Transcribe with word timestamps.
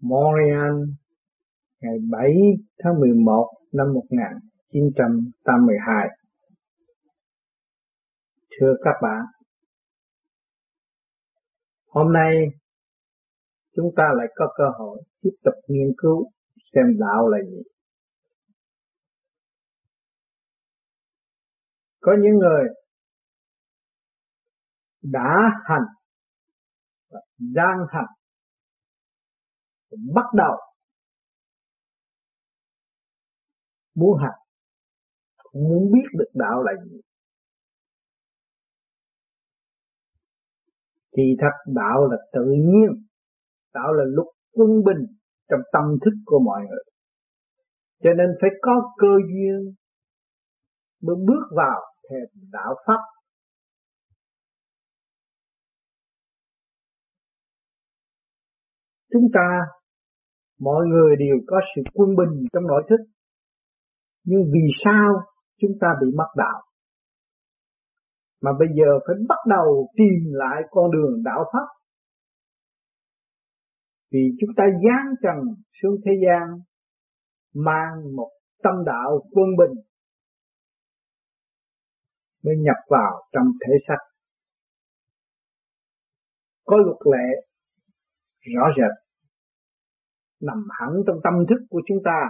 Montreal 0.00 0.74
ngày 1.80 1.94
7 2.10 2.30
tháng 2.78 3.00
11 3.00 3.50
năm 3.72 3.86
1982. 3.94 6.08
Thưa 8.60 8.74
các 8.84 8.94
bạn, 9.02 9.24
hôm 11.88 12.12
nay 12.12 12.32
chúng 13.76 13.90
ta 13.96 14.04
lại 14.16 14.26
có 14.34 14.54
cơ 14.56 14.64
hội 14.78 15.02
tiếp 15.22 15.30
tục 15.44 15.54
nghiên 15.68 15.92
cứu 15.96 16.30
xem 16.74 16.98
đạo 16.98 17.28
là 17.28 17.38
gì. 17.50 17.62
Có 22.00 22.16
những 22.22 22.38
người 22.38 22.64
đã 25.02 25.36
hành 25.64 25.84
và 27.10 27.20
đang 27.38 27.78
hành 27.90 28.17
bắt 29.90 30.24
đầu 30.36 30.56
muốn 33.94 34.18
hành, 34.22 34.40
muốn 35.52 35.92
biết 35.92 36.08
được 36.18 36.30
đạo 36.34 36.62
là 36.62 36.72
gì. 36.84 37.00
Thì 41.16 41.22
thật, 41.40 41.72
đạo 41.74 42.08
là 42.10 42.16
tự 42.32 42.44
nhiên, 42.44 43.06
đạo 43.74 43.92
là 43.92 44.04
luật 44.06 44.26
quân 44.52 44.84
bình 44.84 45.06
trong 45.48 45.60
tâm 45.72 45.82
thức 46.04 46.14
của 46.26 46.38
mọi 46.38 46.60
người. 46.60 46.84
Cho 48.02 48.10
nên 48.18 48.26
phải 48.40 48.50
có 48.62 48.94
cơ 48.98 49.14
duyên 49.32 49.74
mới 51.02 51.16
bước 51.16 51.42
vào 51.56 51.80
thềm 52.10 52.50
đạo 52.52 52.74
pháp. 52.86 53.00
Chúng 59.12 59.28
ta 59.34 59.77
mọi 60.58 60.86
người 60.86 61.16
đều 61.16 61.36
có 61.46 61.60
sự 61.76 61.82
quân 61.94 62.16
bình 62.16 62.46
trong 62.52 62.66
nội 62.66 62.82
thức. 62.88 63.04
Nhưng 64.24 64.40
vì 64.52 64.70
sao 64.84 65.22
chúng 65.60 65.70
ta 65.80 65.88
bị 66.00 66.06
mất 66.16 66.28
đạo? 66.36 66.62
Mà 68.40 68.50
bây 68.58 68.68
giờ 68.68 68.98
phải 69.06 69.16
bắt 69.28 69.38
đầu 69.48 69.88
tìm 69.96 70.32
lại 70.32 70.62
con 70.70 70.90
đường 70.90 71.22
đạo 71.24 71.44
pháp. 71.52 71.66
Vì 74.10 74.20
chúng 74.40 74.50
ta 74.56 74.64
giáng 74.64 75.14
trần 75.22 75.54
xuống 75.82 75.96
thế 76.04 76.12
gian, 76.24 76.60
mang 77.54 78.16
một 78.16 78.30
tâm 78.62 78.74
đạo 78.86 79.20
quân 79.30 79.46
bình, 79.58 79.84
mới 82.44 82.54
nhập 82.56 82.76
vào 82.88 83.22
trong 83.32 83.46
thể 83.66 83.72
xác. 83.88 83.98
Có 86.64 86.76
luật 86.76 86.98
lệ 87.12 87.48
rõ 88.54 88.62
rệt 88.76 89.07
nằm 90.40 90.68
hẳn 90.70 90.90
trong 91.06 91.16
tâm 91.24 91.32
thức 91.48 91.66
của 91.70 91.80
chúng 91.88 91.98
ta. 92.04 92.20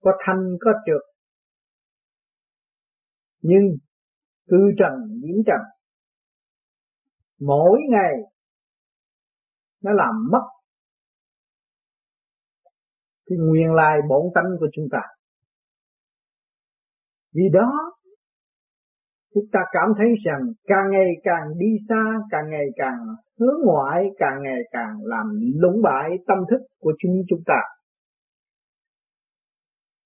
Có 0.00 0.12
thanh, 0.26 0.56
có 0.60 0.72
trượt. 0.86 1.14
Nhưng 3.40 3.76
cư 4.48 4.70
trần 4.78 4.92
diễn 5.22 5.42
trần, 5.46 5.60
mỗi 7.40 7.80
ngày 7.90 8.14
nó 9.82 9.92
làm 9.92 10.14
mất 10.32 10.42
cái 13.26 13.38
nguyên 13.38 13.74
lai 13.74 13.98
bổn 14.08 14.22
tánh 14.34 14.56
của 14.60 14.68
chúng 14.72 14.84
ta. 14.92 14.98
Vì 17.32 17.42
đó 17.52 17.97
chúng 19.38 19.50
ta 19.52 19.60
cảm 19.72 19.88
thấy 19.98 20.06
rằng 20.24 20.40
càng 20.64 20.90
ngày 20.90 21.10
càng 21.22 21.58
đi 21.58 21.76
xa, 21.88 22.04
càng 22.30 22.50
ngày 22.50 22.66
càng 22.76 22.98
hướng 23.40 23.60
ngoại, 23.64 24.04
càng 24.18 24.42
ngày 24.42 24.60
càng 24.70 24.96
làm 25.02 25.26
lũng 25.54 25.82
bại 25.82 26.10
tâm 26.26 26.38
thức 26.50 26.60
của 26.80 26.92
chúng 26.98 27.12
chúng 27.28 27.42
ta. 27.46 27.60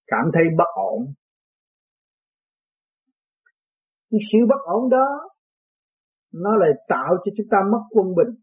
Cảm 0.06 0.30
thấy 0.34 0.42
bất 0.58 0.68
ổn. 0.74 1.12
Cái 4.10 4.20
sự 4.32 4.38
bất 4.48 4.60
ổn 4.64 4.90
đó, 4.90 5.30
nó 6.34 6.56
lại 6.56 6.70
tạo 6.88 7.16
cho 7.24 7.32
chúng 7.36 7.46
ta 7.50 7.58
mất 7.72 7.82
quân 7.90 8.06
bình. 8.14 8.34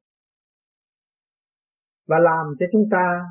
Và 2.08 2.18
làm 2.20 2.46
cho 2.60 2.66
chúng 2.72 2.86
ta 2.92 3.26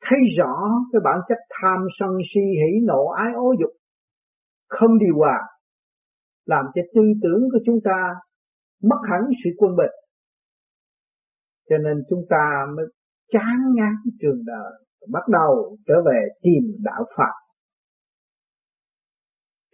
thấy 0.00 0.18
rõ 0.38 0.70
cái 0.92 1.00
bản 1.04 1.20
chất 1.28 1.38
tham 1.50 1.78
sân 1.98 2.10
si, 2.34 2.40
hỉ 2.40 2.86
nộ, 2.86 3.06
ái 3.06 3.32
ố 3.34 3.54
dục, 3.60 3.70
không 4.68 4.98
điều 4.98 5.14
hòa 5.16 5.59
làm 6.44 6.64
cho 6.74 6.82
tư 6.94 7.02
tưởng 7.22 7.48
của 7.52 7.58
chúng 7.66 7.78
ta 7.84 8.14
mất 8.82 8.98
hẳn 9.10 9.20
sự 9.44 9.50
quân 9.56 9.76
bình. 9.76 9.94
Cho 11.68 11.78
nên 11.78 12.02
chúng 12.10 12.24
ta 12.30 12.66
mới 12.76 12.86
chán 13.32 13.74
ngán 13.74 13.94
trường 14.20 14.42
đời, 14.46 14.72
bắt 15.12 15.22
đầu 15.28 15.76
trở 15.86 15.94
về 16.06 16.28
tìm 16.42 16.62
đạo 16.84 17.04
Phật. 17.16 17.34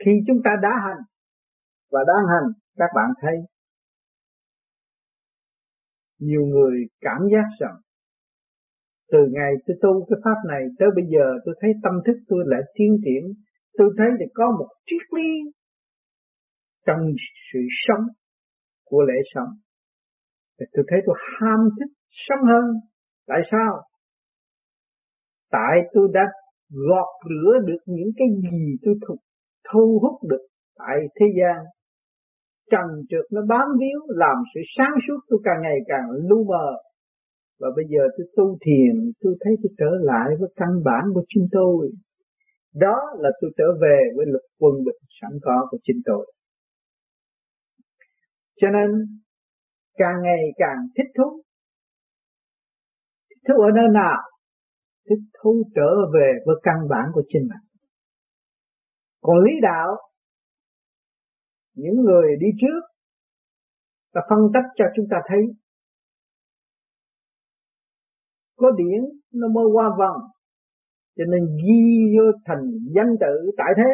Khi 0.04 0.10
chúng 0.26 0.42
ta 0.44 0.50
đã 0.62 0.70
hành, 0.84 1.02
và 1.90 2.00
đang 2.06 2.26
hành, 2.26 2.52
các 2.76 2.90
bạn 2.94 3.10
thấy, 3.20 3.36
nhiều 6.18 6.42
người 6.46 6.86
cảm 7.00 7.20
giác 7.32 7.48
rằng, 7.60 7.76
từ 9.12 9.18
ngày 9.30 9.52
tôi 9.66 9.76
tu 9.82 10.06
cái 10.10 10.18
pháp 10.24 10.48
này 10.48 10.62
tới 10.78 10.88
bây 10.94 11.04
giờ, 11.12 11.26
tôi 11.44 11.54
thấy 11.60 11.70
tâm 11.82 11.92
thức 12.06 12.16
tôi 12.28 12.44
lại 12.46 12.60
tiến 12.74 12.96
triển, 13.04 13.32
tôi 13.78 13.90
thấy 13.98 14.06
thì 14.18 14.24
có 14.34 14.56
một 14.58 14.68
triết 14.86 15.02
lý 15.16 15.52
trong 16.86 17.00
sự 17.52 17.58
sống 17.86 18.06
của 18.84 19.02
lễ 19.02 19.20
sống. 19.34 19.48
Thì 20.60 20.66
tôi 20.72 20.84
thấy 20.88 20.98
tôi 21.06 21.16
ham 21.40 21.60
thích 21.78 21.92
sống 22.10 22.46
hơn. 22.46 22.64
Tại 23.26 23.40
sao? 23.50 23.82
Tại 25.50 25.74
tôi 25.92 26.08
đã 26.12 26.24
gọt 26.70 27.08
rửa 27.30 27.58
được 27.66 27.82
những 27.86 28.10
cái 28.16 28.28
gì 28.42 28.76
tôi 28.82 28.94
thu, 29.08 29.16
thu 29.72 29.98
hút 30.02 30.30
được 30.30 30.46
tại 30.78 30.96
thế 31.20 31.26
gian. 31.38 31.64
Trần 32.70 33.02
trượt 33.08 33.24
nó 33.32 33.40
bám 33.48 33.68
víu 33.80 34.00
làm 34.08 34.36
sự 34.54 34.60
sáng 34.76 34.94
suốt 35.08 35.18
tôi 35.28 35.40
càng 35.44 35.62
ngày 35.62 35.78
càng 35.86 36.04
lu 36.28 36.44
mờ. 36.44 36.68
Và 37.60 37.68
bây 37.76 37.84
giờ 37.88 38.02
tôi 38.16 38.26
tu 38.36 38.58
thiền 38.66 39.12
tôi 39.20 39.34
thấy 39.40 39.54
tôi 39.62 39.72
trở 39.78 39.90
lại 40.00 40.30
với 40.40 40.48
căn 40.56 40.68
bản 40.84 41.04
của 41.14 41.24
chính 41.28 41.46
tôi. 41.52 41.90
Đó 42.74 42.96
là 43.18 43.30
tôi 43.40 43.50
trở 43.58 43.64
về 43.82 43.98
với 44.16 44.26
lực 44.26 44.46
quân 44.58 44.74
bình 44.84 45.00
sẵn 45.20 45.30
có 45.42 45.66
của 45.70 45.78
chính 45.82 46.00
tôi 46.04 46.32
cho 48.60 48.68
nên 48.68 49.18
càng 49.94 50.22
ngày 50.22 50.40
càng 50.56 50.76
thích 50.96 51.10
thú. 51.18 51.42
Thích 53.30 53.42
thú 53.48 53.54
ở 53.62 53.70
nơi 53.74 53.88
nào? 53.92 54.22
Thích 55.08 55.24
thú 55.42 55.62
trở 55.74 55.90
về 56.14 56.32
với 56.46 56.56
căn 56.62 56.74
bản 56.90 57.04
của 57.12 57.22
chính 57.28 57.42
mình. 57.42 57.64
Còn 59.20 59.36
lý 59.44 59.52
đạo, 59.62 59.96
những 61.74 61.94
người 62.04 62.36
đi 62.40 62.46
trước, 62.60 62.80
ta 64.12 64.20
phân 64.28 64.38
tích 64.54 64.68
cho 64.76 64.84
chúng 64.96 65.06
ta 65.10 65.16
thấy 65.28 65.40
có 68.56 68.70
điển 68.70 69.00
nó 69.32 69.48
mới 69.48 69.64
qua 69.72 69.88
vòng 69.98 70.20
cho 71.16 71.24
nên 71.24 71.56
ghi 71.64 72.16
vô 72.16 72.24
thành 72.44 72.62
danh 72.94 73.16
tự 73.20 73.50
tại 73.56 73.72
thế 73.76 73.92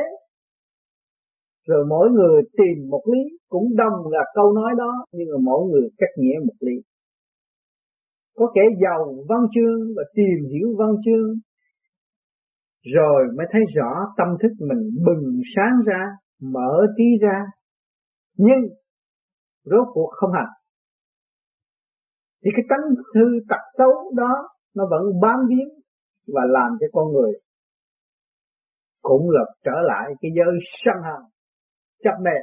rồi 1.66 1.86
mỗi 1.88 2.10
người 2.10 2.42
tìm 2.52 2.88
một 2.90 3.02
lý, 3.12 3.38
cũng 3.48 3.76
đồng 3.76 4.10
là 4.10 4.24
câu 4.34 4.52
nói 4.52 4.72
đó, 4.78 5.06
nhưng 5.12 5.28
mà 5.32 5.38
mỗi 5.42 5.70
người 5.70 5.88
cách 5.98 6.10
nghĩa 6.16 6.38
một 6.46 6.54
lý. 6.60 6.74
Có 8.36 8.52
kẻ 8.54 8.62
giàu 8.82 9.14
văn 9.28 9.40
chương 9.54 9.80
và 9.96 10.02
tìm 10.14 10.48
hiểu 10.52 10.68
văn 10.78 10.90
chương, 11.04 11.34
rồi 12.94 13.22
mới 13.36 13.46
thấy 13.52 13.62
rõ 13.74 13.90
tâm 14.16 14.28
thức 14.42 14.52
mình 14.58 14.90
bừng 15.06 15.40
sáng 15.56 15.80
ra, 15.86 16.10
mở 16.40 16.86
trí 16.96 17.04
ra. 17.20 17.44
Nhưng 18.36 18.60
rốt 19.64 19.88
cuộc 19.94 20.10
không 20.12 20.32
hành 20.32 20.52
thì 22.44 22.50
cái 22.56 22.64
tánh 22.68 22.94
thư 23.14 23.40
tật 23.48 23.62
xấu 23.78 24.12
đó, 24.16 24.48
nó 24.74 24.84
vẫn 24.90 25.20
bám 25.22 25.38
víu 25.48 25.68
và 26.26 26.42
làm 26.48 26.70
cho 26.80 26.86
con 26.92 27.12
người 27.12 27.32
cũng 29.02 29.30
là 29.30 29.40
trở 29.64 29.76
lại 29.82 30.12
cái 30.20 30.30
giới 30.36 30.58
sân 30.84 30.94
hận 31.02 31.31
chấp 32.04 32.14
mê. 32.24 32.36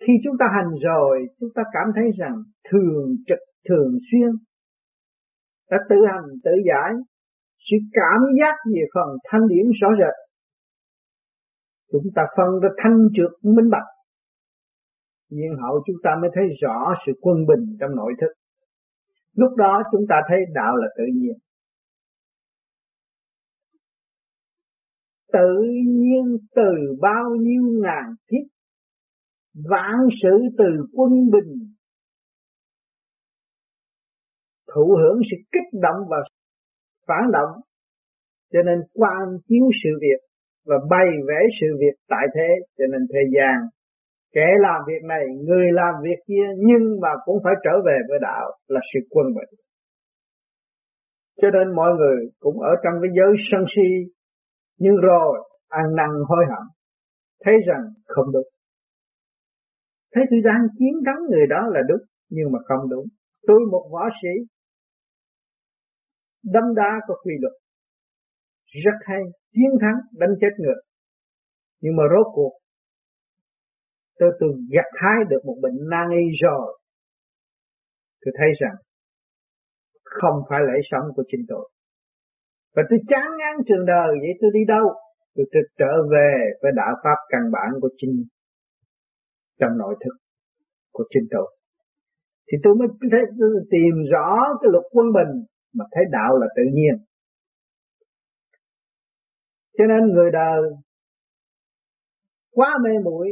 Khi 0.00 0.12
chúng 0.24 0.36
ta 0.38 0.46
hành 0.56 0.70
rồi, 0.82 1.26
chúng 1.40 1.50
ta 1.54 1.62
cảm 1.72 1.86
thấy 1.94 2.04
rằng 2.18 2.42
thường 2.70 3.16
trực 3.26 3.38
thường 3.68 3.98
xuyên. 4.10 4.30
Đã 5.70 5.78
tự 5.88 5.96
hành 6.12 6.24
tự 6.44 6.50
giải. 6.68 6.92
Sự 7.70 7.76
cảm 7.92 8.20
giác 8.40 8.54
về 8.74 8.82
phần 8.94 9.08
thanh 9.24 9.48
điển 9.48 9.66
rõ 9.80 9.88
rệt. 9.98 10.14
Chúng 11.92 12.12
ta 12.14 12.22
phân 12.36 12.60
ra 12.62 12.68
thanh 12.82 13.08
trượt 13.14 13.30
minh 13.42 13.70
bạch. 13.70 13.88
Nhiên 15.30 15.56
hậu 15.62 15.82
chúng 15.86 15.96
ta 16.02 16.10
mới 16.20 16.30
thấy 16.34 16.44
rõ 16.62 16.94
sự 17.06 17.12
quân 17.20 17.36
bình 17.46 17.76
trong 17.80 17.96
nội 17.96 18.12
thức. 18.20 18.32
Lúc 19.34 19.56
đó 19.56 19.82
chúng 19.92 20.04
ta 20.08 20.16
thấy 20.28 20.38
đạo 20.54 20.76
là 20.76 20.88
tự 20.98 21.04
nhiên. 21.14 21.34
Tự 25.36 25.62
nhiên 25.86 26.36
từ 26.54 26.96
bao 27.00 27.30
nhiêu 27.40 27.62
ngàn 27.82 28.14
kiếp, 28.28 28.46
vạn 29.70 30.08
sự 30.22 30.48
từ 30.58 30.64
quân 30.92 31.10
bình, 31.32 31.52
thụ 34.74 34.96
hưởng 35.00 35.20
sự 35.30 35.36
kích 35.52 35.80
động 35.82 36.00
và 36.10 36.16
phản 37.08 37.32
động. 37.32 37.60
Cho 38.52 38.62
nên 38.62 38.78
quan 38.92 39.38
chiếu 39.48 39.64
sự 39.84 39.90
việc 40.00 40.20
và 40.66 40.76
bày 40.90 41.08
vẽ 41.28 41.40
sự 41.60 41.66
việc 41.80 41.96
tại 42.08 42.26
thế, 42.34 42.48
cho 42.78 42.84
nên 42.92 43.06
thời 43.12 43.24
gian 43.34 43.68
kẻ 44.32 44.46
làm 44.60 44.80
việc 44.86 45.02
này, 45.08 45.24
người 45.46 45.72
làm 45.72 45.94
việc 46.02 46.18
kia, 46.28 46.46
nhưng 46.56 47.00
mà 47.00 47.08
cũng 47.24 47.38
phải 47.44 47.54
trở 47.64 47.70
về 47.86 47.98
với 48.08 48.18
đạo 48.22 48.46
là 48.68 48.80
sự 48.94 49.00
quân 49.10 49.26
bình. 49.26 49.60
Cho 51.42 51.48
nên 51.50 51.76
mọi 51.76 51.94
người 51.98 52.30
cũng 52.40 52.60
ở 52.60 52.72
trong 52.84 52.94
cái 53.02 53.10
giới 53.16 53.36
sân 53.50 53.64
si 53.76 54.12
nhưng 54.78 54.96
rồi, 54.96 55.48
ăn 55.68 55.84
năn 55.96 56.10
hối 56.28 56.44
hận, 56.48 56.66
thấy 57.44 57.54
rằng 57.66 57.82
không 58.06 58.32
đúng. 58.32 58.48
Thấy 60.14 60.24
tôi 60.30 60.40
đang 60.44 60.62
chiến 60.78 60.94
thắng 61.06 61.20
người 61.30 61.46
đó 61.46 61.60
là 61.74 61.80
đúng, 61.88 62.02
nhưng 62.28 62.52
mà 62.52 62.58
không 62.64 62.90
đúng. 62.90 63.04
Tôi 63.46 63.60
một 63.70 63.88
võ 63.92 64.08
sĩ 64.22 64.28
đâm 66.44 66.74
đá 66.74 66.90
có 67.08 67.14
quy 67.22 67.32
luật. 67.40 67.52
Rất 68.84 68.98
hay, 69.04 69.22
chiến 69.52 69.70
thắng, 69.80 69.98
đánh 70.12 70.34
chết 70.40 70.50
người. 70.58 70.74
Nhưng 71.80 71.96
mà 71.96 72.02
rốt 72.12 72.26
cuộc, 72.34 72.52
tôi 74.18 74.30
tôi 74.40 74.50
gặt 74.70 74.90
hái 74.94 75.24
được 75.28 75.40
một 75.44 75.56
bệnh 75.62 75.88
nan 75.90 76.10
y 76.10 76.36
rồi. 76.42 76.78
Tôi 78.20 78.34
thấy 78.38 78.48
rằng, 78.60 78.76
không 80.04 80.42
phải 80.48 80.60
lễ 80.60 80.80
sống 80.90 81.04
của 81.16 81.24
chính 81.28 81.44
tôi 81.48 81.70
và 82.76 82.82
tôi 82.90 82.98
chán 83.08 83.28
ngán 83.38 83.54
trường 83.66 83.86
đời 83.86 84.08
vậy 84.20 84.32
tôi 84.40 84.50
đi 84.54 84.60
đâu? 84.68 84.86
Tôi, 85.34 85.46
tôi 85.52 85.62
trở 85.78 85.92
về 86.12 86.32
với 86.62 86.72
đạo 86.76 86.94
pháp 87.04 87.18
căn 87.28 87.42
bản 87.52 87.80
của 87.80 87.88
chính 87.96 88.24
trong 89.60 89.78
nội 89.78 89.94
thức 90.04 90.16
của 90.92 91.04
chính 91.10 91.26
tôi. 91.30 91.56
Thì 92.52 92.58
tôi 92.62 92.74
mới 92.74 92.88
thấy 93.10 93.20
tôi 93.38 93.50
tìm 93.70 93.94
rõ 94.12 94.36
cái 94.60 94.68
luật 94.72 94.84
quân 94.90 95.06
bình 95.12 95.44
mà 95.74 95.84
thấy 95.92 96.04
đạo 96.10 96.38
là 96.38 96.46
tự 96.56 96.62
nhiên. 96.72 96.94
Cho 99.78 99.84
nên 99.84 100.12
người 100.14 100.30
đời 100.32 100.62
quá 102.50 102.78
mê 102.84 102.90
muội 103.04 103.28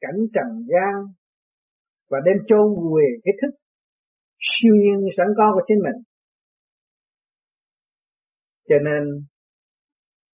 cảnh 0.00 0.18
trần 0.34 0.66
gian 0.68 0.94
và 2.10 2.18
đem 2.24 2.36
chôn 2.48 2.74
vùi 2.74 3.02
cái 3.24 3.34
thức 3.42 3.54
siêu 4.38 4.74
nhiên 4.74 5.08
sẵn 5.16 5.26
có 5.36 5.50
của 5.54 5.62
chính 5.68 5.78
mình 5.78 6.02
cho 8.68 8.76
nên 8.84 9.02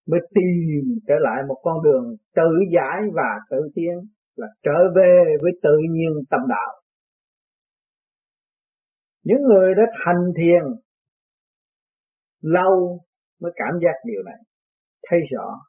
mới 0.08 0.20
tìm 0.34 0.98
trở 1.08 1.14
lại 1.20 1.42
một 1.48 1.60
con 1.62 1.82
đường 1.82 2.16
tự 2.34 2.50
giải 2.74 3.02
và 3.14 3.40
tự 3.50 3.56
tiến, 3.74 3.94
là 4.36 4.46
trở 4.62 4.92
về 4.96 5.36
với 5.42 5.52
tự 5.62 5.78
nhiên 5.90 6.10
tâm 6.30 6.40
đạo. 6.48 6.80
Những 9.24 9.42
người 9.42 9.74
đã 9.74 9.82
thành 10.04 10.32
thiền 10.36 10.62
lâu 12.40 13.00
mới 13.40 13.52
cảm 13.56 13.80
giác 13.82 13.94
điều 14.04 14.22
này. 14.22 14.38
Thấy 15.08 15.20
rõ. 15.32 15.60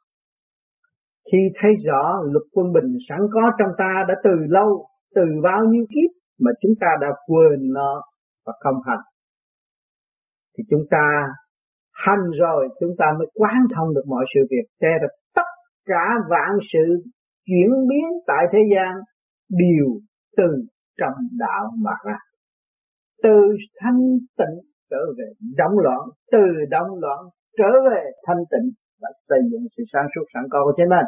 Khi 1.32 1.38
thấy 1.60 1.70
rõ 1.84 2.20
luật 2.24 2.42
quân 2.52 2.72
bình 2.72 2.96
sẵn 3.08 3.18
có 3.32 3.40
trong 3.58 3.68
ta 3.78 4.04
đã 4.08 4.14
từ 4.24 4.30
lâu, 4.48 4.86
từ 5.14 5.22
bao 5.42 5.64
nhiêu 5.64 5.84
kiếp 5.88 6.10
mà 6.40 6.50
chúng 6.60 6.72
ta 6.80 6.86
đã 7.00 7.06
quên 7.26 7.72
nó 7.72 8.02
và 8.46 8.52
không 8.60 8.80
hành, 8.86 9.04
thì 10.58 10.64
chúng 10.70 10.84
ta 10.90 11.26
hành 12.04 12.30
rồi, 12.40 12.68
chúng 12.80 12.94
ta 12.98 13.06
mới 13.18 13.26
quán 13.34 13.66
thông 13.74 13.94
được 13.94 14.02
mọi 14.06 14.24
sự 14.34 14.40
việc. 14.50 14.66
Thế 14.82 14.88
là 15.02 15.08
tất 15.34 15.48
cả 15.84 16.04
vạn 16.30 16.58
sự 16.72 17.02
chuyển 17.46 17.70
biến 17.88 18.04
tại 18.26 18.44
thế 18.52 18.58
gian 18.74 18.94
đều 19.48 19.86
từ 20.36 20.48
trong 21.00 21.14
đạo 21.38 21.70
mà 21.84 21.92
ra. 22.04 22.18
Từ 23.22 23.56
thanh 23.80 24.00
tịnh 24.38 24.56
trở 24.90 25.02
về 25.18 25.24
động 25.56 25.78
loạn, 25.78 26.00
từ 26.32 26.38
động 26.70 26.94
loạn 27.00 27.18
trở 27.58 27.70
về 27.90 28.02
thanh 28.26 28.44
tịnh 28.50 28.70
và 29.00 29.08
xây 29.28 29.38
dựng 29.52 29.66
sự 29.76 29.82
sáng 29.92 30.06
suốt 30.14 30.24
sẵn 30.34 30.42
có 30.50 30.64
của 30.64 30.72
chính 30.76 30.88
mình 30.88 31.06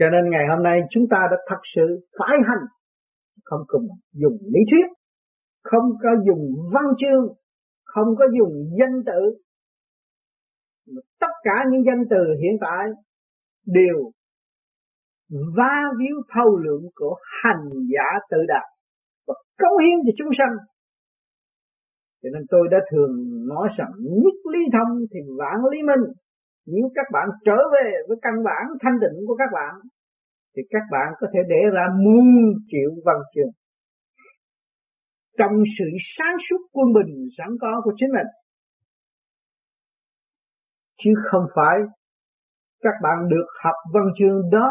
cho 0.00 0.06
nên 0.10 0.30
ngày 0.30 0.44
hôm 0.50 0.62
nay 0.62 0.80
chúng 0.90 1.06
ta 1.10 1.28
đã 1.30 1.36
thật 1.48 1.60
sự 1.74 1.86
phải 2.18 2.36
hành, 2.48 2.64
không 3.44 3.60
cùng 3.66 3.86
dùng 4.12 4.38
lý 4.52 4.60
thuyết, 4.70 4.86
không 5.62 5.86
có 6.02 6.10
dùng 6.26 6.42
văn 6.74 6.84
chương 7.00 7.24
không 7.92 8.16
có 8.18 8.24
dùng 8.38 8.54
danh 8.78 9.02
tự. 9.06 9.36
Tất 11.20 11.34
cả 11.42 11.64
những 11.70 11.84
danh 11.86 12.02
từ 12.10 12.16
hiện 12.42 12.56
tại 12.60 12.86
đều 13.66 14.10
va 15.56 15.74
víu 15.98 16.16
thâu 16.34 16.56
lượng 16.56 16.82
của 16.94 17.16
hành 17.42 17.68
giả 17.92 18.08
tự 18.30 18.38
đạt 18.48 18.66
và 19.26 19.34
cống 19.58 19.78
hiến 19.78 19.98
cho 20.04 20.12
chúng 20.18 20.30
sanh. 20.38 20.56
Cho 22.22 22.28
nên 22.32 22.42
tôi 22.50 22.68
đã 22.70 22.78
thường 22.90 23.12
nói 23.48 23.68
rằng 23.78 23.92
nhất 23.98 24.38
lý 24.52 24.60
thông 24.72 24.98
thì 25.12 25.20
vạn 25.38 25.58
lý 25.72 25.82
minh. 25.82 26.12
Nếu 26.66 26.90
các 26.94 27.06
bạn 27.12 27.28
trở 27.44 27.56
về 27.72 27.88
với 28.08 28.16
căn 28.22 28.34
bản 28.44 28.64
thanh 28.80 29.00
định 29.00 29.26
của 29.26 29.36
các 29.36 29.48
bạn, 29.52 29.74
thì 30.56 30.62
các 30.70 30.82
bạn 30.90 31.08
có 31.20 31.26
thể 31.32 31.40
để 31.48 31.60
ra 31.72 31.86
muôn 32.04 32.26
triệu 32.68 32.90
văn 33.04 33.16
chương 33.34 33.52
trong 35.38 35.62
sự 35.78 35.84
sáng 36.16 36.36
suốt 36.50 36.60
quân 36.72 36.92
bình 36.92 37.28
sẵn 37.38 37.48
có 37.60 37.80
của 37.84 37.92
chính 37.96 38.08
mình. 38.08 38.26
Chứ 41.02 41.10
không 41.30 41.46
phải 41.54 41.78
các 42.80 42.94
bạn 43.02 43.28
được 43.28 43.46
học 43.64 43.74
văn 43.94 44.04
chương 44.18 44.50
đó 44.52 44.70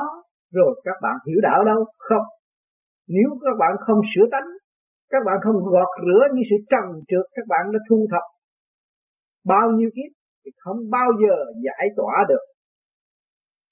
rồi 0.51 0.81
các 0.83 0.95
bạn 1.01 1.15
hiểu 1.27 1.39
đạo 1.41 1.63
đâu. 1.63 1.85
Không. 1.97 2.25
Nếu 3.07 3.29
các 3.41 3.55
bạn 3.59 3.71
không 3.85 4.01
sửa 4.15 4.25
tánh, 4.31 4.47
các 5.09 5.23
bạn 5.25 5.35
không 5.43 5.55
gọt 5.55 5.87
rửa 6.05 6.23
những 6.33 6.43
sự 6.49 6.55
trần 6.69 6.85
trượt, 7.07 7.25
các 7.35 7.45
bạn 7.47 7.71
đã 7.73 7.79
thu 7.89 8.07
thập 8.11 8.23
bao 9.45 9.71
nhiêu 9.71 9.89
kiếp 9.95 10.11
thì 10.45 10.51
không 10.57 10.77
bao 10.89 11.09
giờ 11.21 11.35
giải 11.65 11.87
tỏa 11.97 12.25
được 12.29 12.43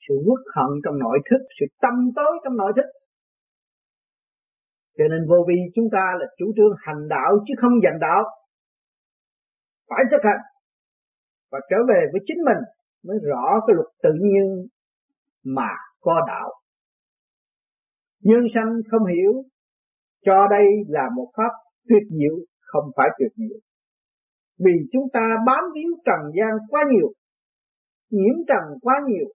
sự 0.07 0.15
uất 0.25 0.41
hận 0.55 0.71
trong 0.83 0.99
nội 0.99 1.19
thức, 1.29 1.41
sự 1.59 1.65
tâm 1.81 1.93
tối 2.15 2.33
trong 2.43 2.57
nội 2.57 2.73
thức 2.75 2.85
cho 4.97 5.03
nên 5.11 5.27
vô 5.29 5.45
vi 5.47 5.55
chúng 5.75 5.89
ta 5.91 6.05
là 6.19 6.25
chủ 6.37 6.45
trương 6.55 6.75
hành 6.85 7.07
đạo 7.09 7.31
chứ 7.47 7.53
không 7.61 7.71
giành 7.83 7.99
đạo. 7.99 8.23
Phải 9.89 10.03
thực 10.11 10.23
hành. 10.23 10.41
Và 11.51 11.59
trở 11.69 11.77
về 11.89 11.99
với 12.11 12.21
chính 12.27 12.37
mình 12.45 12.61
mới 13.03 13.17
rõ 13.23 13.59
cái 13.67 13.73
luật 13.75 13.87
tự 14.03 14.09
nhiên 14.21 14.67
mà 15.43 15.69
có 15.99 16.21
đạo. 16.27 16.49
Nhân 18.23 18.43
sanh 18.53 18.71
không 18.91 19.05
hiểu, 19.05 19.33
cho 20.25 20.47
đây 20.49 20.65
là 20.87 21.09
một 21.15 21.27
pháp 21.37 21.51
tuyệt 21.89 22.03
diệu, 22.09 22.35
không 22.59 22.91
phải 22.97 23.09
tuyệt 23.19 23.31
diệu. 23.35 23.57
Vì 24.59 24.71
chúng 24.91 25.03
ta 25.13 25.35
bám 25.47 25.63
víu 25.75 25.91
trần 26.05 26.31
gian 26.37 26.51
quá 26.69 26.83
nhiều, 26.91 27.09
nhiễm 28.09 28.35
trần 28.47 28.79
quá 28.81 29.01
nhiều, 29.07 29.27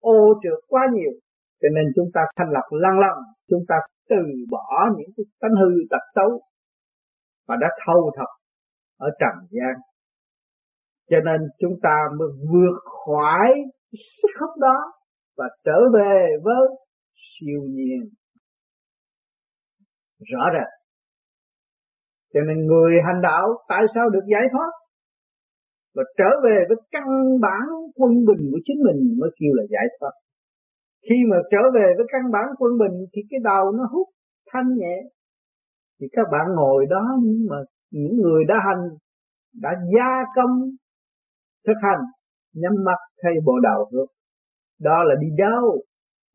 ô 0.00 0.40
trượt 0.42 0.64
quá 0.68 0.86
nhiều, 0.94 1.12
cho 1.60 1.68
nên 1.74 1.84
chúng 1.96 2.10
ta 2.14 2.20
thanh 2.36 2.50
lọc 2.50 2.64
lăng 2.70 2.98
lăng, 2.98 3.18
chúng 3.48 3.64
ta 3.68 3.74
từ 4.08 4.16
bỏ 4.50 4.86
những 4.98 5.10
cái 5.16 5.24
tánh 5.40 5.54
hư 5.60 5.70
tật 5.90 6.04
xấu 6.14 6.40
mà 7.48 7.56
đã 7.60 7.68
thâu 7.86 8.10
thập 8.16 8.28
ở 8.98 9.08
trần 9.20 9.46
gian. 9.50 9.74
Cho 11.10 11.16
nên 11.24 11.48
chúng 11.58 11.74
ta 11.82 11.96
mới 12.18 12.28
vượt 12.52 12.76
khỏi 13.06 13.48
sức 13.92 14.28
hấp 14.40 14.50
đó 14.60 14.92
và 15.36 15.44
trở 15.64 15.78
về 15.94 16.26
với 16.42 16.68
siêu 17.14 17.60
nhiên. 17.68 18.00
Rõ 20.18 20.44
ràng. 20.54 20.72
Cho 22.34 22.40
nên 22.40 22.66
người 22.66 22.92
hành 23.06 23.22
đạo 23.22 23.48
tại 23.68 23.82
sao 23.94 24.08
được 24.08 24.24
giải 24.32 24.42
thoát? 24.52 24.70
Và 25.94 26.02
trở 26.18 26.30
về 26.44 26.64
với 26.68 26.76
căn 26.90 27.04
bản 27.40 27.66
quân 27.94 28.12
bình 28.12 28.50
của 28.52 28.58
chính 28.64 28.76
mình 28.86 29.18
mới 29.20 29.30
kêu 29.40 29.52
là 29.54 29.62
giải 29.70 29.86
thoát 30.00 30.12
khi 31.08 31.16
mà 31.30 31.36
trở 31.50 31.70
về 31.74 31.94
với 31.96 32.06
căn 32.12 32.30
bản 32.32 32.44
quân 32.58 32.78
bình 32.78 33.06
thì 33.12 33.22
cái 33.30 33.40
đầu 33.44 33.72
nó 33.72 33.84
hút 33.92 34.08
thanh 34.52 34.74
nhẹ. 34.76 35.02
Thì 36.00 36.06
các 36.12 36.26
bạn 36.32 36.46
ngồi 36.56 36.86
đó, 36.90 37.04
nhưng 37.22 37.46
mà 37.50 37.56
những 37.90 38.16
người 38.16 38.44
đã 38.44 38.54
hành, 38.66 38.88
đã 39.54 39.70
gia 39.96 40.24
công, 40.36 40.70
thực 41.66 41.74
hành, 41.82 42.00
nhắm 42.54 42.72
mắt 42.84 42.98
thay 43.22 43.32
bộ 43.44 43.52
đầu 43.62 43.90
được. 43.92 44.06
Đó 44.80 45.04
là 45.04 45.14
đi 45.20 45.26
đâu? 45.38 45.82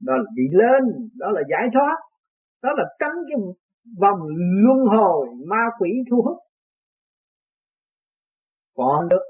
Đó 0.02 0.14
là 0.18 0.30
đi 0.36 0.44
lên. 0.52 1.10
Đó 1.18 1.32
là 1.32 1.42
giải 1.50 1.68
thoát. 1.74 1.98
Đó 2.64 2.70
là 2.78 2.84
tránh 3.00 3.16
cái 3.30 3.38
vòng 4.02 4.20
luân 4.38 4.98
hồi 4.98 5.28
ma 5.48 5.66
quỷ 5.80 5.90
thu 6.12 6.22
hút. 6.22 6.38
Còn 8.76 9.10
được. 9.10 9.24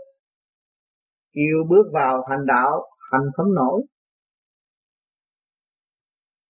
Kêu 1.33 1.63
bước 1.69 1.89
vào 1.93 2.25
hành 2.29 2.45
đạo, 2.45 2.83
hành 3.11 3.29
không 3.33 3.53
nổi 3.53 3.81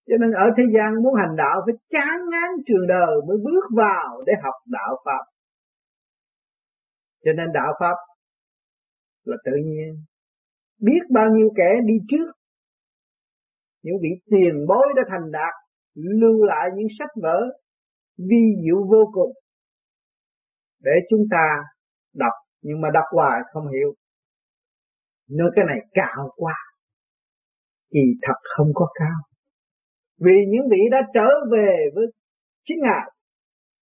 cho 0.08 0.16
nên 0.22 0.32
ở 0.32 0.46
thế 0.58 0.64
gian 0.76 1.04
muốn 1.04 1.14
hành 1.16 1.36
đạo 1.38 1.62
phải 1.66 1.76
chán 1.90 2.30
ngán 2.32 2.50
trường 2.66 2.88
đời 2.88 3.16
mới 3.28 3.38
bước 3.44 3.66
vào 3.76 4.24
để 4.26 4.34
học 4.44 4.54
đạo 4.66 4.98
Pháp. 5.06 5.24
Cho 7.24 7.32
nên 7.38 7.48
đạo 7.54 7.74
Pháp 7.80 7.96
là 9.24 9.38
tự 9.46 9.52
nhiên. 9.66 10.04
Biết 10.82 11.00
bao 11.10 11.30
nhiêu 11.36 11.50
kẻ 11.56 11.70
đi 11.86 11.94
trước. 12.10 12.32
Những 13.84 13.96
vị 14.02 14.10
tiền 14.32 14.66
bối 14.68 14.88
đã 14.96 15.04
thành 15.10 15.32
đạt, 15.32 15.54
lưu 15.94 16.44
lại 16.44 16.70
những 16.76 16.88
sách 17.00 17.10
vở 17.24 17.40
vi 18.18 18.44
diệu 18.64 18.88
vô 18.92 19.12
cùng 19.14 19.32
để 20.84 20.92
chúng 21.10 21.24
ta 21.32 21.64
đọc, 22.14 22.34
nhưng 22.62 22.82
mà 22.82 22.90
đọc 22.94 23.06
hoài 23.12 23.42
không 23.54 23.68
hiểu 23.72 23.94
nơi 25.30 25.48
cái 25.56 25.66
này 25.68 25.78
cao 25.94 26.32
quá, 26.36 26.56
kỳ 27.92 28.00
thật 28.22 28.40
không 28.58 28.72
có 28.74 28.88
cao 28.94 29.33
vì 30.20 30.36
những 30.48 30.70
vị 30.72 30.78
đã 30.92 30.98
trở 31.14 31.28
về 31.52 31.76
với 31.96 32.06
chính 32.66 32.78
ngài 32.82 33.12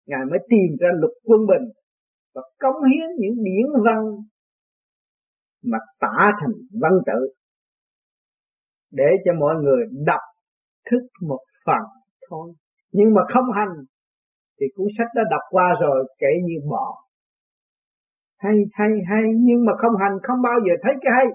ngài 0.08 0.26
mới 0.30 0.40
tìm 0.50 0.78
ra 0.80 0.90
luật 1.00 1.12
quân 1.24 1.40
bình 1.48 1.72
và 2.36 2.42
cống 2.60 2.84
hiến 2.84 3.08
những 3.18 3.44
điển 3.44 3.84
văn 3.86 4.06
mà 5.64 5.78
tả 6.00 6.32
thành 6.42 6.54
văn 6.82 6.92
tự 7.06 7.34
để 8.92 9.10
cho 9.26 9.32
mọi 9.40 9.56
người 9.56 9.86
đọc 10.06 10.22
thức 10.92 11.08
một 11.22 11.40
phần 11.66 11.84
thôi. 12.30 12.54
Nhưng 12.92 13.14
mà 13.14 13.22
không 13.34 13.46
hành 13.56 13.76
thì 14.60 14.66
cuốn 14.76 14.88
sách 14.98 15.08
đã 15.16 15.22
đọc 15.32 15.42
qua 15.50 15.68
rồi, 15.82 16.08
kể 16.20 16.28
như 16.44 16.70
bỏ 16.70 17.02
hay 18.38 18.56
hay 18.74 18.90
hay, 19.10 19.24
nhưng 19.36 19.66
mà 19.66 19.74
không 19.82 19.96
hành, 20.00 20.18
không 20.24 20.42
bao 20.42 20.60
giờ 20.66 20.74
thấy 20.84 20.94
cái 21.02 21.12
hay. 21.18 21.26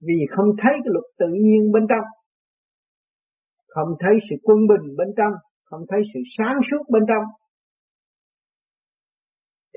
Vì 0.00 0.18
không 0.36 0.46
thấy 0.62 0.72
cái 0.72 0.92
luật 0.94 1.04
tự 1.18 1.26
nhiên 1.44 1.72
bên 1.72 1.86
trong 1.88 2.04
không 3.68 3.88
thấy 4.00 4.14
sự 4.30 4.36
quân 4.42 4.58
bình 4.70 4.96
bên 4.98 5.08
trong, 5.16 5.32
không 5.64 5.80
thấy 5.88 6.00
sự 6.14 6.20
sáng 6.38 6.60
suốt 6.70 6.82
bên 6.92 7.02
trong, 7.08 7.24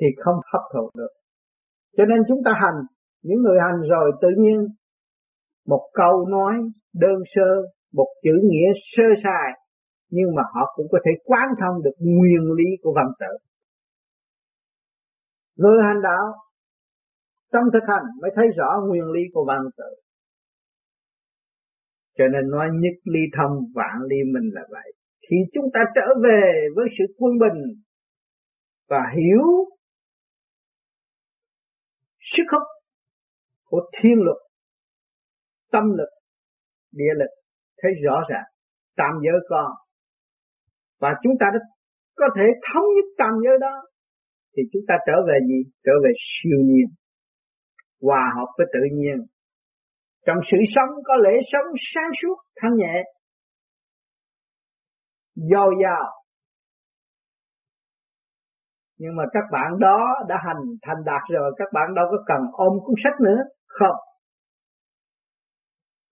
thì 0.01 0.07
không 0.24 0.36
hấp 0.53 0.62
thụ 0.74 0.89
được. 0.98 1.13
Cho 1.98 2.05
nên 2.05 2.19
chúng 2.27 2.41
ta 2.45 2.51
hành, 2.62 2.79
những 3.24 3.41
người 3.41 3.60
hành 3.60 3.81
rồi 3.89 4.12
tự 4.21 4.27
nhiên 4.38 4.67
một 5.67 5.89
câu 5.93 6.25
nói 6.27 6.53
đơn 6.93 7.19
sơ, 7.36 7.50
một 7.93 8.07
chữ 8.24 8.31
nghĩa 8.43 8.71
sơ 8.95 9.03
sài, 9.24 9.50
nhưng 10.10 10.36
mà 10.36 10.43
họ 10.53 10.74
cũng 10.75 10.88
có 10.91 11.00
thể 11.05 11.12
quán 11.24 11.48
thông 11.62 11.83
được 11.83 11.95
nguyên 12.00 12.51
lý 12.57 12.69
của 12.81 12.93
văn 12.95 13.05
tự. 13.19 13.38
Người 15.55 15.77
hành 15.83 16.01
đạo, 16.01 16.33
trong 17.53 17.63
thực 17.74 17.83
hành 17.88 18.03
mới 18.21 18.31
thấy 18.36 18.45
rõ 18.57 18.81
nguyên 18.88 19.12
lý 19.12 19.21
của 19.33 19.45
văn 19.48 19.62
tự 19.77 20.00
cho 22.18 22.25
nên 22.34 22.50
nói 22.51 22.68
nhất 22.74 22.94
ly 23.03 23.20
thông 23.38 23.51
vạn 23.75 24.01
ly 24.10 24.18
minh 24.34 24.50
là 24.53 24.62
vậy. 24.70 24.94
Khi 25.30 25.36
chúng 25.53 25.65
ta 25.74 25.80
trở 25.96 26.08
về 26.24 26.68
với 26.75 26.86
sự 26.98 27.03
quân 27.18 27.32
bình 27.39 27.62
và 28.89 29.01
hiểu 29.15 29.44
sức 32.36 32.44
hút 32.51 32.62
của 33.65 33.82
thiên 34.01 34.18
lực, 34.25 34.38
tâm 35.72 35.84
lực 35.98 36.10
địa 36.91 37.13
lực 37.20 37.32
thấy 37.82 37.91
rõ 38.03 38.22
ràng 38.30 38.46
tam 38.96 39.12
giới 39.24 39.39
con 39.50 39.72
và 41.00 41.10
chúng 41.24 41.34
ta 41.39 41.48
đã 41.53 41.60
có 42.15 42.27
thể 42.36 42.44
thống 42.74 42.86
nhất 42.96 43.06
tam 43.18 43.34
giới 43.44 43.58
đó 43.62 43.82
thì 44.58 44.63
chúng 44.74 44.82
ta 44.88 44.96
trở 45.08 45.13
về 45.27 45.39
gì? 45.48 45.72
Trở 45.84 45.91
về 46.03 46.12
siêu 46.27 46.60
nhiên 46.63 46.88
hòa 48.01 48.34
hợp 48.36 48.48
với 48.58 48.68
tự 48.74 48.80
nhiên 48.91 49.18
trong 50.25 50.38
sự 50.51 50.58
sống 50.75 50.90
có 51.04 51.16
lẽ 51.16 51.32
sống 51.51 51.74
sáng 51.94 52.12
suốt 52.22 52.36
thanh 52.62 52.75
nhẹ, 52.75 53.04
dồi 55.36 55.74
dào. 55.84 56.12
Nhưng 58.98 59.16
mà 59.16 59.24
các 59.34 59.44
bạn 59.51 59.80
đó 59.80 60.00
đã 60.28 60.36
hành, 60.46 60.63
thành 60.82 61.04
đạt 61.06 61.22
rồi, 61.30 61.51
các 61.58 61.68
bạn 61.74 61.94
đâu 61.96 62.06
có 62.12 62.18
cần 62.25 62.42
ôm 62.51 62.74
cuốn 62.86 62.96
sách 63.04 63.22
nữa. 63.22 63.38
Không. 63.68 63.96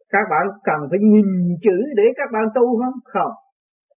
Các 0.09 0.25
bạn 0.31 0.47
cần 0.63 0.79
phải 0.89 0.99
nhìn 1.01 1.25
chữ 1.61 1.77
để 1.95 2.03
các 2.15 2.29
bạn 2.33 2.43
tu 2.55 2.81
không? 2.81 2.93
Không. 3.05 3.31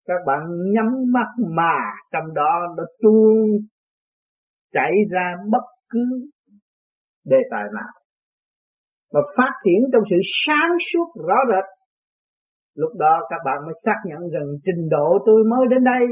Các 0.06 0.20
bạn 0.26 0.40
nhắm 0.74 0.86
mắt 1.12 1.26
mà 1.56 1.78
trong 2.12 2.34
đó 2.34 2.60
nó 2.76 2.84
tuôn 3.02 3.46
chảy 4.72 4.92
ra 5.10 5.34
bất 5.50 5.64
cứ 5.88 6.28
đề 7.24 7.38
tài 7.50 7.62
nào 7.74 8.01
và 9.12 9.20
phát 9.36 9.52
triển 9.64 9.80
trong 9.92 10.02
sự 10.10 10.16
sáng 10.46 10.70
suốt 10.92 11.22
rõ 11.28 11.36
rệt. 11.48 11.64
Lúc 12.74 12.90
đó 12.98 13.20
các 13.30 13.40
bạn 13.44 13.58
mới 13.66 13.74
xác 13.84 13.96
nhận 14.04 14.20
rằng 14.30 14.46
trình 14.64 14.88
độ 14.90 15.18
tôi 15.26 15.44
mới 15.44 15.66
đến 15.70 15.84
đây 15.84 16.06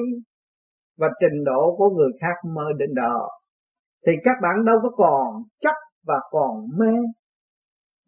và 0.99 1.09
trình 1.21 1.45
độ 1.45 1.75
của 1.76 1.90
người 1.90 2.11
khác 2.21 2.49
mới 2.54 2.73
đến 2.78 2.95
đó. 2.95 3.28
Thì 4.07 4.12
các 4.25 4.37
bạn 4.42 4.64
đâu 4.64 4.76
có 4.83 4.90
còn 4.97 5.42
chấp 5.61 5.75
và 6.07 6.21
còn 6.30 6.66
mê. 6.78 6.95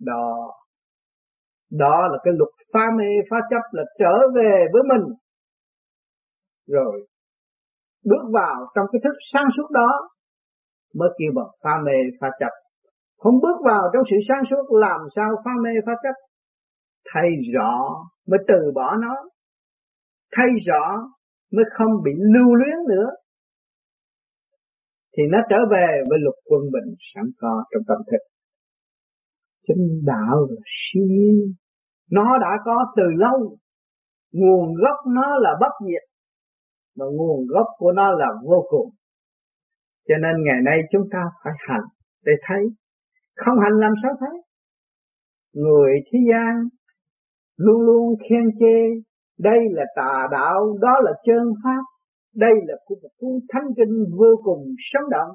Đó. 0.00 0.52
Đó 1.70 2.08
là 2.10 2.18
cái 2.24 2.34
luật 2.38 2.50
phá 2.72 2.84
mê, 2.98 3.04
phá 3.30 3.36
chấp 3.50 3.62
là 3.70 3.82
trở 3.98 4.14
về 4.34 4.66
với 4.72 4.82
mình. 4.88 5.14
Rồi, 6.68 7.06
bước 8.04 8.24
vào 8.32 8.66
trong 8.74 8.86
cái 8.92 9.00
thức 9.04 9.16
sáng 9.32 9.48
suốt 9.56 9.70
đó 9.70 10.08
mới 10.94 11.08
kêu 11.18 11.32
bằng 11.34 11.50
phá 11.62 11.70
mê, 11.84 11.92
phá 12.20 12.28
chấp 12.40 12.61
không 13.22 13.40
bước 13.42 13.58
vào 13.64 13.82
trong 13.92 14.02
sự 14.10 14.16
sáng 14.28 14.42
suốt, 14.50 14.76
làm 14.76 15.00
sao 15.16 15.30
phá 15.44 15.50
mê 15.64 15.70
phá 15.86 15.92
chấp 16.02 16.14
thấy 17.14 17.30
rõ 17.54 17.72
mới 18.28 18.38
từ 18.48 18.72
bỏ 18.74 18.96
nó, 18.96 19.16
thấy 20.36 20.46
rõ 20.66 21.08
mới 21.52 21.64
không 21.72 22.02
bị 22.04 22.12
lưu 22.34 22.54
luyến 22.54 22.76
nữa. 22.88 23.10
Thì 25.16 25.22
nó 25.30 25.38
trở 25.50 25.56
về 25.70 25.86
với 26.08 26.18
luật 26.18 26.34
quân 26.44 26.62
bình 26.72 26.94
sẵn 27.14 27.24
có 27.38 27.64
trong 27.70 27.82
tâm 27.88 27.98
thức. 28.10 28.22
Chính 29.66 30.00
đạo 30.06 30.46
là 30.50 30.56
siêu 30.64 31.04
nhiên. 31.08 31.54
Nó 32.10 32.38
đã 32.38 32.50
có 32.64 32.92
từ 32.96 33.02
lâu. 33.16 33.56
Nguồn 34.32 34.74
gốc 34.74 34.96
nó 35.06 35.36
là 35.36 35.50
bất 35.60 35.72
diệt, 35.86 36.08
mà 36.98 37.04
nguồn 37.12 37.46
gốc 37.46 37.66
của 37.78 37.92
nó 37.92 38.12
là 38.12 38.26
vô 38.44 38.64
cùng. 38.68 38.90
Cho 40.08 40.14
nên 40.22 40.44
ngày 40.44 40.60
nay 40.64 40.78
chúng 40.92 41.02
ta 41.12 41.18
phải 41.44 41.52
hành 41.58 41.84
để 42.24 42.32
thấy 42.48 42.58
không 43.36 43.58
hành 43.60 43.80
làm 43.80 43.92
sao 44.02 44.12
thấy 44.20 44.42
người 45.54 45.92
thế 46.12 46.18
gian 46.30 46.68
luôn 47.56 47.80
luôn 47.80 48.14
khen 48.28 48.44
chê, 48.60 48.76
đây 49.38 49.58
là 49.70 49.84
tà 49.96 50.28
đạo, 50.30 50.78
đó 50.80 51.00
là 51.02 51.12
chân 51.26 51.52
pháp, 51.64 51.82
đây 52.34 52.52
là 52.66 52.74
một 52.88 52.96
cuốn 53.18 53.30
thánh 53.52 53.68
kinh 53.76 54.04
vô 54.18 54.36
cùng 54.44 54.62
sống 54.92 55.10
động. 55.10 55.30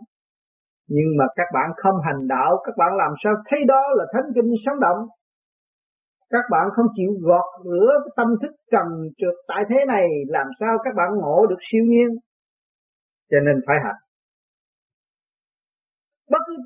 Nhưng 0.87 1.17
mà 1.17 1.25
các 1.35 1.47
bạn 1.53 1.69
không 1.75 1.95
hành 2.05 2.27
đạo, 2.27 2.57
các 2.65 2.73
bạn 2.77 2.95
làm 2.97 3.11
sao 3.23 3.33
thấy 3.49 3.59
đó 3.67 3.81
là 3.95 4.05
thánh 4.13 4.31
kinh 4.35 4.53
sống 4.65 4.79
động? 4.79 4.97
Các 6.29 6.45
bạn 6.51 6.67
không 6.75 6.85
chịu 6.95 7.11
gọt 7.21 7.65
rửa 7.65 7.91
tâm 8.15 8.27
thức 8.41 8.51
trần 8.71 8.87
trượt 9.17 9.35
tại 9.47 9.63
thế 9.69 9.85
này, 9.87 10.07
làm 10.27 10.47
sao 10.59 10.77
các 10.83 10.93
bạn 10.95 11.09
ngộ 11.15 11.45
được 11.49 11.59
siêu 11.71 11.83
nhiên? 11.85 12.07
Cho 13.31 13.37
nên 13.45 13.55
phải 13.67 13.77
hành 13.83 14.06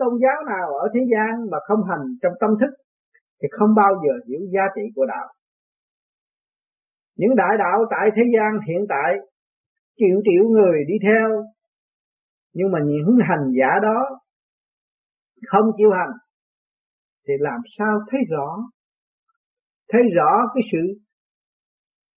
tôn 0.02 0.14
giáo 0.24 0.38
nào 0.54 0.68
ở 0.84 0.86
thế 0.94 1.02
gian 1.12 1.32
mà 1.52 1.58
không 1.68 1.82
hành 1.90 2.06
trong 2.22 2.34
tâm 2.42 2.50
thức 2.62 2.74
thì 3.42 3.48
không 3.52 3.76
bao 3.76 3.92
giờ 4.04 4.14
hiểu 4.28 4.42
giá 4.54 4.62
trị 4.76 4.82
của 4.96 5.06
đạo. 5.06 5.28
Những 7.18 7.36
đại 7.36 7.56
đạo 7.60 7.78
tại 7.92 8.10
thế 8.16 8.24
gian 8.34 8.52
hiện 8.68 8.86
tại 8.90 9.10
triệu 9.98 10.18
triệu 10.26 10.50
người 10.50 10.78
đi 10.88 10.94
theo, 11.08 11.28
nhưng 12.54 12.72
mà 12.72 12.80
những 12.86 13.18
hành 13.30 13.46
giả 13.60 13.80
đó 13.82 14.00
không 15.48 15.66
chịu 15.78 15.92
hành, 15.92 16.14
thì 17.28 17.34
làm 17.40 17.60
sao 17.78 18.00
thấy 18.10 18.20
rõ? 18.30 18.58
Thấy 19.92 20.02
rõ 20.16 20.32
cái 20.54 20.64
sự 20.72 21.00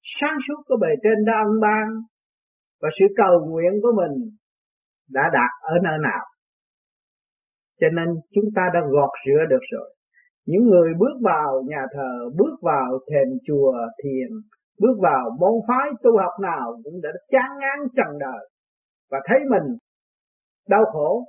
sáng 0.03 0.39
suốt 0.49 0.63
của 0.67 0.77
bề 0.81 0.89
trên 1.03 1.25
đã 1.27 1.33
ân 1.45 1.61
ban 1.61 1.89
và 2.81 2.89
sự 2.99 3.07
cầu 3.17 3.47
nguyện 3.51 3.73
của 3.83 3.93
mình 3.97 4.37
đã 5.11 5.23
đạt 5.33 5.51
ở 5.63 5.75
nơi 5.83 5.99
nào? 6.03 6.34
Cho 7.81 7.87
nên 7.97 8.09
chúng 8.35 8.49
ta 8.57 8.63
đã 8.75 8.81
gọt 8.91 9.11
rửa 9.27 9.43
được 9.51 9.65
rồi. 9.73 9.95
Những 10.47 10.65
người 10.65 10.95
bước 10.99 11.17
vào 11.23 11.63
nhà 11.67 11.83
thờ, 11.95 12.31
bước 12.39 12.55
vào 12.63 12.99
thềm 13.11 13.39
chùa 13.47 13.75
thiền, 14.03 14.31
bước 14.81 14.97
vào 15.03 15.31
môn 15.41 15.55
phái 15.69 15.91
tu 16.03 16.19
học 16.19 16.41
nào 16.43 16.81
cũng 16.85 17.01
đã 17.03 17.11
chán 17.29 17.51
ngán 17.61 17.89
trần 17.97 18.19
đời 18.19 18.49
và 19.11 19.19
thấy 19.25 19.39
mình 19.51 19.77
đau 20.69 20.85
khổ. 20.93 21.25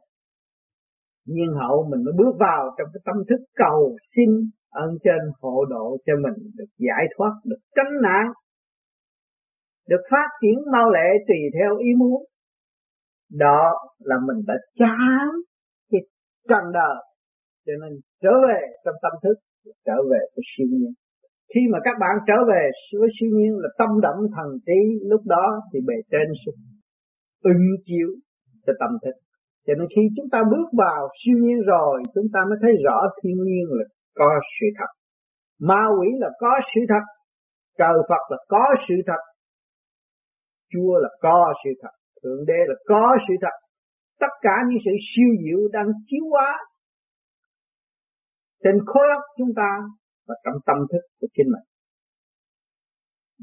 Nhiên 1.25 1.54
hậu 1.60 1.88
mình 1.92 2.04
mới 2.04 2.14
bước 2.18 2.36
vào 2.40 2.75
trong 2.78 2.88
cái 2.94 3.02
tâm 3.06 3.16
thức 3.30 3.46
cầu 3.56 3.98
xin 4.16 4.30
ơn 4.70 4.90
trên 5.04 5.20
hộ 5.42 5.66
độ 5.66 5.98
cho 6.06 6.14
mình 6.16 6.52
được 6.56 6.72
giải 6.78 7.06
thoát, 7.18 7.32
được 7.46 7.60
tránh 7.75 7.94
nạn, 8.02 8.32
được 9.90 10.02
phát 10.12 10.28
triển 10.42 10.72
mau 10.72 10.90
lẹ 10.90 11.10
tùy 11.28 11.38
theo 11.60 11.78
ý 11.78 11.90
muốn. 11.98 12.24
Đó 13.32 13.74
là 14.00 14.16
mình 14.28 14.44
đã 14.48 14.54
chán 14.80 15.30
trần 16.50 16.64
đời. 16.80 16.98
Cho 17.66 17.74
nên 17.82 17.92
trở 18.24 18.34
về 18.48 18.60
trong 18.86 18.96
tâm 19.04 19.14
thức, 19.24 19.38
trở 19.88 19.98
về 20.12 20.22
với 20.34 20.44
siêu 20.52 20.68
nhiên. 20.72 20.94
Khi 21.54 21.62
mà 21.72 21.80
các 21.84 21.96
bạn 22.00 22.16
trở 22.28 22.38
về 22.52 22.64
với 23.00 23.10
siêu 23.20 23.30
nhiên 23.38 23.54
là 23.64 23.70
tâm 23.80 23.90
động 24.02 24.20
thần 24.36 24.50
trí, 24.66 24.82
lúc 25.12 25.22
đó 25.25 25.46
thì 25.74 25.80
bề 25.88 25.98
trên 26.12 26.28
sẽ 26.42 26.52
ứng 27.44 27.68
chiếu 27.86 28.10
cho 28.66 28.74
tâm 28.80 28.92
thức. 29.04 29.16
Cho 29.66 29.74
nên 29.78 29.88
khi 29.96 30.02
chúng 30.16 30.30
ta 30.34 30.40
bước 30.52 30.68
vào 30.84 31.10
siêu 31.20 31.38
nhiên 31.44 31.60
rồi, 31.62 32.04
chúng 32.16 32.28
ta 32.34 32.40
mới 32.50 32.58
thấy 32.62 32.72
rõ 32.86 32.98
thiên 33.24 33.38
nhiên 33.48 33.66
là 33.78 33.86
có 34.20 34.30
sự 34.60 34.68
thật. 34.80 34.92
Ma 35.60 35.84
quỷ 36.00 36.08
là 36.20 36.30
có 36.40 36.52
sự 36.75 36.82
thật, 36.90 37.06
trời 37.78 37.98
Phật 38.10 38.24
là 38.32 38.38
có 38.48 38.66
sự 38.88 38.96
thật, 39.08 39.22
Chúa 40.72 41.00
là 41.00 41.10
có 41.22 41.54
sự 41.64 41.70
thật, 41.82 41.94
Thượng 42.24 42.46
Đế 42.48 42.60
là 42.68 42.75
có 42.86 43.18
sự 43.28 43.34
thật 43.42 43.56
tất 44.19 44.34
cả 44.41 44.55
những 44.67 44.79
sự 44.86 44.91
siêu 45.10 45.29
diệu 45.43 45.60
đang 45.72 45.88
chiếu 46.07 46.25
hóa 46.31 46.60
trên 48.63 48.75
khối 48.86 49.07
óc 49.17 49.24
chúng 49.38 49.51
ta 49.55 49.69
và 50.27 50.36
trong 50.43 50.57
tâm 50.65 50.77
thức 50.91 51.03
của 51.19 51.27
chính 51.34 51.48
mình. 51.53 51.65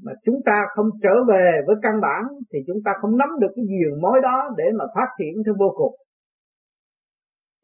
Mà 0.04 0.12
chúng 0.24 0.38
ta 0.44 0.56
không 0.74 0.86
trở 1.02 1.14
về 1.28 1.60
với 1.66 1.76
căn 1.82 1.92
bản 2.02 2.22
thì 2.52 2.58
chúng 2.66 2.80
ta 2.84 2.92
không 3.00 3.16
nắm 3.16 3.28
được 3.40 3.52
cái 3.56 3.64
giường 3.70 4.00
mối 4.02 4.20
đó 4.22 4.48
để 4.56 4.64
mà 4.78 4.84
phát 4.94 5.08
triển 5.18 5.42
theo 5.44 5.54
vô 5.58 5.74
cùng. 5.76 5.94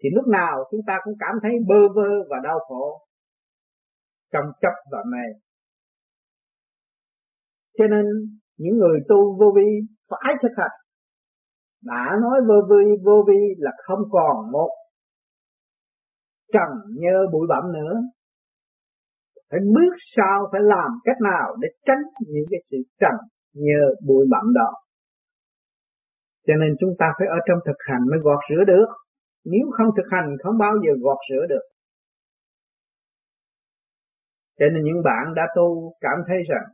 Thì 0.03 0.09
lúc 0.15 0.27
nào 0.27 0.65
chúng 0.71 0.81
ta 0.87 0.99
cũng 1.05 1.15
cảm 1.19 1.35
thấy 1.43 1.53
bơ 1.69 1.81
vơ 1.95 2.11
và 2.31 2.37
đau 2.45 2.59
khổ 2.69 3.01
trong 4.33 4.45
chấp 4.61 4.75
và 4.93 4.99
mê. 5.13 5.25
Cho 7.79 7.85
nên 7.87 8.07
những 8.57 8.77
người 8.79 9.01
tu 9.09 9.39
vô 9.39 9.53
vi 9.57 9.69
phải 10.09 10.35
thực 10.43 10.53
hành 10.57 10.78
đã 11.83 12.17
nói 12.23 12.41
vô 12.49 12.55
vi 12.71 12.85
vô 13.05 13.25
vi 13.29 13.55
là 13.59 13.71
không 13.87 14.01
còn 14.11 14.53
một 14.53 14.71
trần 16.53 16.69
nhơ 16.97 17.27
bụi 17.33 17.47
bặm 17.49 17.73
nữa. 17.73 17.95
Phải 19.51 19.61
bước 19.75 19.95
sau, 20.17 20.49
phải 20.53 20.61
làm 20.65 20.91
cách 21.05 21.17
nào 21.23 21.57
để 21.61 21.69
tránh 21.87 22.03
những 22.21 22.45
cái 22.51 22.61
sự 22.71 22.77
trần 23.01 23.15
nhơ 23.55 23.83
bụi 24.07 24.27
bặm 24.31 24.55
đó? 24.55 24.73
Cho 26.47 26.55
nên 26.55 26.77
chúng 26.81 26.95
ta 26.99 27.07
phải 27.19 27.29
ở 27.29 27.39
trong 27.49 27.59
thực 27.67 27.77
hành 27.89 28.03
mới 28.11 28.19
gọt 28.23 28.39
rửa 28.51 28.65
được. 28.65 28.87
Nếu 29.45 29.71
không 29.77 29.91
thực 29.97 30.07
hành, 30.11 30.37
không 30.43 30.59
bao 30.59 30.73
giờ 30.85 30.93
gọt 31.01 31.19
rửa 31.31 31.47
được. 31.49 31.65
Cho 34.59 34.67
nên 34.73 34.85
những 34.85 35.03
bạn 35.05 35.35
đã 35.37 35.43
tu 35.57 35.93
cảm 36.01 36.19
thấy 36.27 36.37
rằng, 36.49 36.67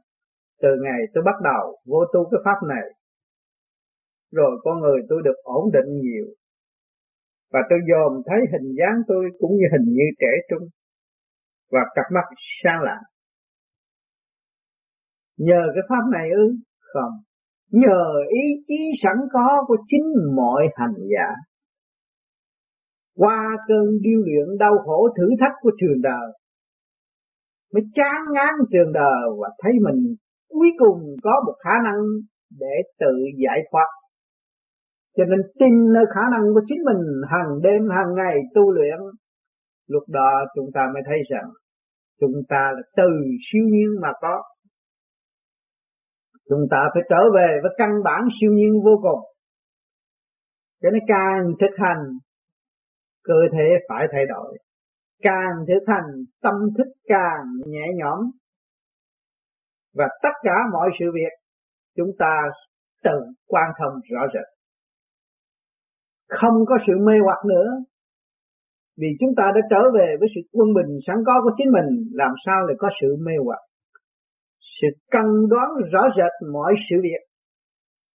từ 0.62 0.68
ngày 0.82 1.00
tôi 1.14 1.24
bắt 1.24 1.34
đầu 1.44 1.78
vô 1.86 2.04
tu 2.12 2.30
cái 2.30 2.40
pháp 2.44 2.66
này 2.68 2.84
rồi 4.34 4.60
con 4.64 4.80
người 4.80 5.00
tôi 5.08 5.22
được 5.24 5.38
ổn 5.42 5.72
định 5.72 6.00
nhiều. 6.00 6.26
Và 7.52 7.60
tôi 7.70 7.78
dòm 7.90 8.22
thấy 8.26 8.38
hình 8.52 8.74
dáng 8.78 9.02
tôi 9.08 9.24
cũng 9.38 9.52
như 9.56 9.66
hình 9.72 9.94
như 9.94 10.06
trẻ 10.20 10.32
trung. 10.50 10.68
Và 11.70 11.80
cặp 11.94 12.04
mắt 12.14 12.24
sáng 12.62 12.80
lạ. 12.82 12.98
nhờ 15.36 15.62
cái 15.74 15.82
pháp 15.88 16.04
này 16.12 16.30
ư? 16.30 16.54
Không. 16.80 17.12
Nhờ 17.70 18.04
ý 18.28 18.64
chí 18.68 18.78
sẵn 19.02 19.16
có 19.32 19.64
của 19.66 19.76
chính 19.88 20.04
mọi 20.36 20.68
hành 20.74 20.94
giả. 21.10 21.28
Qua 23.16 23.56
cơn 23.68 23.84
điêu 24.02 24.20
luyện 24.20 24.58
đau 24.58 24.78
khổ 24.84 25.08
thử 25.16 25.28
thách 25.40 25.52
của 25.60 25.70
trường 25.80 26.02
đời, 26.02 26.32
mới 27.74 27.82
chán 27.94 28.32
ngán 28.34 28.54
trường 28.72 28.92
đời 28.92 29.22
và 29.40 29.48
thấy 29.62 29.72
mình 29.82 30.14
cuối 30.48 30.68
cùng 30.78 31.00
có 31.22 31.42
một 31.46 31.54
khả 31.64 31.74
năng 31.84 32.00
để 32.60 32.74
tự 33.00 33.14
giải 33.44 33.58
thoát 33.70 33.86
cho 35.16 35.24
nên 35.24 35.40
tin 35.60 35.92
nơi 35.92 36.04
khả 36.14 36.20
năng 36.32 36.54
của 36.54 36.60
chính 36.68 36.78
mình 36.84 37.02
hàng 37.30 37.62
đêm, 37.62 37.88
hàng 37.90 38.14
ngày 38.14 38.36
tu 38.54 38.72
luyện, 38.72 38.98
lúc 39.86 40.02
đó 40.08 40.44
chúng 40.54 40.70
ta 40.74 40.80
mới 40.94 41.02
thấy 41.06 41.18
rằng 41.30 41.50
chúng 42.20 42.42
ta 42.48 42.72
là 42.76 42.82
từ 42.96 43.10
siêu 43.52 43.64
nhiên 43.64 44.00
mà 44.02 44.08
có. 44.20 44.42
Chúng 46.48 46.66
ta 46.70 46.78
phải 46.94 47.02
trở 47.08 47.22
về 47.34 47.58
với 47.62 47.72
căn 47.76 47.90
bản 48.04 48.28
siêu 48.40 48.52
nhiên 48.52 48.72
vô 48.84 49.00
cùng. 49.02 49.20
Cho 50.82 50.90
nên 50.90 51.02
càng 51.06 51.52
thực 51.60 51.74
hành, 51.76 52.04
cơ 53.24 53.34
thể 53.52 53.68
phải 53.88 54.06
thay 54.12 54.26
đổi. 54.26 54.58
Càng 55.22 55.64
thực 55.68 55.84
hành, 55.86 56.24
tâm 56.42 56.54
thức 56.78 56.86
càng 57.04 57.44
nhẹ 57.66 57.86
nhõm. 57.96 58.30
Và 59.94 60.08
tất 60.22 60.32
cả 60.42 60.54
mọi 60.72 60.90
sự 60.98 61.06
việc, 61.14 61.32
chúng 61.96 62.10
ta 62.18 62.42
tự 63.04 63.20
quan 63.46 63.70
thông 63.78 64.00
rõ 64.10 64.26
rệt 64.34 64.53
không 66.28 66.66
có 66.66 66.76
sự 66.86 66.92
mê 67.06 67.12
hoặc 67.24 67.38
nữa. 67.46 67.68
Vì 69.00 69.08
chúng 69.20 69.34
ta 69.36 69.44
đã 69.54 69.60
trở 69.70 69.82
về 69.94 70.16
với 70.20 70.28
sự 70.34 70.40
quân 70.52 70.68
bình 70.74 70.98
sẵn 71.06 71.16
có 71.26 71.40
của 71.42 71.50
chính 71.56 71.70
mình, 71.72 71.88
làm 72.12 72.32
sao 72.46 72.66
lại 72.66 72.76
có 72.78 72.88
sự 73.00 73.16
mê 73.26 73.32
hoặc? 73.44 73.62
Sự 74.80 74.88
cân 75.10 75.48
đoán 75.50 75.68
rõ 75.92 76.02
rệt 76.16 76.32
mọi 76.52 76.74
sự 76.90 76.96
việc, 77.02 77.22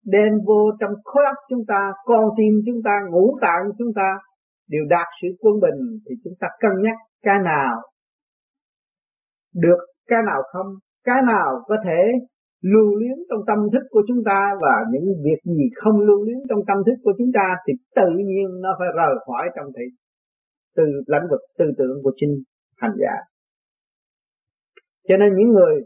đem 0.06 0.32
vô 0.46 0.70
trong 0.80 0.90
khối 1.04 1.24
óc 1.24 1.36
chúng 1.48 1.64
ta, 1.68 1.92
con 2.04 2.24
tim 2.36 2.52
chúng 2.66 2.82
ta, 2.84 2.94
ngũ 3.10 3.38
tạng 3.40 3.64
chúng 3.78 3.92
ta, 3.96 4.18
đều 4.68 4.84
đạt 4.88 5.06
sự 5.22 5.28
quân 5.40 5.54
bình, 5.60 5.98
thì 6.08 6.14
chúng 6.24 6.34
ta 6.40 6.48
cân 6.60 6.72
nhắc 6.82 6.96
cái 7.22 7.34
nào 7.44 7.76
được, 9.54 9.78
cái 10.06 10.18
nào 10.26 10.42
không, 10.52 10.66
cái 11.04 11.22
nào 11.26 11.60
có 11.66 11.76
thể 11.84 12.02
lưu 12.62 12.96
luyến 12.98 13.18
trong 13.30 13.40
tâm 13.46 13.58
thức 13.72 13.84
của 13.90 14.02
chúng 14.08 14.22
ta 14.24 14.50
và 14.60 14.74
những 14.92 15.04
việc 15.24 15.40
gì 15.44 15.64
không 15.82 16.00
lưu 16.00 16.24
luyến 16.24 16.38
trong 16.48 16.58
tâm 16.66 16.76
thức 16.86 16.94
của 17.02 17.12
chúng 17.18 17.30
ta 17.34 17.56
thì 17.66 17.72
tự 17.96 18.10
nhiên 18.26 18.60
nó 18.60 18.68
phải 18.78 18.88
rời 18.96 19.14
khỏi 19.26 19.44
trong 19.56 19.66
thị 19.76 19.84
từ 20.76 20.84
lãnh 21.06 21.26
vực, 21.30 21.40
tư 21.58 21.64
tưởng 21.78 22.02
của 22.02 22.12
chính 22.16 22.42
hành 22.76 22.92
giả. 23.00 23.14
Cho 25.08 25.16
nên 25.16 25.36
những 25.36 25.48
người 25.48 25.84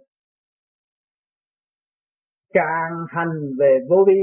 càng 2.52 2.92
hành 3.08 3.35
về 3.58 3.78
vô 3.88 4.04
vi, 4.08 4.20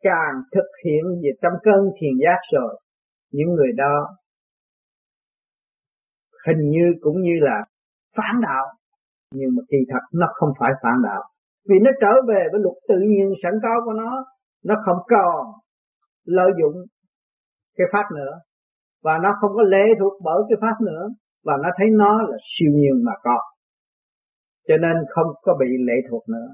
càng 0.00 0.34
thực 0.54 0.68
hiện 0.84 1.04
về 1.22 1.30
trong 1.42 1.52
cơn 1.62 1.90
thiền 2.00 2.12
giác 2.22 2.40
rồi, 2.52 2.80
những 3.32 3.48
người 3.48 3.72
đó 3.76 4.16
hình 6.46 6.70
như 6.70 6.94
cũng 7.00 7.22
như 7.22 7.32
là 7.40 7.64
phản 8.16 8.40
đạo, 8.42 8.66
nhưng 9.34 9.50
mà 9.56 9.62
kỳ 9.68 9.76
thật 9.88 10.00
nó 10.12 10.26
không 10.34 10.52
phải 10.60 10.72
phản 10.82 11.02
đạo 11.04 11.22
vì 11.68 11.76
nó 11.82 11.90
trở 12.00 12.12
về 12.28 12.42
với 12.52 12.60
luật 12.60 12.76
tự 12.88 12.98
nhiên 13.08 13.32
sẵn 13.42 13.52
có 13.62 13.74
của 13.84 13.92
nó 13.92 14.24
nó 14.64 14.74
không 14.84 14.98
còn 15.08 15.46
lợi 16.24 16.50
dụng 16.60 16.74
cái 17.76 17.86
pháp 17.92 18.04
nữa. 18.16 18.32
Và 19.04 19.18
nó 19.22 19.34
không 19.40 19.50
có 19.54 19.62
lệ 19.62 19.84
thuộc 20.00 20.12
bởi 20.24 20.42
cái 20.48 20.58
pháp 20.60 20.84
nữa, 20.86 21.08
và 21.44 21.56
nó 21.62 21.68
thấy 21.76 21.86
nó 21.90 22.22
là 22.22 22.36
siêu 22.58 22.72
nhiên 22.74 23.04
mà 23.04 23.12
có. 23.22 23.38
Cho 24.68 24.76
nên 24.76 24.96
không 25.08 25.26
có 25.42 25.56
bị 25.60 25.66
lệ 25.86 25.94
thuộc 26.10 26.28
nữa. 26.28 26.48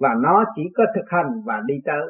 Và 0.00 0.08
nó 0.22 0.44
chỉ 0.56 0.62
có 0.74 0.84
thực 0.94 1.04
hành 1.06 1.42
và 1.46 1.62
đi 1.66 1.74
tới. 1.84 2.06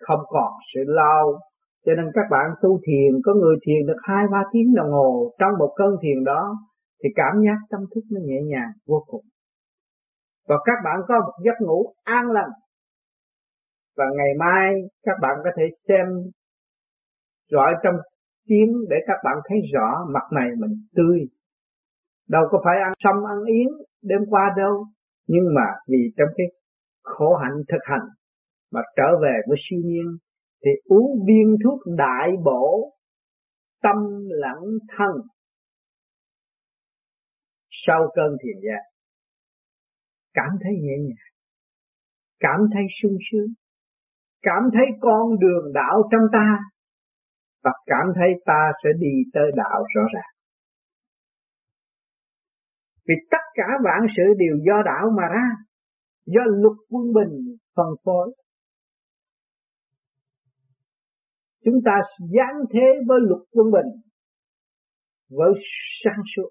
Không 0.00 0.20
còn 0.28 0.52
sự 0.74 0.80
lao 0.86 1.38
cho 1.86 1.92
nên 1.96 2.06
các 2.14 2.26
bạn 2.30 2.50
tu 2.62 2.80
thiền, 2.86 3.20
có 3.24 3.34
người 3.34 3.56
thiền 3.66 3.86
được 3.86 4.00
hai 4.02 4.24
ba 4.32 4.42
tiếng 4.52 4.74
đồng 4.74 4.90
hồ, 4.90 5.32
trong 5.38 5.52
một 5.58 5.72
cơn 5.76 5.96
thiền 6.02 6.24
đó, 6.24 6.56
thì 7.02 7.08
cảm 7.14 7.34
giác 7.44 7.58
tâm 7.70 7.80
thức 7.94 8.00
nó 8.12 8.20
nhẹ 8.24 8.40
nhàng 8.42 8.70
vô 8.86 9.04
cùng 9.06 9.24
và 10.48 10.56
các 10.64 10.78
bạn 10.84 11.00
có 11.08 11.20
một 11.20 11.32
giấc 11.44 11.66
ngủ 11.66 11.94
an 12.04 12.30
lành. 12.30 12.50
Và 13.96 14.04
ngày 14.16 14.30
mai 14.38 14.74
các 15.02 15.16
bạn 15.22 15.36
có 15.44 15.50
thể 15.56 15.62
xem 15.88 16.06
rõ 17.50 17.64
trong 17.82 17.94
tiếng 18.46 18.72
để 18.90 18.96
các 19.06 19.16
bạn 19.24 19.36
thấy 19.48 19.58
rõ 19.74 20.06
mặt 20.08 20.32
này 20.32 20.48
mình 20.58 20.86
tươi. 20.94 21.20
Đâu 22.28 22.42
có 22.50 22.60
phải 22.64 22.74
ăn 22.84 22.92
xong 22.98 23.26
ăn 23.26 23.44
yến 23.44 23.68
đêm 24.02 24.20
qua 24.30 24.54
đâu. 24.56 24.84
Nhưng 25.26 25.44
mà 25.54 25.66
vì 25.88 26.12
trong 26.16 26.28
cái 26.36 26.46
khổ 27.02 27.36
hạnh 27.36 27.62
thực 27.68 27.80
hành 27.82 28.08
mà 28.72 28.80
trở 28.96 29.18
về 29.22 29.32
với 29.48 29.56
siêu 29.70 29.80
nhiên, 29.84 30.18
thì 30.64 30.70
uống 30.84 31.24
viên 31.26 31.56
thuốc 31.64 31.80
đại 31.96 32.30
bổ, 32.44 32.92
tâm 33.82 33.96
lẫn 34.28 34.78
thân. 34.96 35.10
Sau 37.86 38.10
cơn 38.14 38.36
thiền 38.42 38.60
giác 38.62 38.91
cảm 40.34 40.52
thấy 40.62 40.72
nhẹ 40.72 40.96
nhàng. 40.98 41.32
Cảm 42.40 42.60
thấy 42.72 42.82
sung 43.02 43.16
sướng. 43.30 43.50
Cảm 44.42 44.62
thấy 44.74 44.86
con 45.00 45.38
đường 45.38 45.72
đạo 45.74 46.08
trong 46.10 46.26
ta. 46.32 46.58
Và 47.64 47.70
cảm 47.86 48.06
thấy 48.14 48.28
ta 48.44 48.72
sẽ 48.84 48.90
đi 48.98 49.14
tới 49.32 49.50
đạo 49.56 49.84
rõ 49.94 50.02
ràng. 50.14 50.32
Vì 53.08 53.14
tất 53.30 53.44
cả 53.54 53.64
vạn 53.84 54.06
sự 54.16 54.22
đều 54.38 54.56
do 54.66 54.82
đạo 54.84 55.10
mà 55.16 55.22
ra, 55.34 55.48
do 56.26 56.40
luật 56.46 56.76
quân 56.90 57.12
bình 57.12 57.56
phân 57.76 57.86
phối. 58.04 58.34
Chúng 61.64 61.80
ta 61.84 61.92
giáng 62.18 62.56
thế 62.72 62.86
với 63.08 63.18
luật 63.20 63.42
quân 63.52 63.66
bình, 63.70 64.02
với 65.30 65.52
sáng 66.04 66.22
suốt 66.36 66.50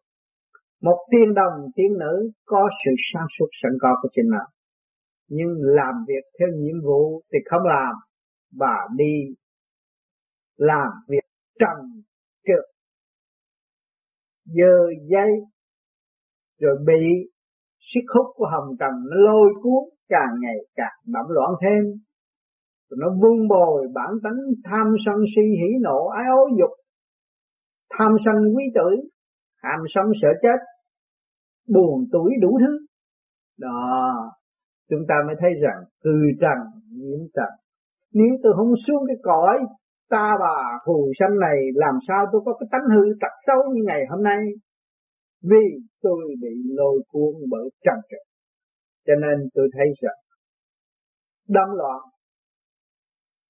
một 0.82 1.08
tiên 1.12 1.34
đồng, 1.34 1.67
tiên 1.76 1.98
nữ 2.00 2.32
có 2.46 2.70
sự 2.86 2.91
sáng 3.13 3.28
suốt 3.39 3.48
sẵn 3.63 3.72
có 3.82 3.96
của 4.02 4.10
chính 4.15 4.30
mình. 4.30 4.48
Nhưng 5.28 5.50
làm 5.60 5.94
việc 6.08 6.24
theo 6.39 6.48
nhiệm 6.58 6.82
vụ 6.84 7.22
thì 7.34 7.39
không 7.50 7.63
làm 7.63 7.96
và 8.52 8.88
đi 8.96 9.36
làm 10.58 10.88
việc 11.08 11.24
trần 11.60 12.02
trượt. 12.48 12.65
Giờ 14.46 14.88
dây, 15.10 15.32
rồi 16.60 16.78
bị 16.86 17.32
sức 17.80 18.06
hút 18.15 18.26
của 18.36 18.48
hồng 18.52 18.76
trần 18.80 18.91
nó 19.10 19.17
lôi 19.17 19.50
cuốn, 19.62 19.84
càng 20.10 20.36
ngày 20.41 20.58
càng 20.76 20.98
bẩm 21.13 21.26
loạn 21.30 21.52
thêm. 21.62 21.84
Rồi 22.89 22.98
nó 23.02 23.08
vun 23.22 23.48
bồi 23.48 23.88
bản 23.94 24.12
tính 24.24 24.62
tham 24.63 24.96
sân 25.06 25.15
si 25.36 25.41
hỉ 25.41 25.70
nộ, 25.82 26.08
ái 26.08 26.26
ố 26.32 26.50
dục, 26.60 26.72
tham 27.98 28.12
sân 28.26 28.36
quý 28.56 28.63
tử, 28.76 29.10
tham 29.63 29.80
sân 29.96 30.06
sợ 30.22 30.28
chết 30.41 30.70
buồn 31.67 32.06
tuổi 32.12 32.32
đủ 32.41 32.60
thứ. 32.60 32.86
Đó, 33.60 34.13
chúng 34.89 35.02
ta 35.08 35.15
mới 35.28 35.36
thấy 35.39 35.50
rằng 35.62 35.84
từ 36.04 36.12
trần 36.41 36.58
nhiễm 36.91 37.19
trần. 37.34 37.52
Nếu 38.13 38.38
tôi 38.43 38.54
không 38.56 38.74
xuống 38.88 39.04
cái 39.08 39.15
cõi 39.24 39.58
ta 40.10 40.32
bà 40.39 40.80
phù 40.86 41.12
sanh 41.19 41.39
này, 41.39 41.58
làm 41.74 41.95
sao 42.08 42.26
tôi 42.32 42.41
có 42.45 42.54
cái 42.60 42.67
tánh 42.71 42.88
hư 42.95 43.04
tật 43.21 43.34
xấu 43.47 43.74
như 43.74 43.82
ngày 43.86 44.02
hôm 44.10 44.24
nay? 44.24 44.41
Vì 45.43 45.65
tôi 46.02 46.21
bị 46.41 46.56
lôi 46.78 47.04
cuốn 47.12 47.34
bởi 47.52 47.69
trần 47.84 47.95
trần. 48.10 48.26
Cho 49.08 49.13
nên 49.15 49.50
tôi 49.54 49.69
thấy 49.74 49.88
rằng, 50.02 50.19
đâm 51.47 51.78
loạn, 51.78 52.02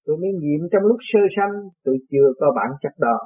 tôi 0.06 0.16
mới 0.16 0.30
nghiệm 0.40 0.68
trong 0.72 0.82
lúc 0.82 0.96
sơ 1.00 1.20
sanh, 1.36 1.54
tôi 1.84 1.96
chưa 2.10 2.28
có 2.40 2.46
bản 2.56 2.70
chất 2.82 2.92
đó 2.98 3.18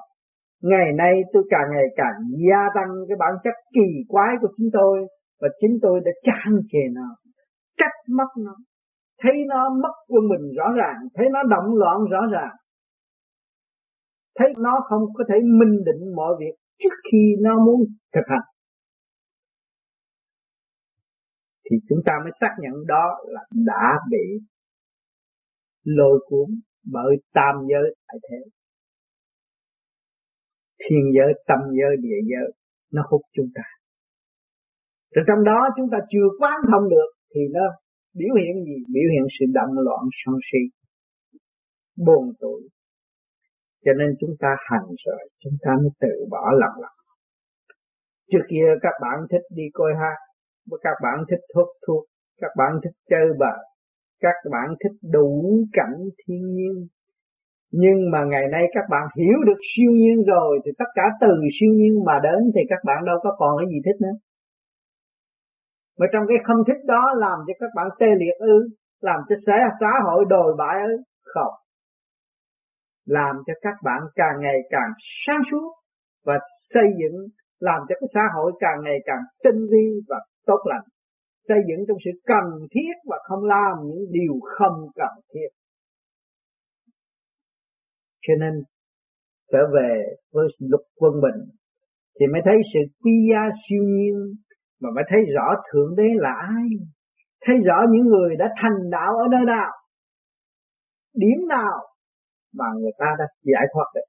ngày 0.63 0.93
nay 0.99 1.13
tôi 1.33 1.43
càng 1.51 1.69
ngày 1.73 1.87
càng 1.97 2.15
gia 2.49 2.63
tăng 2.75 2.89
cái 3.09 3.17
bản 3.19 3.35
chất 3.45 3.55
kỳ 3.75 4.05
quái 4.09 4.35
của 4.41 4.49
chính 4.57 4.69
tôi 4.73 5.07
và 5.41 5.49
chính 5.61 5.79
tôi 5.83 6.01
đã 6.05 6.11
chán 6.23 6.61
chề 6.73 6.79
nó, 6.93 7.17
trách 7.77 7.97
mất 8.09 8.29
nó, 8.39 8.57
thấy 9.23 9.33
nó 9.49 9.71
mất 9.83 9.93
quân 10.09 10.29
mình 10.29 10.53
rõ 10.57 10.73
ràng, 10.77 10.97
thấy 11.15 11.27
nó 11.33 11.43
động 11.43 11.75
loạn 11.75 11.97
rõ 12.11 12.21
ràng, 12.33 12.57
thấy 14.39 14.49
nó 14.59 14.81
không 14.89 15.03
có 15.15 15.25
thể 15.29 15.35
minh 15.43 15.85
định 15.87 16.15
mọi 16.17 16.35
việc 16.39 16.55
trước 16.83 16.95
khi 17.13 17.35
nó 17.41 17.65
muốn 17.65 17.81
thực 18.15 18.25
hành. 18.27 18.49
Thì 21.71 21.77
chúng 21.89 21.99
ta 22.07 22.13
mới 22.25 22.33
xác 22.41 22.55
nhận 22.59 22.87
đó 22.87 23.19
là 23.25 23.41
đã 23.53 23.99
bị 24.11 24.47
lôi 25.85 26.19
cuốn 26.27 26.49
bởi 26.93 27.17
tam 27.35 27.55
giới 27.69 27.95
tại 28.09 28.19
thế 28.31 28.56
thiên 30.83 31.05
giới, 31.17 31.31
tâm 31.49 31.61
giới, 31.79 31.97
địa 32.05 32.21
giới, 32.31 32.49
nó 32.93 33.03
hút 33.11 33.23
chúng 33.37 33.51
ta. 33.55 33.63
Rồi 35.15 35.25
trong 35.29 35.45
đó 35.45 35.59
chúng 35.77 35.89
ta 35.93 35.99
chưa 36.11 36.29
quán 36.39 36.57
thông 36.71 36.89
được 36.89 37.11
thì 37.35 37.41
nó 37.55 37.65
biểu 38.19 38.35
hiện 38.41 38.65
gì? 38.65 38.77
Biểu 38.95 39.09
hiện 39.13 39.25
sự 39.39 39.45
động 39.55 39.73
loạn 39.87 40.05
sân 40.25 40.35
si 40.53 40.63
buồn 42.07 42.33
tuổi 42.41 42.63
cho 43.85 43.93
nên 43.99 44.09
chúng 44.21 44.35
ta 44.41 44.49
hành 44.59 44.89
rồi, 45.07 45.29
chúng 45.43 45.57
ta 45.63 45.71
mới 45.83 45.91
tự 46.01 46.27
bỏ 46.31 46.53
lầm 46.61 46.71
lần 46.83 46.97
trước 48.33 48.45
kia 48.51 48.67
các 48.83 48.93
bạn 49.03 49.19
thích 49.31 49.47
đi 49.51 49.63
coi 49.73 49.93
hát, 50.01 50.17
các 50.83 50.97
bạn 51.03 51.25
thích 51.31 51.41
thuốc 51.55 51.69
thuốc, 51.87 52.05
các 52.41 52.51
bạn 52.57 52.81
thích 52.85 52.97
chơi 53.11 53.27
bời, 53.39 53.59
các 54.21 54.35
bạn 54.51 54.69
thích 54.85 54.99
đủ 55.13 55.59
cảnh 55.73 55.97
thiên 56.19 56.55
nhiên 56.55 56.87
nhưng 57.73 58.11
mà 58.13 58.25
ngày 58.25 58.45
nay 58.53 58.65
các 58.75 58.85
bạn 58.91 59.03
hiểu 59.19 59.39
được 59.47 59.61
siêu 59.77 59.91
nhiên 59.93 60.25
rồi, 60.27 60.59
thì 60.65 60.71
tất 60.79 60.91
cả 60.95 61.03
từ 61.21 61.29
siêu 61.61 61.73
nhiên 61.75 62.05
mà 62.05 62.21
đến 62.23 62.53
thì 62.55 62.61
các 62.69 62.79
bạn 62.85 63.05
đâu 63.05 63.17
có 63.23 63.35
còn 63.39 63.59
cái 63.59 63.67
gì 63.71 63.81
thích 63.85 64.01
nữa. 64.01 64.17
Mà 65.99 66.07
trong 66.13 66.23
cái 66.29 66.37
không 66.45 66.65
thích 66.67 66.85
đó 66.85 67.13
làm 67.17 67.39
cho 67.47 67.55
các 67.61 67.71
bạn 67.77 67.89
tê 68.01 68.07
liệt 68.07 68.37
ư, 68.39 68.69
làm 69.01 69.21
cho 69.29 69.37
xã 69.47 69.53
xã 69.81 69.91
hội 70.05 70.25
đồi 70.29 70.55
bại 70.59 70.77
ư, 70.87 70.97
không. 71.23 71.55
Làm 73.07 73.37
cho 73.47 73.53
các 73.61 73.75
bạn 73.85 74.03
càng 74.15 74.37
ngày 74.41 74.59
càng 74.71 74.91
sáng 75.27 75.43
suốt 75.51 75.73
và 76.25 76.39
xây 76.75 76.89
dựng, 77.01 77.27
làm 77.61 77.81
cho 77.89 77.95
cái 78.01 78.09
xã 78.15 78.21
hội 78.35 78.53
càng 78.61 78.79
ngày 78.85 78.99
càng 79.05 79.23
tinh 79.45 79.67
vi 79.71 80.01
và 80.09 80.17
tốt 80.47 80.59
lành. 80.65 80.85
Xây 81.49 81.59
dựng 81.69 81.85
trong 81.89 81.97
sự 82.05 82.11
cần 82.27 82.45
thiết 82.71 82.93
và 83.07 83.19
không 83.29 83.45
làm 83.45 83.75
những 83.85 84.05
điều 84.11 84.35
không 84.43 84.89
cần 84.95 85.15
thiết 85.35 85.49
cho 88.27 88.35
nên 88.41 88.53
trở 89.53 89.59
về 89.75 90.05
với 90.33 90.47
lục 90.59 90.81
quân 90.97 91.13
bình 91.23 91.41
thì 92.21 92.27
mới 92.27 92.43
thấy 92.45 92.55
sự 92.75 92.81
quy 93.03 93.13
gia 93.31 93.43
siêu 93.69 93.83
nhiên 93.83 94.15
mà 94.81 94.89
mới 94.95 95.05
thấy 95.09 95.21
rõ 95.35 95.55
thượng 95.73 95.97
đế 95.97 96.09
là 96.15 96.33
ai, 96.49 96.69
thấy 97.45 97.57
rõ 97.65 97.83
những 97.91 98.07
người 98.07 98.37
đã 98.37 98.55
thành 98.63 98.91
đạo 98.91 99.13
ở 99.17 99.25
nơi 99.31 99.45
nào, 99.47 99.71
điểm 101.15 101.49
nào 101.49 101.79
mà 102.55 102.65
người 102.81 102.93
ta 102.99 103.07
đã 103.19 103.25
giải 103.43 103.67
thoát 103.73 103.87
được. 103.95 104.09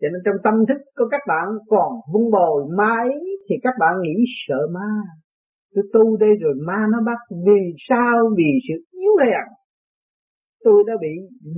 Cho 0.00 0.08
nên 0.12 0.22
trong 0.24 0.36
tâm 0.44 0.54
thức 0.68 0.82
của 0.96 1.08
các 1.10 1.20
bạn 1.28 1.46
còn 1.68 1.92
vun 2.12 2.30
bồi 2.30 2.64
ma 2.76 2.96
thì 3.48 3.54
các 3.62 3.74
bạn 3.80 3.94
nghĩ 4.02 4.24
sợ 4.48 4.66
ma. 4.72 4.90
Tôi 5.74 5.84
tu 5.92 6.16
đây 6.16 6.30
rồi 6.40 6.54
ma 6.66 6.86
nó 6.92 6.98
bắt, 7.06 7.18
vì 7.46 7.60
sao? 7.88 8.30
Vì 8.36 8.50
sự 8.68 8.74
yếu 8.90 9.16
hèn 9.24 9.46
tôi 10.66 10.84
đã 10.86 10.94
bị 11.00 11.14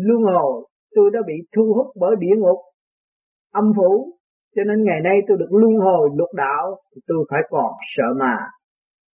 luân 0.07 0.23
hồi, 0.23 0.55
tôi 0.95 1.11
đã 1.15 1.21
bị 1.27 1.35
thu 1.57 1.65
hút 1.77 1.87
bởi 2.01 2.17
địa 2.19 2.37
ngục, 2.39 2.59
âm 3.53 3.73
phủ. 3.77 3.93
Cho 4.57 4.63
nên 4.69 4.85
ngày 4.85 5.01
nay 5.01 5.17
tôi 5.29 5.37
được 5.39 5.53
luân 5.61 5.75
hồi 5.75 6.09
lục 6.19 6.29
đạo, 6.35 6.65
thì 6.91 7.01
tôi 7.07 7.25
phải 7.31 7.41
còn 7.51 7.73
sợ 7.97 8.09
ma. 8.21 8.37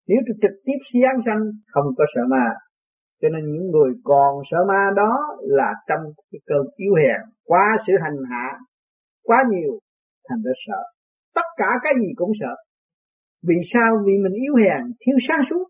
Nếu 0.08 0.18
tôi 0.26 0.36
trực 0.42 0.54
tiếp 0.64 0.78
giáng 1.02 1.20
sanh, 1.26 1.42
không 1.72 1.86
có 1.98 2.04
sợ 2.14 2.22
ma. 2.28 2.46
Cho 3.22 3.28
nên 3.28 3.52
những 3.52 3.70
người 3.70 3.92
còn 4.04 4.42
sợ 4.50 4.58
ma 4.68 4.90
đó 4.96 5.12
là 5.40 5.72
trong 5.88 6.02
cái 6.32 6.40
cơn 6.46 6.62
yếu 6.76 6.94
hèn 6.94 7.20
qua 7.44 7.66
sự 7.86 7.92
hành 8.02 8.18
hạ, 8.30 8.58
quá 9.24 9.44
nhiều, 9.50 9.78
thành 10.28 10.42
ra 10.44 10.52
sợ. 10.66 10.82
Tất 11.34 11.48
cả 11.56 11.70
cái 11.82 11.92
gì 12.00 12.12
cũng 12.16 12.32
sợ. 12.40 12.54
Vì 13.48 13.56
sao? 13.72 13.90
Vì 14.06 14.12
mình 14.22 14.32
yếu 14.32 14.54
hèn, 14.54 14.82
thiếu 15.06 15.16
sáng 15.28 15.42
suốt. 15.50 15.64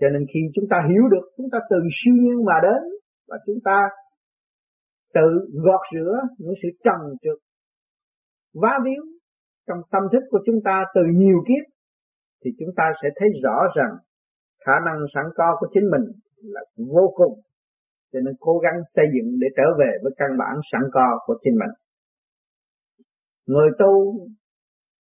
Cho 0.00 0.08
nên 0.12 0.26
khi 0.34 0.40
chúng 0.54 0.64
ta 0.70 0.76
hiểu 0.88 1.08
được, 1.10 1.26
chúng 1.36 1.50
ta 1.52 1.58
từ 1.70 1.76
siêu 1.98 2.14
nhiên 2.14 2.44
mà 2.44 2.54
đến 2.62 2.97
và 3.28 3.36
chúng 3.46 3.58
ta 3.64 3.88
tự 5.14 5.48
gọt 5.64 5.80
rửa 5.94 6.20
những 6.38 6.54
sự 6.62 6.68
trần 6.84 7.00
trượt, 7.22 7.38
vá 8.54 8.78
víu 8.84 9.02
trong 9.66 9.78
tâm 9.90 10.02
thức 10.12 10.22
của 10.30 10.38
chúng 10.46 10.60
ta 10.64 10.84
từ 10.94 11.00
nhiều 11.14 11.38
kiếp, 11.48 11.64
thì 12.44 12.50
chúng 12.58 12.68
ta 12.76 12.84
sẽ 13.02 13.08
thấy 13.16 13.28
rõ 13.42 13.56
rằng 13.76 13.96
khả 14.66 14.72
năng 14.86 14.98
sẵn 15.14 15.24
có 15.34 15.56
của 15.60 15.66
chính 15.74 15.90
mình 15.90 16.04
là 16.42 16.60
vô 16.76 17.12
cùng. 17.14 17.40
Cho 18.12 18.20
nên 18.20 18.34
cố 18.40 18.58
gắng 18.58 18.80
xây 18.94 19.04
dựng 19.14 19.38
để 19.40 19.46
trở 19.56 19.62
về 19.78 19.98
với 20.02 20.12
căn 20.16 20.28
bản 20.38 20.60
sẵn 20.72 20.82
có 20.92 21.18
của 21.26 21.38
chính 21.42 21.54
mình. 21.58 21.70
Người 23.46 23.70
tu 23.78 24.14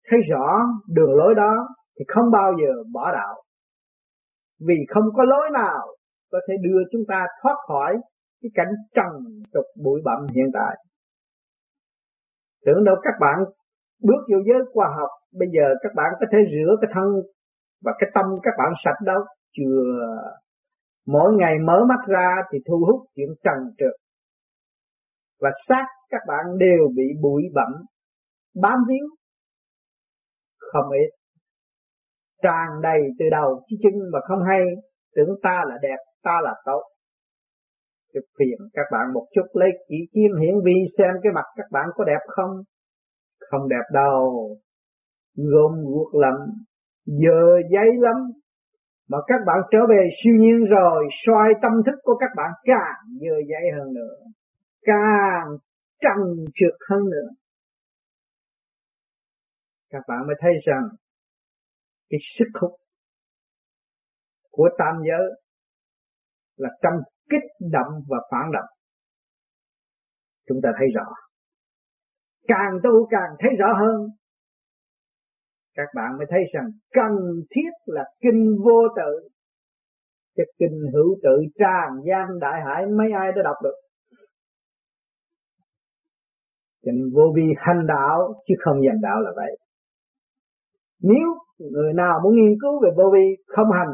thấy 0.08 0.20
rõ 0.30 0.60
đường 0.88 1.14
lối 1.16 1.36
đó 1.36 1.68
thì 2.00 2.06
không 2.08 2.32
bao 2.32 2.52
giờ 2.62 2.84
bỏ 2.94 3.12
đạo. 3.12 3.44
Vì 4.68 4.76
không 4.90 5.04
có 5.16 5.24
lối 5.24 5.50
nào 5.54 5.88
có 6.32 6.40
thể 6.48 6.54
đưa 6.64 6.80
chúng 6.92 7.02
ta 7.08 7.26
thoát 7.42 7.56
khỏi 7.68 7.96
cái 8.42 8.50
cảnh 8.54 8.74
trần 8.96 9.12
tục 9.54 9.66
bụi 9.84 10.02
bặm 10.06 10.28
hiện 10.36 10.46
tại. 10.54 10.76
Tưởng 12.66 12.84
đâu 12.84 12.96
các 13.04 13.14
bạn 13.20 13.38
bước 14.04 14.22
vô 14.32 14.38
giới 14.48 14.62
khoa 14.74 14.88
học, 14.98 15.10
bây 15.34 15.48
giờ 15.52 15.76
các 15.82 15.92
bạn 15.96 16.08
có 16.20 16.26
thể 16.32 16.38
rửa 16.52 16.76
cái 16.82 16.92
thân 16.94 17.08
và 17.82 17.92
cái 18.00 18.10
tâm 18.14 18.26
các 18.44 18.54
bạn 18.58 18.74
sạch 18.84 19.06
đâu. 19.06 19.22
Chưa 19.58 19.84
mỗi 21.08 21.34
ngày 21.34 21.54
mở 21.66 21.86
mắt 21.90 22.08
ra 22.08 22.36
thì 22.52 22.60
thu 22.70 22.86
hút 22.88 23.08
chuyện 23.16 23.30
trần 23.44 23.58
trượt. 23.78 23.96
Và 25.42 25.50
xác 25.68 25.86
các 26.10 26.22
bạn 26.28 26.58
đều 26.58 26.88
bị 26.96 27.04
bụi 27.22 27.44
bặm, 27.54 27.74
bám 28.62 28.80
víu. 28.88 29.08
Không 30.60 30.92
ít. 30.92 31.10
Tràn 32.44 32.82
đầy 32.82 33.00
từ 33.20 33.26
đầu 33.32 33.62
chí 33.68 33.76
chân 33.84 33.94
mà 34.14 34.20
không 34.28 34.40
hay. 34.48 34.62
Tưởng 35.16 35.30
ta 35.44 35.64
là 35.68 35.78
đẹp, 35.82 35.98
ta 36.24 36.40
là 36.44 36.56
tốt 36.66 36.84
cái 38.18 38.28
phiền 38.40 38.68
các 38.74 38.86
bạn 38.92 39.14
một 39.14 39.26
chút 39.36 39.46
lấy 39.54 39.70
chỉ 39.88 39.96
kim 40.14 40.32
hiển 40.42 40.56
vi 40.66 40.74
xem 40.98 41.16
cái 41.24 41.32
mặt 41.36 41.46
các 41.56 41.66
bạn 41.72 41.90
có 41.96 42.04
đẹp 42.04 42.24
không? 42.28 42.52
Không 43.40 43.70
đẹp 43.70 43.86
đâu. 43.94 44.50
Gom 45.36 45.84
guốc 45.86 46.16
lắm 46.16 46.36
giờ 47.06 47.62
giấy 47.72 47.90
lắm. 48.00 48.16
Mà 49.10 49.18
các 49.28 49.40
bạn 49.46 49.58
trở 49.72 49.80
về 49.90 50.10
siêu 50.24 50.34
nhiên 50.40 50.66
rồi 50.70 51.08
soi 51.26 51.54
tâm 51.62 51.72
thức 51.86 52.00
của 52.04 52.18
các 52.20 52.30
bạn 52.36 52.52
càng 52.64 53.20
dơ 53.22 53.36
giấy 53.50 53.72
hơn 53.78 53.94
nữa, 53.94 54.16
càng 54.82 55.48
trần 56.02 56.46
trượt 56.56 56.78
hơn 56.90 57.10
nữa. 57.10 57.30
Các 59.90 60.02
bạn 60.08 60.28
mới 60.28 60.36
thấy 60.40 60.52
rằng 60.66 60.84
cái 62.10 62.20
sức 62.38 62.62
hút 62.62 62.72
của 64.52 64.70
tam 64.78 64.96
giới 65.08 65.42
là 66.58 66.70
trong 66.84 66.94
kích 67.30 67.70
động 67.72 68.02
và 68.08 68.18
phản 68.32 68.52
động. 68.54 68.70
Chúng 70.48 70.60
ta 70.64 70.70
thấy 70.80 70.88
rõ. 70.96 71.06
Càng 72.48 72.80
tu 72.84 73.08
càng 73.10 73.36
thấy 73.40 73.50
rõ 73.60 73.68
hơn. 73.80 74.08
Các 75.76 75.88
bạn 75.96 76.18
mới 76.18 76.28
thấy 76.30 76.40
rằng 76.54 76.70
cần 76.94 77.12
thiết 77.50 77.70
là 77.86 78.04
kinh 78.22 78.56
vô 78.66 78.82
tự. 78.96 79.30
Cái 80.36 80.46
kinh 80.60 80.80
hữu 80.94 81.16
tự, 81.24 81.36
tràn 81.60 81.90
gian 82.08 82.40
đại 82.40 82.62
hải, 82.66 82.86
mấy 82.86 83.08
ai 83.12 83.32
đã 83.36 83.42
đọc 83.44 83.56
được? 83.64 83.76
Kinh 86.86 87.10
vô 87.16 87.34
vi 87.36 87.44
hành 87.58 87.88
đạo, 87.88 88.34
chứ 88.48 88.54
không 88.60 88.86
dành 88.86 89.02
đạo 89.02 89.22
là 89.22 89.32
vậy. 89.36 89.58
Nếu 91.02 91.28
người 91.60 91.94
nào 91.94 92.20
muốn 92.24 92.36
nghiên 92.36 92.58
cứu 92.62 92.80
về 92.84 92.90
vô 92.98 93.12
vi 93.14 93.44
không 93.48 93.68
hành 93.72 93.94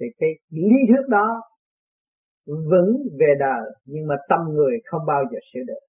thì 0.00 0.06
cái 0.18 0.30
lý 0.50 0.76
thuyết 0.88 1.08
đó 1.08 1.42
vững 2.46 2.96
về 3.20 3.34
đời, 3.38 3.70
nhưng 3.84 4.06
mà 4.06 4.14
tâm 4.28 4.40
người 4.48 4.78
không 4.84 5.06
bao 5.06 5.24
giờ 5.32 5.38
sửa 5.52 5.60
được. 5.66 5.80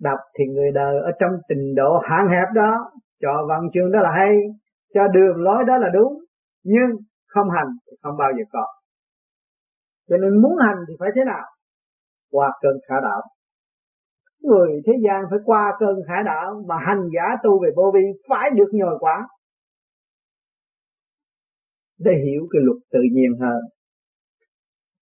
Đọc 0.00 0.18
thì 0.38 0.44
người 0.44 0.70
đời 0.74 1.00
ở 1.00 1.10
trong 1.20 1.30
trình 1.48 1.74
độ 1.74 1.98
hạn 2.02 2.28
hẹp 2.28 2.48
đó, 2.54 2.90
cho 3.20 3.46
văn 3.48 3.60
chương 3.74 3.92
đó 3.92 4.00
là 4.00 4.10
hay, 4.12 4.36
cho 4.94 5.08
đường 5.08 5.36
lối 5.36 5.64
đó 5.66 5.78
là 5.78 5.88
đúng, 5.94 6.18
nhưng 6.64 6.96
không 7.26 7.50
hành 7.50 7.68
thì 7.86 7.96
không 8.02 8.16
bao 8.16 8.30
giờ 8.38 8.44
có. 8.52 8.66
Cho 10.08 10.16
nên 10.16 10.42
muốn 10.42 10.56
hành 10.66 10.76
thì 10.88 10.94
phải 11.00 11.08
thế 11.14 11.24
nào? 11.26 11.44
Qua 12.30 12.52
cơn 12.60 12.72
khả 12.88 12.94
đạo. 13.02 13.22
Người 14.42 14.82
thế 14.86 14.92
gian 15.04 15.24
phải 15.30 15.38
qua 15.44 15.72
cơn 15.78 15.96
khả 16.08 16.22
đạo 16.24 16.62
mà 16.66 16.76
hành 16.86 17.08
giả 17.14 17.36
tu 17.42 17.62
về 17.62 17.70
vô 17.76 17.90
vi 17.94 18.00
phải 18.28 18.50
được 18.56 18.68
nhồi 18.72 18.98
quả 19.00 19.28
để 21.98 22.12
hiểu 22.24 22.48
cái 22.50 22.62
luật 22.64 22.78
tự 22.92 23.00
nhiên 23.12 23.32
hơn. 23.40 23.60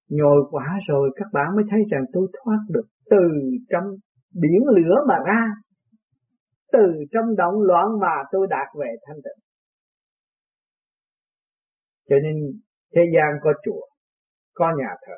Nhồi 0.09 0.43
quả 0.51 0.67
rồi 0.89 1.11
các 1.17 1.27
bạn 1.33 1.47
mới 1.57 1.65
thấy 1.71 1.81
rằng 1.91 2.05
tôi 2.13 2.29
thoát 2.33 2.59
được 2.69 2.87
từ 3.11 3.19
trong 3.69 3.85
biển 4.35 4.63
lửa 4.77 4.95
mà 5.09 5.15
ra. 5.27 5.43
Từ 6.73 7.05
trong 7.13 7.37
động 7.37 7.63
loạn 7.63 7.87
mà 8.01 8.15
tôi 8.33 8.47
đạt 8.51 8.69
về 8.81 8.89
thanh 9.07 9.17
tịnh. 9.17 9.45
Cho 12.09 12.17
nên 12.23 12.35
thế 12.95 13.03
gian 13.15 13.39
có 13.43 13.53
chùa, 13.65 13.87
có 14.55 14.73
nhà 14.79 14.95
thờ, 15.07 15.17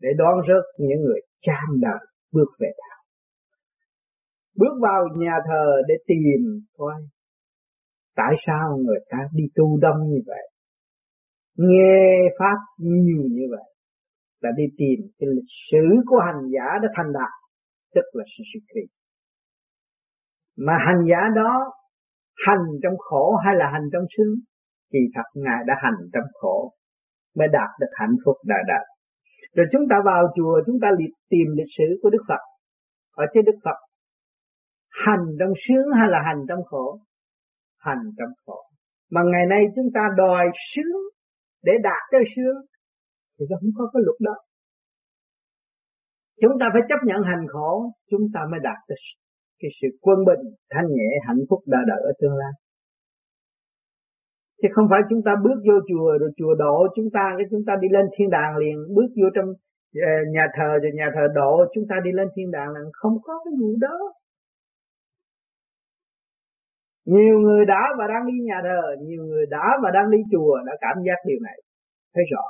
để 0.00 0.08
đón 0.18 0.34
rước 0.48 0.62
những 0.78 1.00
người 1.00 1.20
cham 1.40 1.80
đời 1.80 2.06
bước 2.32 2.50
về 2.60 2.68
đạo. 2.68 3.02
Bước 4.56 4.78
vào 4.80 5.04
nhà 5.16 5.38
thờ 5.46 5.82
để 5.88 5.94
tìm 6.06 6.60
coi 6.76 6.94
tại 8.16 8.34
sao 8.46 8.76
người 8.76 8.98
ta 9.10 9.18
đi 9.32 9.44
tu 9.54 9.78
đông 9.80 10.10
như 10.10 10.18
vậy 10.26 10.50
nghe 11.58 12.22
pháp 12.38 12.58
nhiều 12.78 13.22
như 13.30 13.46
vậy 13.50 13.66
là 14.40 14.50
đi 14.56 14.64
tìm 14.76 14.98
cái 15.18 15.28
lịch 15.36 15.52
sử 15.70 15.84
của 16.06 16.20
hành 16.26 16.42
giả 16.54 16.66
đã 16.82 16.88
thành 16.96 17.12
đạt, 17.12 17.32
tức 17.94 18.04
là 18.12 18.24
sự 18.38 18.44
sự 18.52 18.60
kỳ 18.74 18.80
mà 20.56 20.72
hành 20.86 21.02
giả 21.10 21.20
đó 21.36 21.72
hành 22.46 22.64
trong 22.82 22.96
khổ 22.98 23.36
hay 23.44 23.54
là 23.56 23.70
hành 23.72 23.88
trong 23.92 24.04
sướng 24.16 24.34
thì 24.92 24.98
thật 25.14 25.28
ngài 25.34 25.60
đã 25.66 25.74
hành 25.82 25.98
trong 26.12 26.28
khổ 26.32 26.72
mới 27.36 27.48
đạt 27.52 27.70
được 27.80 27.92
hạnh 28.00 28.16
phúc 28.24 28.36
đại 28.46 28.62
đạt 28.68 28.86
rồi 29.58 29.66
chúng 29.72 29.82
ta 29.90 29.96
vào 30.04 30.22
chùa, 30.36 30.60
chúng 30.66 30.78
ta 30.82 30.88
tìm 31.28 31.46
lịch 31.56 31.72
sử 31.78 31.98
của 32.02 32.10
Đức 32.10 32.22
Phật. 32.28 32.42
Ở 33.16 33.24
trên 33.34 33.44
Đức 33.44 33.58
Phật, 33.64 33.78
hành 34.90 35.26
trong 35.38 35.52
sướng 35.68 35.86
hay 35.98 36.08
là 36.10 36.18
hành 36.26 36.44
trong 36.48 36.64
khổ? 36.64 37.00
Hành 37.78 38.02
trong 38.18 38.32
khổ. 38.46 38.62
Mà 39.10 39.20
ngày 39.32 39.46
nay 39.46 39.64
chúng 39.76 39.88
ta 39.94 40.08
đòi 40.16 40.46
sướng 40.74 41.02
để 41.62 41.72
đạt 41.82 42.02
tới 42.12 42.24
sướng, 42.36 42.58
thì 43.38 43.46
nó 43.50 43.56
không 43.60 43.74
có 43.78 43.90
cái 43.92 44.02
luật 44.06 44.18
đó. 44.20 44.36
Chúng 46.42 46.54
ta 46.60 46.66
phải 46.72 46.82
chấp 46.88 47.00
nhận 47.08 47.20
hành 47.30 47.44
khổ, 47.52 47.92
chúng 48.10 48.24
ta 48.34 48.40
mới 48.50 48.60
đạt 48.62 48.78
tới 48.88 48.98
cái 49.60 49.70
sự 49.78 49.88
quân 50.00 50.18
bình, 50.28 50.42
thanh 50.72 50.88
nhẹ, 50.96 51.10
hạnh 51.26 51.42
phúc 51.50 51.60
đã 51.66 51.78
đợi 51.90 52.00
ở 52.10 52.12
tương 52.20 52.36
lai. 52.36 52.52
Chứ 54.62 54.68
không 54.74 54.86
phải 54.90 55.00
chúng 55.10 55.22
ta 55.26 55.32
bước 55.44 55.58
vô 55.66 55.76
chùa, 55.88 56.18
rồi 56.20 56.30
chùa 56.36 56.54
độ 56.54 56.86
chúng 56.96 57.10
ta, 57.14 57.34
cái 57.38 57.46
chúng 57.50 57.64
ta 57.66 57.72
đi 57.82 57.88
lên 57.90 58.06
thiên 58.14 58.30
đàng 58.30 58.56
liền, 58.56 58.76
bước 58.94 59.08
vô 59.20 59.28
trong 59.34 59.48
ờ, 59.94 60.12
nhà 60.34 60.46
thờ, 60.56 60.70
rồi 60.82 60.92
nhà 60.94 61.08
thờ 61.14 61.24
độ 61.34 61.64
chúng 61.74 61.84
ta 61.88 61.96
đi 62.04 62.10
lên 62.12 62.28
thiên 62.36 62.50
đàng 62.50 62.68
là 62.74 62.80
không 62.92 63.16
có 63.22 63.34
cái 63.44 63.52
vụ 63.60 63.70
đó 63.80 63.96
nhiều 67.14 67.36
người 67.44 67.64
đã 67.66 67.82
và 67.98 68.04
đang 68.12 68.26
đi 68.26 68.36
nhà 68.48 68.58
thờ, 68.62 68.82
nhiều 69.00 69.22
người 69.24 69.46
đã 69.50 69.66
và 69.82 69.90
đang 69.94 70.10
đi 70.10 70.18
chùa 70.32 70.58
đã 70.66 70.72
cảm 70.80 70.96
giác 71.06 71.18
điều 71.26 71.38
này. 71.42 71.58
Thấy 72.14 72.24
rõ, 72.32 72.44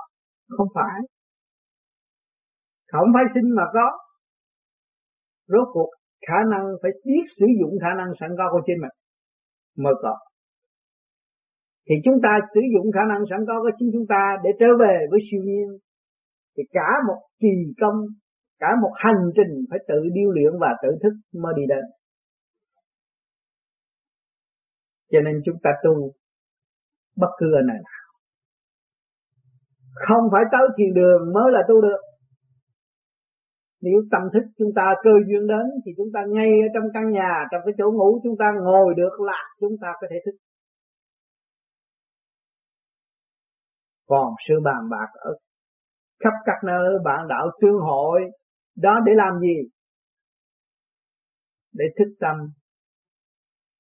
không 0.48 0.68
phải. 0.74 0.98
Không 2.92 3.08
phải 3.14 3.24
sinh 3.34 3.48
mà 3.56 3.64
có. 3.74 3.86
Rốt 5.46 5.68
cuộc, 5.72 5.90
khả 6.28 6.40
năng 6.52 6.64
phải 6.82 6.90
biết 7.06 7.24
sử 7.38 7.46
dụng 7.60 7.74
khả 7.82 7.92
năng 7.98 8.10
sẵn 8.20 8.30
có 8.38 8.48
của 8.52 8.60
chính 8.66 8.80
mình 8.80 8.94
mới 9.84 9.94
có. 10.02 10.14
Thì 11.88 11.94
chúng 12.04 12.18
ta 12.22 12.38
sử 12.54 12.60
dụng 12.74 12.92
khả 12.92 13.04
năng 13.08 13.22
sẵn 13.30 13.40
có 13.48 13.54
của 13.62 13.70
chính 13.78 13.90
chúng 13.92 14.06
ta 14.08 14.36
để 14.44 14.50
trở 14.60 14.66
về 14.80 15.06
với 15.10 15.20
siêu 15.30 15.42
nhiên, 15.44 15.68
thì 16.56 16.62
cả 16.70 16.88
một 17.08 17.20
kỳ 17.40 17.54
công, 17.80 17.98
cả 18.58 18.68
một 18.82 18.92
hành 18.94 19.22
trình 19.36 19.52
phải 19.70 19.78
tự 19.88 20.00
điêu 20.12 20.30
luyện 20.30 20.52
và 20.60 20.76
tự 20.82 20.88
thức 21.02 21.14
mới 21.42 21.54
đi 21.56 21.62
đến. 21.68 21.84
Cho 25.10 25.20
nên 25.20 25.42
chúng 25.44 25.56
ta 25.62 25.70
tu 25.84 26.12
bất 27.16 27.30
cứ 27.38 27.46
ở 27.54 27.62
nơi 27.68 27.76
nào. 27.76 28.08
Không 30.08 30.28
phải 30.32 30.44
tới 30.52 30.68
thiền 30.76 30.94
đường 30.94 31.32
mới 31.34 31.52
là 31.52 31.62
tu 31.68 31.80
được. 31.80 32.00
Nếu 33.80 34.02
tâm 34.10 34.22
thức 34.32 34.44
chúng 34.58 34.72
ta 34.76 34.94
cơ 35.02 35.10
duyên 35.26 35.46
đến 35.46 35.66
thì 35.84 35.92
chúng 35.96 36.08
ta 36.14 36.20
ngay 36.28 36.50
ở 36.50 36.68
trong 36.74 36.84
căn 36.94 37.10
nhà, 37.10 37.44
trong 37.50 37.60
cái 37.64 37.74
chỗ 37.78 37.90
ngủ 37.90 38.20
chúng 38.22 38.36
ta 38.38 38.52
ngồi 38.62 38.94
được 38.96 39.20
là 39.20 39.42
chúng 39.60 39.76
ta 39.80 39.88
có 40.00 40.06
thể 40.10 40.16
thức. 40.26 40.36
Còn 44.06 44.34
sự 44.48 44.54
bàn 44.64 44.88
bạc 44.90 45.08
ở 45.14 45.30
khắp 46.24 46.32
các 46.44 46.66
nơi, 46.66 46.98
bạn 47.04 47.28
đạo 47.28 47.50
tương 47.60 47.80
hội, 47.80 48.20
đó 48.76 49.00
để 49.06 49.12
làm 49.16 49.40
gì? 49.40 49.68
Để 51.72 51.84
thức 51.98 52.14
tâm. 52.20 52.36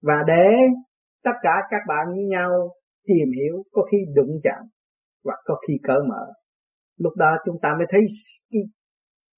Và 0.02 0.14
để 0.26 0.44
tất 1.24 1.36
cả 1.42 1.54
các 1.70 1.82
bạn 1.88 2.06
với 2.14 2.24
nhau 2.24 2.70
tìm 3.06 3.28
hiểu, 3.38 3.62
có 3.72 3.82
khi 3.90 3.98
đụng 4.14 4.40
chạm 4.42 4.62
hoặc 5.24 5.38
có 5.44 5.54
khi 5.68 5.74
cởi 5.82 6.00
mở. 6.08 6.24
Lúc 6.98 7.12
đó 7.16 7.36
chúng 7.44 7.56
ta 7.62 7.68
mới 7.78 7.86
thấy 7.90 8.00
cái 8.50 8.62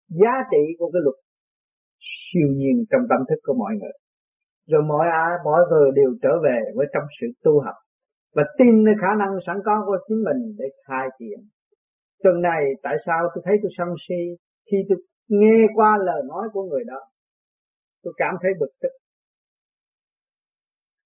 giá 0.09 0.35
trị 0.51 0.62
của 0.79 0.90
cái 0.90 1.01
luật 1.05 1.16
siêu 2.33 2.49
nhiên 2.49 2.85
trong 2.90 3.03
tâm 3.11 3.19
thức 3.29 3.40
của 3.43 3.55
mọi 3.55 3.73
người. 3.81 3.97
Rồi 4.69 4.83
mọi 4.83 5.07
ai, 5.12 5.33
mọi 5.45 5.62
người 5.71 5.90
đều 5.95 6.11
trở 6.23 6.33
về 6.45 6.59
với 6.75 6.87
trong 6.93 7.05
sự 7.21 7.27
tu 7.45 7.61
học 7.61 7.75
và 8.35 8.43
tin 8.59 8.85
nơi 8.85 8.95
khả 9.01 9.14
năng 9.19 9.38
sẵn 9.47 9.57
có 9.64 9.83
của 9.87 9.99
chính 10.09 10.25
mình 10.25 10.57
để 10.59 10.64
khai 10.87 11.09
triển. 11.19 11.38
Tuần 12.23 12.43
này, 12.43 12.64
tại 12.83 12.97
sao 13.07 13.29
tôi 13.35 13.43
thấy 13.47 13.57
tôi 13.62 13.71
sân 13.79 13.88
si 14.09 14.37
khi 14.71 14.77
tôi 14.88 14.99
nghe 15.29 15.66
qua 15.75 15.99
lời 16.05 16.23
nói 16.29 16.49
của 16.53 16.62
người 16.62 16.85
đó, 16.87 17.01
tôi 18.03 18.14
cảm 18.16 18.35
thấy 18.43 18.51
bực 18.61 18.71
tức 18.81 18.88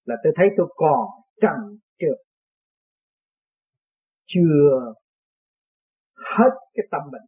là 0.05 0.15
tôi 0.23 0.33
thấy 0.35 0.47
tôi 0.57 0.73
còn 0.75 1.07
trần 1.41 1.77
trượt. 1.99 2.17
Chưa 4.27 4.93
hết 6.15 6.49
cái 6.73 6.85
tâm 6.91 7.01
bệnh. 7.11 7.27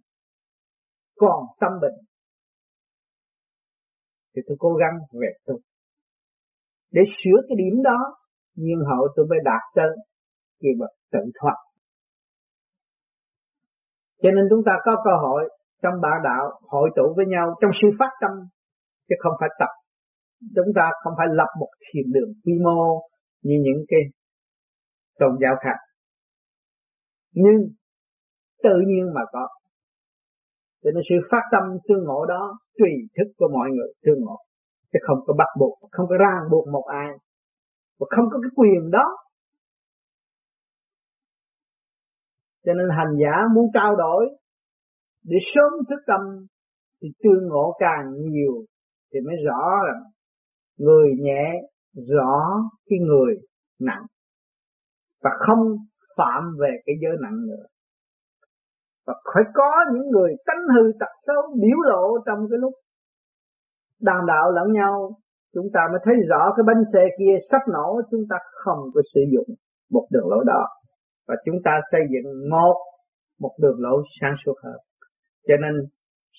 Còn 1.15 1.45
tâm 1.59 1.71
bệnh, 1.81 1.97
thì 4.35 4.41
tôi 4.47 4.57
cố 4.59 4.73
gắng 4.73 4.97
về 5.21 5.27
tu. 5.45 5.59
Để 6.91 7.01
sửa 7.17 7.39
cái 7.47 7.55
điểm 7.57 7.83
đó, 7.83 7.99
nhưng 8.55 8.79
hậu 8.89 9.07
tôi 9.15 9.25
mới 9.29 9.39
đạt 9.43 9.61
tới 9.75 9.97
kỳ 10.59 10.69
bậc 10.79 10.89
tự 11.11 11.19
thoát. 11.41 11.55
Cho 14.21 14.29
nên 14.35 14.45
chúng 14.49 14.63
ta 14.65 14.73
có 14.85 14.91
cơ 15.05 15.11
hội 15.21 15.49
trong 15.83 15.93
bản 16.01 16.17
đạo 16.23 16.59
hội 16.61 16.89
tụ 16.95 17.13
với 17.15 17.25
nhau 17.25 17.55
trong 17.61 17.71
sự 17.81 17.87
phát 17.99 18.11
tâm, 18.21 18.31
chứ 19.09 19.15
không 19.19 19.33
phải 19.39 19.49
tập 19.59 19.69
chúng 20.39 20.73
ta 20.75 20.89
không 21.03 21.13
phải 21.17 21.27
lập 21.29 21.47
một 21.59 21.69
thiền 21.79 22.11
đường 22.13 22.33
quy 22.43 22.53
mô 22.63 23.01
như 23.41 23.55
những 23.63 23.85
cái 23.87 23.99
tôn 25.19 25.37
giáo 25.41 25.55
khác. 25.63 25.77
Nhưng 27.31 27.57
tự 28.63 28.75
nhiên 28.87 29.13
mà 29.13 29.21
có. 29.31 29.47
Cho 30.83 30.91
nên 30.91 31.03
sự 31.09 31.15
phát 31.31 31.41
tâm 31.51 31.63
tương 31.87 32.03
ngộ 32.03 32.25
đó, 32.25 32.59
tùy 32.77 32.91
thức 33.17 33.31
của 33.37 33.47
mọi 33.53 33.69
người 33.69 33.93
tương 34.05 34.21
ngộ. 34.21 34.37
Chứ 34.93 34.99
không 35.07 35.17
có 35.27 35.33
bắt 35.37 35.47
buộc, 35.59 35.79
không 35.91 36.05
có 36.09 36.15
ràng 36.17 36.49
buộc 36.51 36.67
một 36.67 36.85
ai. 36.87 37.09
Và 37.99 38.07
không 38.09 38.25
có 38.31 38.39
cái 38.41 38.51
quyền 38.55 38.91
đó. 38.91 39.05
Cho 42.65 42.73
nên 42.73 42.87
hành 42.97 43.15
giả 43.21 43.41
muốn 43.55 43.65
trao 43.73 43.95
đổi, 43.95 44.29
để 45.23 45.37
sớm 45.55 45.85
thức 45.89 46.03
tâm, 46.07 46.21
thì 47.01 47.07
tương 47.23 47.47
ngộ 47.47 47.75
càng 47.79 48.13
nhiều, 48.29 48.53
thì 49.13 49.19
mới 49.19 49.35
rõ 49.45 49.69
rằng 49.87 50.03
người 50.77 51.15
nhẹ, 51.19 51.61
rõ 51.93 52.61
cái 52.89 52.99
người 52.99 53.35
nặng. 53.79 54.05
Và 55.23 55.31
không 55.47 55.77
phạm 56.17 56.55
về 56.59 56.69
cái 56.85 56.95
giới 57.01 57.17
nặng 57.21 57.47
nữa. 57.47 57.65
Và 59.07 59.13
phải 59.33 59.43
có 59.53 59.71
những 59.93 60.09
người 60.09 60.35
tánh 60.45 60.61
hư 60.75 60.91
tật 60.99 61.11
xấu 61.27 61.41
biểu 61.61 61.77
lộ 61.89 62.17
trong 62.25 62.47
cái 62.49 62.59
lúc 62.59 62.73
đàm 64.01 64.25
đạo 64.27 64.51
lẫn 64.51 64.73
nhau. 64.73 65.11
Chúng 65.53 65.67
ta 65.73 65.81
mới 65.91 65.99
thấy 66.03 66.15
rõ 66.29 66.53
cái 66.57 66.63
bánh 66.67 66.83
xe 66.93 67.05
kia 67.19 67.37
sắp 67.51 67.61
nổ, 67.73 68.01
chúng 68.11 68.23
ta 68.29 68.35
không 68.53 68.79
có 68.93 69.01
sử 69.13 69.21
dụng 69.33 69.55
một 69.91 70.07
đường 70.11 70.27
lối 70.29 70.43
đó. 70.47 70.67
Và 71.27 71.35
chúng 71.45 71.55
ta 71.63 71.79
xây 71.91 72.01
dựng 72.09 72.49
một 72.49 72.75
một 73.39 73.55
đường 73.61 73.79
lối 73.79 74.03
sáng 74.21 74.35
suốt 74.45 74.53
hơn. 74.63 74.77
Cho 75.47 75.53
nên 75.61 75.87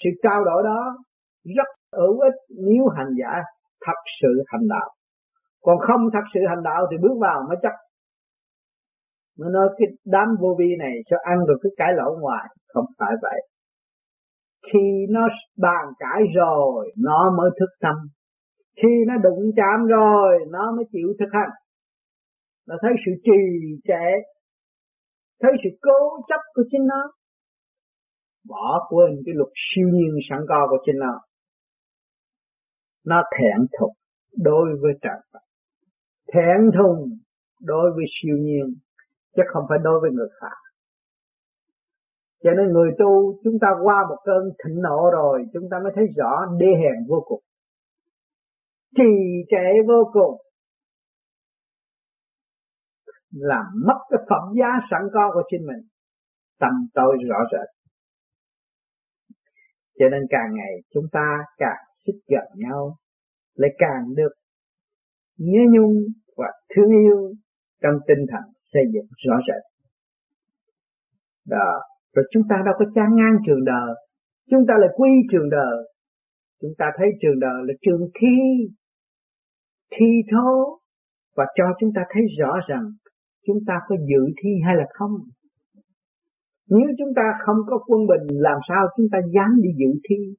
sự 0.05 0.11
trao 0.22 0.44
đổi 0.44 0.62
đó 0.62 0.98
rất 1.44 1.68
hữu 1.92 2.20
ích 2.20 2.35
nếu 2.48 2.88
hành 2.96 3.14
giả 3.20 3.42
thật 3.86 3.98
sự 4.20 4.42
hành 4.46 4.68
đạo. 4.68 4.88
Còn 5.62 5.78
không 5.78 6.00
thật 6.12 6.26
sự 6.34 6.40
hành 6.48 6.62
đạo 6.62 6.86
thì 6.90 6.96
bước 7.02 7.16
vào 7.20 7.42
mới 7.48 7.56
chắc 7.62 7.72
nó 9.38 9.48
nói 9.48 9.68
cái 9.78 9.88
đám 10.04 10.28
vô 10.40 10.56
vi 10.58 10.76
này 10.78 10.94
cho 11.10 11.16
ăn 11.22 11.38
được 11.48 11.58
cái 11.62 11.72
cái 11.76 11.88
lỗ 11.96 12.16
ngoài. 12.20 12.46
Không 12.68 12.84
phải 12.98 13.12
vậy. 13.22 13.40
Khi 14.72 15.06
nó 15.10 15.28
bàn 15.58 15.84
cãi 15.98 16.22
rồi, 16.34 16.92
nó 16.96 17.34
mới 17.38 17.50
thức 17.60 17.70
tâm. 17.80 17.96
Khi 18.82 18.88
nó 19.06 19.14
đụng 19.22 19.50
chạm 19.56 19.86
rồi, 19.86 20.38
nó 20.50 20.72
mới 20.76 20.84
chịu 20.92 21.08
thực 21.18 21.28
hành. 21.32 21.50
Nó 22.68 22.76
thấy 22.82 22.90
sự 23.06 23.12
trì 23.24 23.42
trệ, 23.84 24.08
thấy 25.42 25.52
sự 25.64 25.70
cố 25.80 26.20
chấp 26.28 26.40
của 26.54 26.62
chính 26.70 26.86
nó. 26.86 27.12
Bỏ 28.48 28.86
quên 28.88 29.10
cái 29.26 29.34
luật 29.34 29.52
siêu 29.54 29.88
nhiên 29.88 30.10
sẵn 30.30 30.38
có 30.48 30.66
của 30.70 30.78
chính 30.86 30.98
nó 30.98 31.20
nó 33.09 33.23
thẹn 33.38 33.66
thục 33.79 33.92
đối 34.37 34.68
với 34.81 34.92
trời 35.03 35.21
Phật. 35.33 35.38
Thẹn 36.33 36.71
thùng 36.79 37.18
đối 37.61 37.92
với 37.92 38.05
siêu 38.09 38.37
nhiên, 38.37 38.75
chứ 39.37 39.42
không 39.53 39.64
phải 39.68 39.79
đối 39.83 40.01
với 40.01 40.11
người 40.11 40.29
khác. 40.40 40.57
Cho 42.42 42.51
nên 42.51 42.73
người 42.73 42.90
tu, 42.99 43.40
chúng 43.44 43.59
ta 43.61 43.68
qua 43.83 44.07
một 44.09 44.16
cơn 44.25 44.42
thịnh 44.64 44.83
nộ 44.83 45.11
rồi, 45.12 45.44
chúng 45.53 45.68
ta 45.71 45.77
mới 45.83 45.92
thấy 45.97 46.07
rõ 46.16 46.47
đê 46.59 46.66
hèn 46.66 47.07
vô 47.09 47.25
cùng. 47.27 47.42
Trì 48.97 49.12
trệ 49.51 49.83
vô 49.88 50.11
cùng 50.12 50.40
làm 53.31 53.66
mất 53.87 53.99
cái 54.11 54.18
phẩm 54.31 54.42
giá 54.59 54.87
sẵn 54.90 55.03
có 55.14 55.31
của 55.35 55.42
chính 55.51 55.66
mình. 55.66 55.88
Tâm 56.59 56.73
tôi 56.94 57.16
rõ 57.29 57.37
rệt. 57.53 57.68
Cho 59.99 60.09
nên 60.09 60.23
càng 60.31 60.55
ngày 60.55 60.73
chúng 60.94 61.05
ta 61.12 61.38
càng 61.57 61.88
xích 62.06 62.16
gần 62.28 62.48
nhau, 62.54 62.96
lại 63.54 63.70
càng 63.78 64.14
được 64.16 64.32
nhớ 65.38 65.61
nhung 65.70 65.94
và 66.37 66.46
thương 66.74 66.90
yêu 66.90 67.34
trong 67.82 67.94
tinh 68.08 68.26
thần 68.30 68.52
xây 68.61 68.82
dựng 68.92 69.06
rõ 69.26 69.37
rệt. 69.48 69.62
Đó, 71.46 71.80
rồi 72.14 72.24
chúng 72.30 72.42
ta 72.48 72.56
đâu 72.66 72.74
có 72.78 72.84
chán 72.94 73.16
ngang 73.16 73.37
trường 73.46 73.64
đời, 73.64 73.94
chúng 74.50 74.64
ta 74.68 74.74
lại 74.78 74.90
quy 74.96 75.11
trường 75.32 75.50
đời. 75.50 75.92
Chúng 76.61 76.72
ta 76.78 76.87
thấy 76.96 77.08
trường 77.20 77.40
đời 77.40 77.62
là 77.66 77.74
trường 77.82 78.11
thi 78.20 78.37
thi 79.90 80.22
thố, 80.32 80.78
và 81.37 81.44
cho 81.54 81.64
chúng 81.80 81.90
ta 81.94 82.02
thấy 82.11 82.22
rõ 82.38 82.61
rằng 82.68 82.84
chúng 83.46 83.58
ta 83.66 83.74
có 83.88 83.96
dự 83.96 84.32
thi 84.42 84.50
hay 84.66 84.76
là 84.76 84.87
không. 84.90 85.14
Nếu 86.70 86.88
chúng 86.98 87.12
ta 87.16 87.22
không 87.46 87.56
có 87.66 87.78
quân 87.87 88.06
bình, 88.06 88.37
làm 88.40 88.58
sao 88.68 88.87
chúng 88.96 89.06
ta 89.12 89.18
dám 89.34 89.62
đi 89.62 89.68
dự 89.78 90.00
thi? 90.08 90.34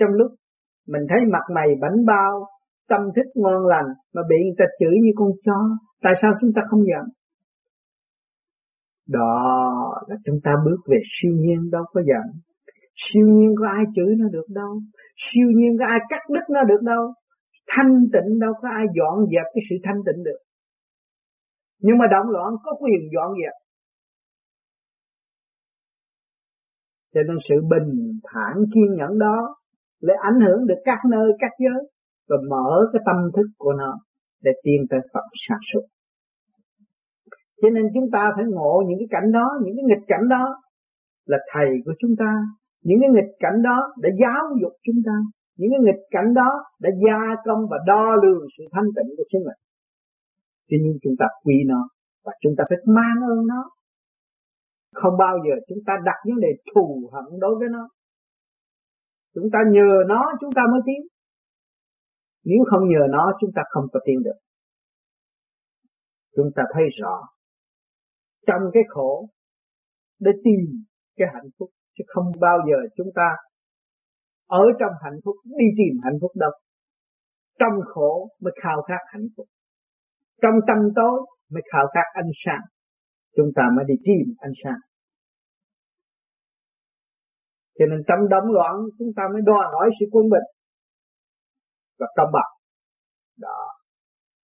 Trong 0.00 0.10
lúc 0.10 0.34
mình 0.86 1.02
thấy 1.08 1.18
mặt 1.32 1.44
mày 1.54 1.68
bảnh 1.80 2.04
bao, 2.06 2.46
tâm 2.88 3.00
thức 3.16 3.28
ngon 3.34 3.66
lành 3.66 3.88
mà 4.14 4.22
bị 4.28 4.36
người 4.44 4.54
ta 4.58 4.64
chửi 4.78 4.94
như 5.02 5.10
con 5.16 5.30
chó. 5.44 5.76
Tại 6.02 6.12
sao 6.22 6.32
chúng 6.40 6.52
ta 6.56 6.62
không 6.70 6.80
giận? 6.80 7.04
Đó 9.08 9.94
là 10.08 10.16
chúng 10.24 10.38
ta 10.44 10.50
bước 10.64 10.80
về 10.86 10.98
siêu 11.12 11.32
nhiên 11.32 11.70
đâu 11.70 11.84
có 11.92 12.02
giận. 12.06 12.40
Siêu 12.94 13.26
nhiên 13.26 13.54
có 13.58 13.66
ai 13.66 13.84
chửi 13.96 14.14
nó 14.18 14.28
được 14.28 14.46
đâu. 14.48 14.80
Siêu 15.16 15.48
nhiên 15.56 15.76
có 15.78 15.84
ai 15.86 15.98
cắt 16.08 16.22
đứt 16.28 16.54
nó 16.54 16.64
được 16.64 16.82
đâu. 16.82 17.12
Thanh 17.68 18.06
tịnh 18.12 18.38
đâu 18.38 18.52
có 18.62 18.68
ai 18.68 18.86
dọn 18.96 19.26
dẹp 19.32 19.46
cái 19.54 19.62
sự 19.70 19.76
thanh 19.84 20.00
tịnh 20.06 20.24
được. 20.24 20.38
Nhưng 21.78 21.98
mà 21.98 22.04
động 22.10 22.30
loạn 22.30 22.54
có 22.64 22.72
quyền 22.80 23.00
dọn 23.14 23.30
dẹp. 23.42 23.52
Cho 27.14 27.20
nên 27.28 27.36
sự 27.48 27.54
bình 27.70 28.20
thản 28.24 28.64
kiên 28.74 28.94
nhẫn 28.96 29.18
đó 29.18 29.56
để 30.02 30.14
ảnh 30.22 30.40
hưởng 30.40 30.66
được 30.66 30.80
các 30.84 30.98
nơi 31.10 31.32
các 31.38 31.52
giới 31.58 31.82
và 32.28 32.36
mở 32.50 32.90
cái 32.92 33.02
tâm 33.06 33.16
thức 33.36 33.46
của 33.58 33.72
nó 33.72 33.98
để 34.42 34.50
tiến 34.62 34.80
tới 34.90 35.00
Phật 35.14 35.26
sản 35.48 35.58
xuất. 35.72 35.80
Cho 37.62 37.68
nên 37.70 37.84
chúng 37.94 38.10
ta 38.12 38.32
phải 38.36 38.44
ngộ 38.48 38.82
những 38.88 38.98
cái 38.98 39.08
cảnh 39.10 39.32
đó, 39.32 39.46
những 39.62 39.74
cái 39.76 39.84
nghịch 39.88 40.04
cảnh 40.08 40.28
đó 40.28 40.62
là 41.26 41.38
thầy 41.52 41.68
của 41.84 41.92
chúng 41.98 42.14
ta. 42.18 42.30
Những 42.84 42.98
cái 43.00 43.10
nghịch 43.14 43.32
cảnh 43.38 43.62
đó 43.62 43.94
đã 44.02 44.10
giáo 44.20 44.42
dục 44.60 44.72
chúng 44.82 45.00
ta. 45.06 45.12
Những 45.58 45.70
cái 45.70 45.80
nghịch 45.84 46.02
cảnh 46.10 46.34
đó 46.34 46.64
đã 46.80 46.90
gia 47.04 47.20
công 47.44 47.66
và 47.70 47.78
đo 47.86 48.16
lường 48.22 48.44
sự 48.58 48.64
thanh 48.72 48.88
tịnh 48.96 49.10
của 49.16 49.24
chính 49.32 49.40
mình. 49.40 49.60
Cho 50.68 50.76
nên 50.82 50.92
chúng 51.02 51.14
ta 51.18 51.26
quy 51.44 51.54
nó 51.66 51.88
và 52.24 52.32
chúng 52.42 52.54
ta 52.58 52.64
phải 52.68 52.78
mang 52.86 53.18
ơn 53.30 53.46
nó. 53.46 53.70
Không 54.94 55.14
bao 55.18 55.38
giờ 55.44 55.54
chúng 55.68 55.78
ta 55.86 55.92
đặt 56.04 56.18
vấn 56.28 56.40
đề 56.40 56.48
thù 56.74 57.10
hận 57.12 57.40
đối 57.40 57.54
với 57.58 57.68
nó. 57.68 57.88
Chúng 59.34 59.48
ta 59.52 59.58
nhờ 59.70 59.90
nó, 60.08 60.32
chúng 60.40 60.52
ta 60.56 60.62
mới 60.72 60.80
tiến. 60.86 61.06
Nếu 62.44 62.58
không 62.70 62.88
nhờ 62.88 63.06
nó, 63.10 63.32
chúng 63.40 63.50
ta 63.54 63.62
không 63.70 63.86
có 63.92 64.00
tiến 64.04 64.22
được. 64.22 64.38
Chúng 66.36 66.50
ta 66.56 66.62
thấy 66.74 66.84
rõ, 67.00 67.22
trong 68.46 68.62
cái 68.72 68.82
khổ, 68.88 69.28
để 70.18 70.30
tìm 70.44 70.84
cái 71.16 71.28
hạnh 71.34 71.50
phúc, 71.58 71.70
chứ 71.98 72.04
không 72.06 72.32
bao 72.40 72.58
giờ 72.68 72.76
chúng 72.96 73.08
ta 73.14 73.36
ở 74.46 74.64
trong 74.80 74.92
hạnh 75.02 75.20
phúc, 75.24 75.36
đi 75.44 75.66
tìm 75.76 76.00
hạnh 76.04 76.18
phúc 76.20 76.30
đâu 76.34 76.50
trong 77.60 77.80
khổ 77.86 78.28
mới 78.40 78.52
khao 78.62 78.82
khát 78.82 79.02
hạnh 79.06 79.26
phúc 79.36 79.46
trong 80.42 80.54
tâm 80.66 80.78
tối 80.96 81.26
mới 81.50 81.62
khao 81.72 81.86
khát 81.94 82.06
ánh 82.12 82.30
sáng 82.44 82.64
chúng 83.36 83.50
ta 83.56 83.62
mới 83.76 83.84
đi 83.88 83.94
tìm 84.04 84.34
ánh 84.38 84.52
sáng 84.64 84.80
cho 87.80 87.86
nên 87.90 88.00
trong 88.08 88.28
đấm 88.28 88.44
loạn 88.56 88.74
chúng 88.98 89.10
ta 89.16 89.22
mới 89.32 89.42
đòi 89.50 89.64
hỏi 89.72 89.90
sự 90.00 90.06
quân 90.12 90.24
bình. 90.34 90.46
Và 91.98 92.06
công 92.16 92.30
bằng 92.32 92.52
đó. 93.40 93.60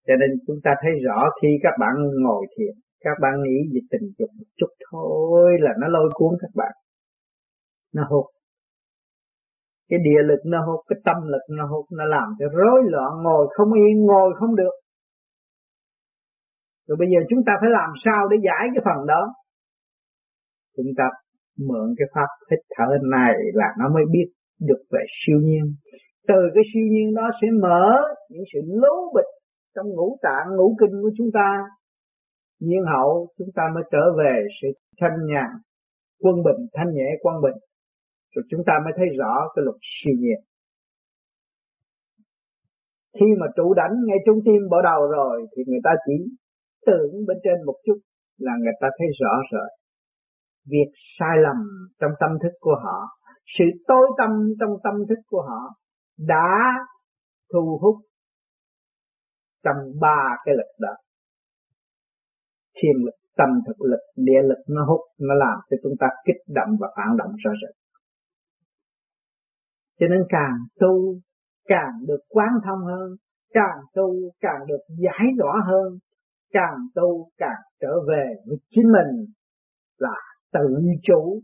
Cho 0.06 0.14
nên 0.20 0.30
chúng 0.46 0.56
ta 0.64 0.70
thấy 0.82 0.92
rõ 1.06 1.18
khi 1.42 1.48
các 1.62 1.74
bạn 1.80 1.94
ngồi 2.24 2.46
thiền 2.56 2.74
các 3.00 3.16
bạn 3.22 3.34
nghĩ 3.42 3.56
về 3.72 3.80
tình 3.90 4.06
dục 4.18 4.30
một 4.38 4.50
chút 4.56 4.70
thôi 4.90 5.50
là 5.60 5.72
nó 5.80 5.88
lôi 5.88 6.08
cuốn 6.14 6.32
các 6.40 6.50
bạn. 6.54 6.72
Nó 7.94 8.02
hụt, 8.10 8.26
cái 9.88 9.98
địa 10.04 10.22
lực 10.24 10.40
nó 10.46 10.66
hút 10.66 10.80
cái 10.88 10.98
tâm 11.04 11.16
lực 11.22 11.44
nó 11.56 11.66
hút 11.66 11.86
nó 11.92 12.04
làm 12.04 12.28
cho 12.38 12.46
rối 12.52 12.80
loạn 12.84 13.12
ngồi 13.22 13.46
không 13.56 13.72
yên 13.72 14.06
ngồi 14.06 14.34
không 14.38 14.56
được. 14.56 14.74
Rồi 16.86 16.96
bây 16.98 17.08
giờ 17.08 17.20
chúng 17.30 17.42
ta 17.46 17.52
phải 17.60 17.70
làm 17.70 17.90
sao 18.04 18.28
để 18.28 18.36
giải 18.44 18.68
cái 18.74 18.82
phần 18.84 19.06
đó? 19.06 19.34
Chúng 20.76 20.92
ta 20.98 21.04
mượn 21.58 21.94
cái 21.98 22.08
pháp 22.14 22.26
hít 22.50 22.60
thở 22.76 22.84
này 23.10 23.34
là 23.54 23.66
nó 23.78 23.88
mới 23.94 24.04
biết 24.12 24.28
được 24.60 24.82
về 24.90 25.04
siêu 25.08 25.38
nhiên. 25.42 25.74
Từ 26.28 26.34
cái 26.54 26.64
siêu 26.74 26.86
nhiên 26.90 27.14
đó 27.14 27.30
sẽ 27.42 27.48
mở 27.62 28.02
những 28.30 28.44
sự 28.52 28.60
lố 28.66 29.12
bịch 29.14 29.30
trong 29.74 29.86
ngũ 29.88 30.18
tạng, 30.22 30.56
ngũ 30.56 30.76
kinh 30.80 31.02
của 31.02 31.10
chúng 31.18 31.30
ta. 31.34 31.64
Nhiên 32.60 32.82
hậu 32.92 33.28
chúng 33.38 33.48
ta 33.54 33.62
mới 33.74 33.82
trở 33.92 34.04
về 34.18 34.46
sự 34.62 34.68
thanh 35.00 35.26
nhàn, 35.26 35.50
quân 36.22 36.36
bình, 36.44 36.66
thanh 36.74 36.94
nhẹ 36.94 37.08
quân 37.22 37.34
bình. 37.42 37.58
Rồi 38.34 38.44
chúng 38.50 38.62
ta 38.66 38.72
mới 38.84 38.92
thấy 38.96 39.06
rõ 39.18 39.34
cái 39.54 39.62
luật 39.64 39.76
siêu 39.82 40.14
nhiên. 40.18 40.40
Khi 43.20 43.26
mà 43.40 43.46
trụ 43.56 43.74
đánh 43.74 43.92
ngay 44.06 44.18
trung 44.26 44.40
tim 44.44 44.68
bỏ 44.70 44.82
đầu 44.82 45.06
rồi 45.06 45.46
thì 45.56 45.62
người 45.66 45.80
ta 45.84 45.90
chỉ 46.06 46.24
tưởng 46.86 47.12
bên 47.26 47.38
trên 47.44 47.66
một 47.66 47.76
chút 47.86 47.98
là 48.38 48.52
người 48.62 48.72
ta 48.80 48.88
thấy 48.98 49.06
rõ 49.20 49.32
rồi 49.52 49.68
việc 50.66 50.90
sai 51.18 51.36
lầm 51.42 51.56
trong 52.00 52.10
tâm 52.20 52.30
thức 52.42 52.52
của 52.60 52.76
họ, 52.84 53.18
sự 53.58 53.64
tối 53.86 54.06
tâm 54.18 54.30
trong 54.60 54.70
tâm 54.84 54.94
thức 55.08 55.18
của 55.26 55.42
họ 55.42 55.74
đã 56.18 56.74
thu 57.52 57.78
hút 57.82 57.96
trong 59.64 59.76
ba 60.00 60.36
cái 60.44 60.54
lực 60.54 60.70
đó. 60.78 60.94
Thiên 62.74 63.04
lực, 63.04 63.14
tâm 63.36 63.48
thực 63.66 63.80
lực, 63.80 64.00
địa 64.16 64.42
lực 64.42 64.64
nó 64.68 64.84
hút, 64.84 65.00
nó 65.18 65.34
làm 65.34 65.58
cho 65.70 65.76
chúng 65.82 65.94
ta 66.00 66.06
kích 66.24 66.42
động 66.48 66.76
và 66.80 66.88
phản 66.96 67.16
động 67.16 67.32
rõ 67.44 67.50
rệt 67.62 67.76
cho 70.00 70.06
nên 70.10 70.22
càng 70.28 70.58
tu, 70.80 71.14
càng 71.64 71.92
được 72.06 72.20
quán 72.28 72.48
thông 72.64 72.78
hơn, 72.78 73.16
càng 73.52 73.78
tu, 73.94 74.14
càng 74.40 74.66
được 74.68 74.80
giải 74.88 75.26
rõ 75.38 75.52
hơn, 75.66 75.98
càng 76.52 76.78
tu, 76.94 77.28
càng 77.36 77.62
trở 77.80 77.92
về 78.08 78.34
với 78.46 78.56
chính 78.70 78.92
mình 78.92 79.26
là 79.98 80.20
tự 80.56 80.74
chủ, 81.02 81.40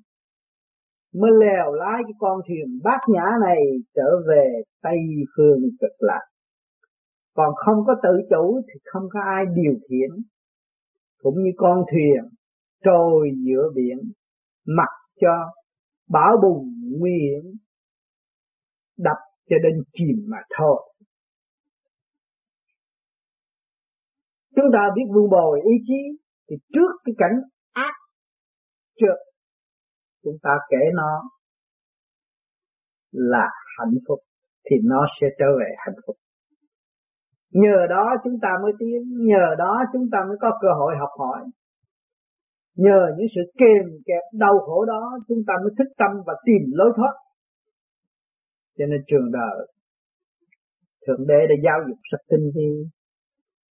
mới 1.15 1.31
lèo 1.41 1.73
lái 1.73 2.03
cái 2.05 2.13
con 2.19 2.41
thuyền 2.49 2.81
bát 2.85 3.01
nhã 3.09 3.25
này 3.47 3.59
trở 3.95 4.11
về 4.29 4.63
tây 4.83 4.99
phương 5.37 5.61
cực 5.81 5.97
lạc. 5.99 6.27
Còn 7.35 7.55
không 7.55 7.85
có 7.87 7.95
tự 8.03 8.11
chủ 8.31 8.61
thì 8.67 8.81
không 8.85 9.03
có 9.13 9.21
ai 9.21 9.45
điều 9.55 9.75
khiển, 9.89 10.11
cũng 11.19 11.35
như 11.43 11.51
con 11.57 11.85
thuyền 11.93 12.35
trôi 12.85 13.31
giữa 13.47 13.71
biển, 13.75 13.99
mặc 14.67 14.89
cho 15.21 15.53
bão 16.09 16.37
bùng 16.43 16.73
nguy 16.99 17.13
hiểm, 17.21 17.53
đập 18.99 19.17
cho 19.51 19.57
đến 19.63 19.83
chìm 19.93 20.25
mà 20.29 20.39
thôi. 20.59 20.95
Chúng 24.57 24.67
ta 24.73 24.79
biết 24.97 25.03
vun 25.15 25.31
bồi 25.31 25.61
ý 25.65 25.73
chí 25.87 26.19
thì 26.51 26.57
trước 26.73 26.91
cái 27.05 27.15
cảnh 27.19 27.41
trước. 29.01 29.17
Chúng 30.25 30.37
ta 30.43 30.51
kể 30.71 30.83
nó 30.95 31.23
là 33.13 33.49
hạnh 33.79 33.95
phúc, 34.09 34.19
thì 34.71 34.77
nó 34.85 35.07
sẽ 35.21 35.27
trở 35.39 35.47
về 35.59 35.71
hạnh 35.79 35.95
phúc. 36.07 36.17
Nhờ 37.51 37.87
đó 37.91 38.15
chúng 38.25 38.37
ta 38.43 38.49
mới 38.63 38.73
tiến, 38.79 39.03
nhờ 39.27 39.55
đó 39.59 39.83
chúng 39.93 40.07
ta 40.13 40.19
mới 40.29 40.37
có 40.41 40.59
cơ 40.63 40.69
hội 40.79 40.95
học 41.01 41.11
hỏi. 41.19 41.41
Nhờ 42.77 43.01
những 43.17 43.27
sự 43.35 43.41
kềm 43.59 43.85
kẹp 44.07 44.23
đau 44.39 44.59
khổ 44.59 44.85
đó, 44.85 45.19
chúng 45.29 45.39
ta 45.47 45.55
mới 45.63 45.73
thức 45.79 45.93
tâm 45.99 46.11
và 46.27 46.35
tìm 46.45 46.63
lối 46.73 46.93
thoát. 46.97 47.13
Cho 48.79 48.87
nên 48.87 49.01
trường 49.07 49.33
đời, 49.33 49.67
thượng 51.07 51.27
đế 51.27 51.47
đã 51.49 51.55
giáo 51.65 51.79
dục 51.89 51.99
rất 52.03 52.19
tinh 52.29 52.51
vi 52.55 52.89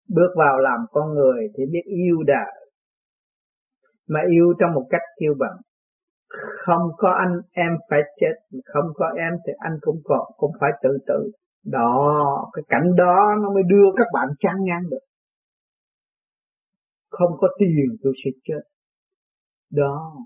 bước 0.08 0.32
vào 0.36 0.58
làm 0.58 0.80
con 0.90 1.14
người 1.14 1.48
thì 1.54 1.64
biết 1.72 1.84
yêu 1.84 2.16
đời 2.26 2.59
mà 4.12 4.20
yêu 4.30 4.54
trong 4.58 4.74
một 4.74 4.86
cách 4.90 5.02
kiêu 5.20 5.34
bằng 5.38 5.56
không 6.66 6.90
có 6.96 7.10
anh 7.10 7.40
em 7.52 7.72
phải 7.90 8.00
chết, 8.20 8.58
không 8.64 8.84
có 8.94 9.06
em 9.16 9.32
thì 9.46 9.52
anh 9.58 9.78
cũng 9.80 10.00
còn, 10.04 10.32
cũng 10.36 10.52
phải 10.60 10.70
tự 10.82 10.98
tử. 11.06 11.30
Đó, 11.64 12.50
cái 12.52 12.62
cảnh 12.68 12.96
đó 12.96 13.34
nó 13.42 13.50
mới 13.54 13.62
đưa 13.62 13.86
các 13.96 14.06
bạn 14.12 14.28
chán 14.38 14.56
ngang 14.60 14.82
được. 14.90 15.04
Không 17.10 17.30
có 17.38 17.48
tiền 17.58 17.96
tôi 18.02 18.12
sẽ 18.24 18.30
chết. 18.44 18.60
Đó, 19.72 20.16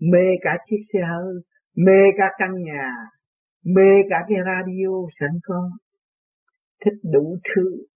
mê 0.00 0.26
cả 0.40 0.50
chiếc 0.70 0.82
xe 0.92 0.98
hơi, 1.10 1.34
mê 1.76 2.00
cả 2.18 2.24
căn 2.38 2.62
nhà, 2.62 2.94
mê 3.64 4.02
cả 4.10 4.16
cái 4.28 4.38
radio 4.46 4.88
sẵn 5.20 5.30
có, 5.42 5.70
thích 6.84 7.00
đủ 7.12 7.38
thứ. 7.44 7.86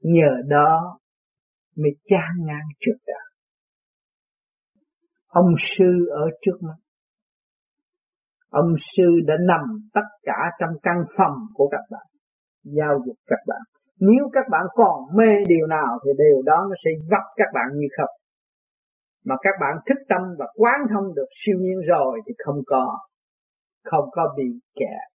Nhờ 0.00 0.42
đó 0.48 0.98
mới 1.76 1.90
chán 2.04 2.46
ngang 2.46 2.68
trước 2.80 2.96
đời 3.06 3.23
ông 5.34 5.54
sư 5.76 5.90
ở 6.10 6.26
trước 6.42 6.58
mắt. 6.62 6.78
Ông 8.50 8.74
sư 8.96 9.08
đã 9.26 9.34
nằm 9.40 9.64
tất 9.94 10.08
cả 10.22 10.38
trong 10.60 10.70
căn 10.82 11.04
phòng 11.16 11.36
của 11.54 11.68
các 11.68 11.84
bạn, 11.90 12.06
giao 12.64 12.98
dịch 13.06 13.20
các 13.26 13.42
bạn. 13.46 13.62
Nếu 14.00 14.28
các 14.32 14.44
bạn 14.50 14.62
còn 14.74 15.16
mê 15.16 15.30
điều 15.48 15.66
nào 15.66 15.98
thì 16.04 16.10
điều 16.18 16.42
đó 16.42 16.66
nó 16.70 16.76
sẽ 16.84 16.90
gặp 17.10 17.24
các 17.36 17.48
bạn 17.54 17.66
như 17.74 17.86
không. 17.96 18.14
Mà 19.24 19.34
các 19.42 19.54
bạn 19.60 19.76
thức 19.86 19.98
tâm 20.08 20.22
và 20.38 20.46
quán 20.56 20.80
thông 20.90 21.14
được 21.14 21.28
siêu 21.44 21.56
nhiên 21.60 21.80
rồi 21.88 22.20
thì 22.26 22.32
không 22.44 22.60
có 22.66 22.98
không 23.84 24.04
có 24.12 24.34
bị 24.36 24.60
kẹt 24.74 25.14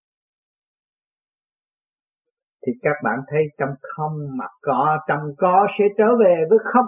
thì 2.66 2.72
các 2.82 2.96
bạn 3.04 3.18
thấy 3.30 3.42
trong 3.58 3.74
không 3.96 4.12
mà 4.38 4.44
có, 4.62 4.98
trong 5.08 5.20
có 5.38 5.66
sẽ 5.78 5.84
trở 5.98 6.04
về 6.24 6.34
với 6.50 6.58
không 6.72 6.86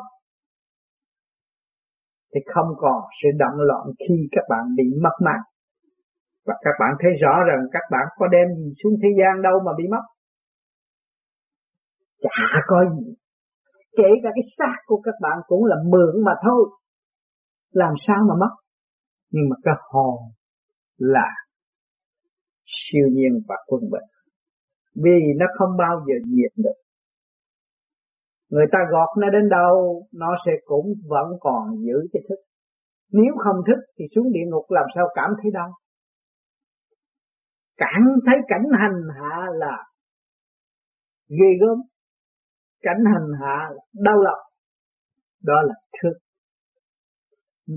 thì 2.34 2.40
không 2.54 2.68
còn 2.76 3.00
sự 3.22 3.28
động 3.38 3.60
loạn 3.68 3.86
khi 3.98 4.16
các 4.32 4.44
bạn 4.48 4.64
bị 4.76 4.84
mất 5.02 5.16
mát 5.24 5.40
và 6.46 6.54
các 6.60 6.74
bạn 6.80 6.92
thấy 7.00 7.10
rõ 7.22 7.34
rằng 7.48 7.60
các 7.72 7.82
bạn 7.90 8.06
có 8.16 8.26
đem 8.28 8.48
gì 8.56 8.72
xuống 8.82 8.92
thế 9.02 9.08
gian 9.18 9.42
đâu 9.42 9.60
mà 9.66 9.72
bị 9.78 9.84
mất. 9.90 10.04
Chả 12.20 12.60
có 12.66 12.84
gì. 12.96 13.14
Kể 13.96 14.10
cả 14.22 14.30
cái 14.34 14.44
xác 14.58 14.76
của 14.86 15.00
các 15.04 15.14
bạn 15.20 15.38
cũng 15.46 15.64
là 15.64 15.76
mượn 15.84 16.24
mà 16.24 16.32
thôi. 16.42 16.70
Làm 17.72 17.94
sao 18.06 18.16
mà 18.28 18.34
mất? 18.40 18.54
Nhưng 19.30 19.48
mà 19.50 19.56
cái 19.62 19.74
hồn 19.90 20.16
là 20.96 21.28
siêu 22.66 23.06
nhiên 23.12 23.32
và 23.48 23.56
quân 23.66 23.82
bình. 23.90 24.08
Vì 24.94 25.18
nó 25.36 25.46
không 25.58 25.76
bao 25.78 26.04
giờ 26.06 26.14
diệt 26.24 26.52
được 26.56 26.78
người 28.50 28.66
ta 28.72 28.78
gọt 28.90 29.08
nó 29.18 29.30
đến 29.30 29.48
đâu, 29.48 30.02
nó 30.12 30.36
sẽ 30.46 30.52
cũng 30.64 30.86
vẫn 31.08 31.26
còn 31.40 31.76
giữ 31.86 32.08
cái 32.12 32.22
thức. 32.28 32.36
Nếu 33.12 33.34
không 33.44 33.56
thức 33.66 33.80
thì 33.98 34.04
xuống 34.14 34.32
địa 34.32 34.46
ngục 34.46 34.64
làm 34.68 34.84
sao 34.94 35.08
cảm 35.14 35.30
thấy 35.42 35.50
đau? 35.50 35.70
Cảm 37.76 38.02
thấy 38.26 38.36
cảnh 38.48 38.64
hành 38.80 39.02
hạ 39.14 39.46
là 39.52 39.84
ghê 41.28 41.50
gớm. 41.60 41.78
Cảnh 42.82 43.04
hành 43.04 43.28
hạ 43.40 43.70
là 43.70 43.82
đau 43.94 44.16
lòng. 44.22 44.40
Đó 45.44 45.62
là 45.62 45.74
thức. 46.02 46.18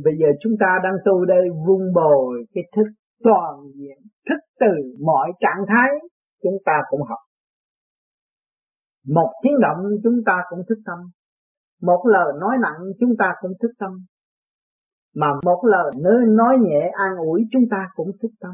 Bây 0.03 0.13
giờ 0.19 0.27
chúng 0.41 0.53
ta 0.59 0.79
đang 0.83 0.93
tu 1.05 1.25
đây 1.25 1.49
vun 1.67 1.93
bồi 1.93 2.45
cái 2.53 2.63
thức 2.75 2.91
toàn 3.23 3.53
diện, 3.75 3.97
thức 4.29 4.39
từ 4.59 4.95
mọi 5.05 5.31
trạng 5.39 5.65
thái, 5.67 5.89
chúng 6.43 6.57
ta 6.65 6.81
cũng 6.89 7.01
học 7.01 7.19
một 9.07 9.33
tiếng 9.43 9.59
động 9.61 9.85
chúng 10.03 10.21
ta 10.25 10.41
cũng 10.49 10.59
thức 10.69 10.79
tâm. 10.85 10.99
Một 11.81 12.03
lời 12.05 12.33
nói 12.39 12.57
nặng 12.61 12.91
chúng 12.99 13.17
ta 13.19 13.33
cũng 13.41 13.51
thức 13.61 13.71
tâm. 13.79 13.91
Mà 15.15 15.27
một 15.45 15.61
lời 15.65 15.91
nơi 15.97 16.25
nói 16.27 16.57
nhẹ 16.61 16.91
an 16.93 17.17
ủi 17.17 17.43
chúng 17.51 17.63
ta 17.71 17.89
cũng 17.95 18.11
thức 18.21 18.31
tâm. 18.39 18.51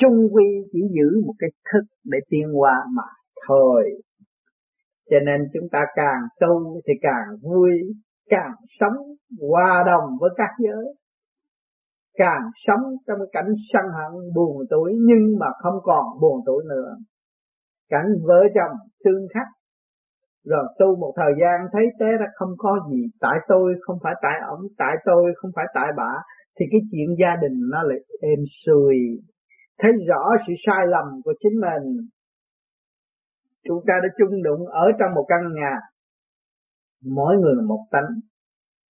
Chung 0.00 0.28
quy 0.32 0.44
chỉ 0.72 0.80
giữ 0.90 1.22
một 1.26 1.34
cái 1.38 1.50
thức 1.72 1.82
để 2.04 2.18
tiên 2.30 2.58
qua 2.58 2.84
mà 2.96 3.02
thôi. 3.48 4.02
Cho 5.10 5.16
nên 5.26 5.48
chúng 5.52 5.68
ta 5.72 5.84
càng 5.94 6.22
tu 6.40 6.80
thì 6.86 6.92
càng 7.00 7.36
vui, 7.42 7.70
càng 8.28 8.52
sống 8.80 8.96
hòa 9.40 9.84
đồng 9.86 10.10
với 10.20 10.30
các 10.36 10.50
giới. 10.58 10.94
Càng 12.14 12.50
sống 12.66 12.80
trong 13.06 13.18
cái 13.18 13.28
cảnh 13.32 13.54
sân 13.72 13.82
hận, 13.82 14.34
buồn 14.34 14.62
tuổi, 14.70 14.96
nhưng 15.00 15.38
mà 15.38 15.46
không 15.62 15.74
còn 15.82 16.20
buồn 16.20 16.40
tuổi 16.46 16.64
nữa. 16.68 16.96
Cảnh 17.88 18.06
vợ 18.22 18.42
chồng 18.54 18.76
tương 19.04 19.26
khắc 19.34 19.46
rồi, 20.48 20.64
tu 20.78 20.96
một 20.96 21.12
thời 21.16 21.32
gian, 21.40 21.56
thấy 21.72 21.84
té 22.00 22.10
ra 22.20 22.26
không 22.34 22.54
có 22.58 22.72
gì. 22.90 23.02
Tại 23.20 23.38
tôi 23.48 23.74
không 23.80 23.98
phải 24.02 24.14
tại 24.22 24.36
ổng, 24.48 24.60
tại 24.78 24.94
tôi 25.04 25.32
không 25.36 25.50
phải 25.56 25.66
tại 25.74 25.88
bà. 25.96 26.12
Thì 26.60 26.66
cái 26.70 26.80
chuyện 26.90 27.08
gia 27.20 27.36
đình 27.42 27.56
nó 27.72 27.82
lại 27.82 27.98
êm 28.20 28.40
xuôi 28.66 28.96
thấy 29.82 29.92
rõ 30.08 30.22
sự 30.46 30.52
sai 30.66 30.86
lầm 30.86 31.06
của 31.24 31.32
chính 31.40 31.60
mình. 31.60 31.84
Chúng 33.68 33.82
ta 33.86 33.94
đã 34.02 34.08
chung 34.18 34.42
đụng 34.42 34.66
ở 34.66 34.86
trong 34.98 35.14
một 35.14 35.24
căn 35.28 35.40
nhà. 35.54 35.74
Mỗi 37.14 37.36
người 37.36 37.62
một 37.66 37.84
tánh. 37.90 38.10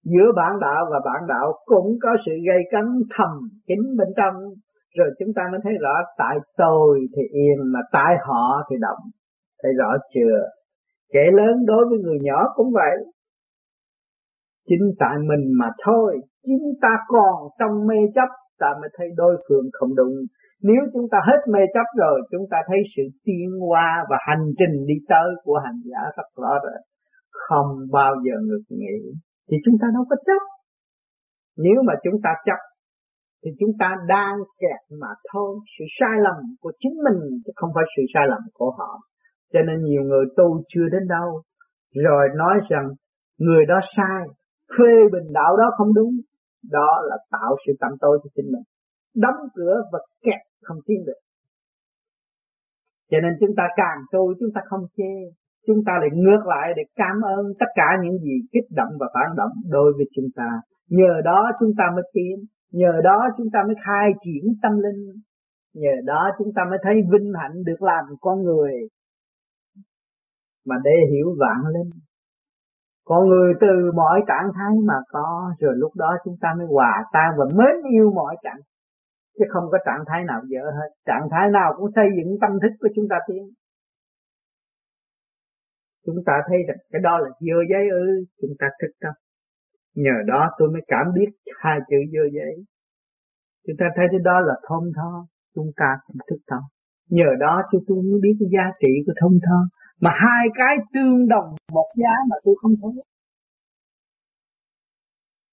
Giữa 0.05 0.33
bản 0.37 0.53
đạo 0.61 0.87
và 0.91 1.01
bản 1.05 1.27
đạo 1.29 1.53
cũng 1.65 1.99
có 2.03 2.17
sự 2.27 2.33
gây 2.47 2.63
cấn 2.73 2.85
thầm 3.17 3.31
kín 3.67 3.79
bên 3.99 4.09
trong. 4.17 4.35
Rồi 4.99 5.11
chúng 5.19 5.29
ta 5.37 5.43
mới 5.51 5.61
thấy 5.65 5.73
rõ, 5.81 5.95
tại 6.19 6.37
tôi 6.57 7.07
thì 7.17 7.23
yên 7.23 7.73
mà 7.73 7.81
tại 7.93 8.15
họ 8.21 8.63
thì 8.71 8.77
động. 8.81 9.11
Thấy 9.63 9.73
rõ 9.79 9.97
chưa? 10.15 10.58
Kẻ 11.13 11.25
lớn 11.33 11.67
đối 11.67 11.89
với 11.89 11.99
người 11.99 12.19
nhỏ 12.23 12.45
cũng 12.55 12.73
vậy. 12.73 12.97
Chính 14.69 14.85
tại 14.99 15.17
mình 15.19 15.53
mà 15.59 15.71
thôi, 15.85 16.21
chính 16.47 16.65
ta 16.83 16.97
còn 17.09 17.35
trong 17.59 17.87
mê 17.87 17.97
chấp, 18.15 18.29
ta 18.59 18.75
mới 18.81 18.91
thấy 18.97 19.09
đối 19.17 19.37
phương 19.49 19.67
không 19.73 19.95
đúng. 19.95 20.15
Nếu 20.63 20.83
chúng 20.93 21.07
ta 21.11 21.19
hết 21.27 21.41
mê 21.53 21.61
chấp 21.75 21.87
rồi, 21.99 22.21
chúng 22.31 22.47
ta 22.51 22.59
thấy 22.67 22.79
sự 22.97 23.03
tiến 23.25 23.51
hóa 23.69 24.07
và 24.11 24.17
hành 24.21 24.45
trình 24.59 24.87
đi 24.87 24.95
tới 25.09 25.29
của 25.45 25.59
hành 25.65 25.81
giả 25.85 26.01
rất 26.17 26.29
rõ 26.37 26.53
rồi 26.65 26.79
không 27.49 27.69
bao 27.93 28.15
giờ 28.25 28.35
ngược 28.47 28.65
nghỉ, 28.69 28.99
thì 29.51 29.57
chúng 29.65 29.75
ta 29.81 29.87
đâu 29.95 30.05
có 30.11 30.17
chấp. 30.27 30.43
Nếu 31.57 31.83
mà 31.87 31.95
chúng 32.05 32.21
ta 32.25 32.31
chấp, 32.47 32.61
thì 33.45 33.51
chúng 33.61 33.71
ta 33.79 33.97
đang 34.09 34.37
kẹt 34.61 34.99
mà 35.01 35.09
thôi. 35.33 35.59
Sự 35.79 35.85
sai 35.99 36.17
lầm 36.25 36.39
của 36.61 36.73
chính 36.79 36.97
mình 37.05 37.21
chứ 37.45 37.53
không 37.57 37.71
phải 37.75 37.85
sự 37.97 38.03
sai 38.15 38.25
lầm 38.29 38.43
của 38.53 38.71
họ 38.79 39.01
cho 39.53 39.61
nên 39.63 39.85
nhiều 39.85 40.03
người 40.03 40.27
tu 40.37 40.63
chưa 40.69 40.89
đến 40.93 41.09
đâu. 41.09 41.43
Rồi 41.95 42.29
nói 42.37 42.61
rằng, 42.69 42.89
người 43.39 43.67
đó 43.67 43.81
sai 43.97 44.27
phê 44.79 44.93
bình 45.13 45.33
đạo 45.33 45.57
đó 45.57 45.71
không 45.77 45.95
đúng. 45.95 46.13
Đó 46.71 47.03
là 47.09 47.17
tạo 47.31 47.57
sự 47.67 47.73
tạm 47.81 47.93
tôi 48.01 48.19
cho 48.23 48.31
chính 48.35 48.47
mình. 48.53 48.63
Đóng 49.17 49.49
cửa 49.55 49.83
và 49.93 49.99
kẹt 50.23 50.41
không 50.63 50.79
tiến 50.87 51.05
được. 51.07 51.21
Cho 53.11 53.19
nên 53.23 53.33
chúng 53.41 53.57
ta 53.57 53.65
càng 53.77 53.99
tu, 54.13 54.35
chúng 54.41 54.49
ta 54.55 54.61
không 54.71 54.81
chê. 54.97 55.15
Chúng 55.67 55.85
ta 55.87 55.93
lại 56.01 56.09
ngược 56.13 56.47
lại 56.47 56.73
để 56.77 56.83
cảm 56.97 57.17
ơn 57.23 57.53
tất 57.61 57.67
cả 57.75 57.89
những 58.03 58.19
gì 58.19 58.35
kích 58.53 58.69
động 58.77 58.93
và 59.01 59.07
phản 59.15 59.37
động 59.37 59.53
đối 59.71 59.93
với 59.97 60.07
chúng 60.15 60.29
ta. 60.37 60.49
Nhờ 60.91 61.21
đó 61.25 61.51
chúng 61.61 61.73
ta 61.79 61.85
mới 61.95 62.05
tiến. 62.13 62.37
Nhờ 62.73 63.01
đó 63.05 63.29
chúng 63.37 63.47
ta 63.53 63.59
mới 63.67 63.77
khai 63.87 64.11
triển 64.25 64.55
tâm 64.63 64.73
linh. 64.79 65.13
Nhờ 65.75 65.95
đó 66.05 66.31
chúng 66.39 66.49
ta 66.57 66.63
mới 66.71 66.79
thấy 66.83 66.95
vinh 67.13 67.33
hạnh 67.35 67.65
được 67.67 67.83
làm 67.83 68.05
con 68.21 68.43
người 68.43 68.73
mà 70.69 70.77
để 70.85 70.97
hiểu 71.11 71.37
vạn 71.39 71.73
linh. 71.75 71.91
Con 73.05 73.29
người 73.29 73.55
từ 73.61 73.93
mọi 73.95 74.21
trạng 74.29 74.49
thái 74.55 74.75
mà 74.89 74.99
có, 75.09 75.53
rồi 75.61 75.75
lúc 75.77 75.93
đó 75.97 76.17
chúng 76.25 76.37
ta 76.41 76.55
mới 76.59 76.67
hòa 76.67 77.05
tan 77.13 77.31
và 77.39 77.45
mến 77.45 77.93
yêu 77.93 78.13
mọi 78.15 78.37
trạng 78.43 78.61
chứ 79.39 79.45
không 79.53 79.65
có 79.73 79.79
trạng 79.87 80.05
thái 80.07 80.25
nào 80.25 80.41
dở 80.49 80.65
hết. 80.79 80.89
Trạng 81.07 81.29
thái 81.31 81.51
nào 81.51 81.75
cũng 81.77 81.91
xây 81.95 82.07
dựng 82.17 82.37
tâm 82.41 82.51
thức 82.63 82.73
của 82.81 82.89
chúng 82.97 83.09
ta 83.11 83.17
tiến. 83.29 83.43
Chúng 86.07 86.17
ta 86.27 86.33
thấy 86.49 86.59
rằng 86.69 86.77
cái 86.93 87.03
đó 87.03 87.19
là 87.19 87.29
dơ 87.41 87.59
giấy 87.71 87.89
ư, 87.89 88.25
chúng 88.41 88.55
ta 88.59 88.67
thức 88.83 88.93
tâm. 89.01 89.15
Nhờ 89.95 90.17
đó 90.27 90.51
tôi 90.59 90.71
mới 90.71 90.83
cảm 90.87 91.07
biết 91.15 91.31
hai 91.63 91.79
chữ 91.89 91.97
dơ 92.13 92.25
giấy. 92.33 92.65
Chúng 93.67 93.77
ta 93.79 93.87
thấy 93.97 94.07
cái 94.11 94.21
đó 94.25 94.41
là 94.41 94.55
thông 94.69 94.85
tho, 94.97 95.27
chúng 95.55 95.71
ta 95.77 95.99
cũng 96.07 96.21
thức 96.31 96.41
tâm. 96.47 96.63
Nhờ 97.11 97.31
đó 97.41 97.63
chúng 97.71 97.85
tôi 97.87 97.99
mới 98.03 98.21
biết 98.23 98.37
cái 98.41 98.49
giá 98.53 98.65
trị 98.81 98.93
của 99.07 99.13
thông 99.21 99.39
tho 99.47 99.59
mà 100.01 100.11
hai 100.15 100.49
cái 100.55 100.77
tương 100.95 101.29
đồng 101.29 101.55
một 101.73 101.89
giá 101.97 102.15
mà 102.31 102.37
tôi 102.45 102.55
không 102.63 102.75
thấy. 102.83 103.05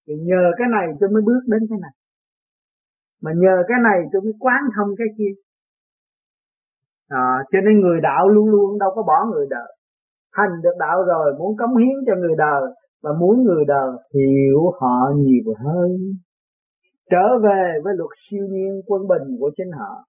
Thì 0.08 0.14
nhờ 0.22 0.52
cái 0.58 0.68
này 0.72 0.88
tôi 1.00 1.10
mới 1.10 1.22
bước 1.26 1.42
đến 1.48 1.62
cái 1.70 1.80
này. 1.82 1.92
Mà 3.22 3.32
nhờ 3.36 3.64
cái 3.68 3.78
này 3.84 4.00
tôi 4.12 4.22
mới 4.22 4.34
quán 4.40 4.62
thông 4.76 4.96
cái 4.98 5.08
kia. 5.18 5.34
À, 7.10 7.44
cho 7.52 7.60
nên 7.66 7.80
người 7.80 8.00
đạo 8.02 8.30
luôn 8.30 8.50
luôn 8.50 8.80
đâu 8.80 8.92
có 8.96 9.04
bỏ 9.04 9.26
người 9.34 9.48
đời. 9.50 9.76
Hành 10.32 10.62
được 10.64 10.76
đạo 10.80 11.04
rồi 11.08 11.36
muốn 11.40 11.58
cống 11.58 11.78
hiến 11.78 11.96
cho 12.06 12.16
người 12.16 12.36
đời 12.38 12.62
và 13.04 13.12
muốn 13.20 13.44
người 13.44 13.66
đời 13.68 13.92
hiểu 14.14 14.72
họ 14.80 15.12
nhiều 15.16 15.54
hơn. 15.64 15.90
Trở 17.12 17.40
về 17.44 17.74
với 17.84 17.94
luật 17.98 18.10
siêu 18.30 18.46
nhiên 18.52 18.82
quân 18.88 19.08
bình 19.08 19.38
của 19.40 19.52
chính 19.58 19.72
họ 19.72 20.06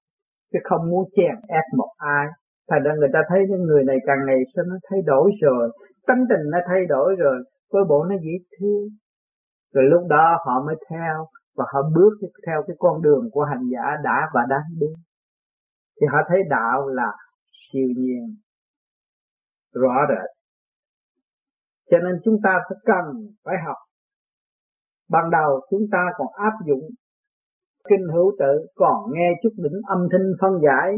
chứ 0.52 0.58
không 0.64 0.90
muốn 0.90 1.08
chèn 1.16 1.34
ép 1.48 1.64
một 1.76 1.90
ai 1.96 2.26
thành 2.70 2.82
ra 2.82 2.92
người 2.98 3.08
ta 3.12 3.20
thấy 3.28 3.40
những 3.48 3.62
người 3.62 3.84
này 3.84 3.96
càng 4.06 4.18
ngày 4.26 4.38
sao 4.56 4.64
nó 4.68 4.76
thay 4.90 5.00
đổi 5.06 5.30
rồi. 5.42 5.72
Tâm 6.06 6.18
tình 6.28 6.50
nó 6.50 6.58
thay 6.68 6.86
đổi 6.88 7.14
rồi. 7.18 7.44
Với 7.72 7.84
bộ 7.88 8.04
nó 8.04 8.14
dễ 8.24 8.36
thương. 8.58 8.88
Rồi 9.74 9.84
lúc 9.84 10.02
đó 10.08 10.38
họ 10.46 10.64
mới 10.66 10.76
theo 10.90 11.26
và 11.56 11.64
họ 11.72 11.82
bước 11.94 12.28
theo 12.46 12.62
cái 12.66 12.76
con 12.78 13.02
đường 13.02 13.28
của 13.32 13.44
hành 13.44 13.62
giả 13.72 13.96
đã 14.04 14.28
và 14.34 14.40
đang 14.48 14.62
đi. 14.80 14.86
Thì 16.00 16.06
họ 16.12 16.18
thấy 16.28 16.38
đạo 16.50 16.88
là 16.88 17.12
siêu 17.72 17.88
nhiên, 17.96 18.36
rõ 19.74 19.96
rệt. 20.08 20.30
Cho 21.90 21.98
nên 21.98 22.20
chúng 22.24 22.36
ta 22.42 22.58
phải 22.68 22.78
cần, 22.84 23.04
phải 23.44 23.54
học. 23.66 23.76
Ban 25.10 25.30
đầu 25.30 25.60
chúng 25.70 25.86
ta 25.92 26.10
còn 26.16 26.26
áp 26.32 26.52
dụng 26.66 26.88
kinh 27.88 28.06
hữu 28.14 28.32
tự, 28.38 28.66
còn 28.74 29.12
nghe 29.12 29.32
chút 29.42 29.50
đỉnh 29.56 29.80
âm 29.88 29.98
thanh 30.12 30.32
phân 30.40 30.60
giải 30.62 30.96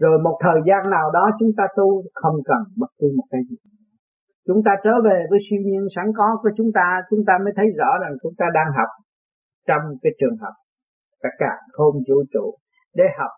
rồi 0.00 0.18
một 0.26 0.36
thời 0.40 0.60
gian 0.66 0.90
nào 0.90 1.10
đó 1.10 1.30
chúng 1.38 1.52
ta 1.56 1.64
tu 1.76 2.02
không 2.14 2.36
cần 2.44 2.62
bất 2.76 2.90
cứ 2.98 3.08
một 3.16 3.24
cái 3.30 3.40
gì. 3.50 3.56
Chúng 4.46 4.62
ta 4.64 4.72
trở 4.84 4.94
về 5.04 5.26
với 5.30 5.38
siêu 5.50 5.60
nhiên 5.64 5.86
sẵn 5.96 6.06
có 6.16 6.38
của 6.42 6.50
chúng 6.56 6.70
ta 6.74 7.00
chúng 7.10 7.20
ta 7.26 7.34
mới 7.44 7.52
thấy 7.56 7.66
rõ 7.78 7.90
rằng 8.02 8.12
chúng 8.22 8.32
ta 8.38 8.46
đang 8.54 8.66
học 8.78 8.90
trong 9.68 9.82
cái 10.02 10.12
trường 10.20 10.36
hợp 10.40 10.54
cả 11.22 11.28
cả 11.38 11.52
không 11.72 11.94
vũ 12.08 12.24
trụ 12.32 12.54
để 12.94 13.04
học 13.18 13.30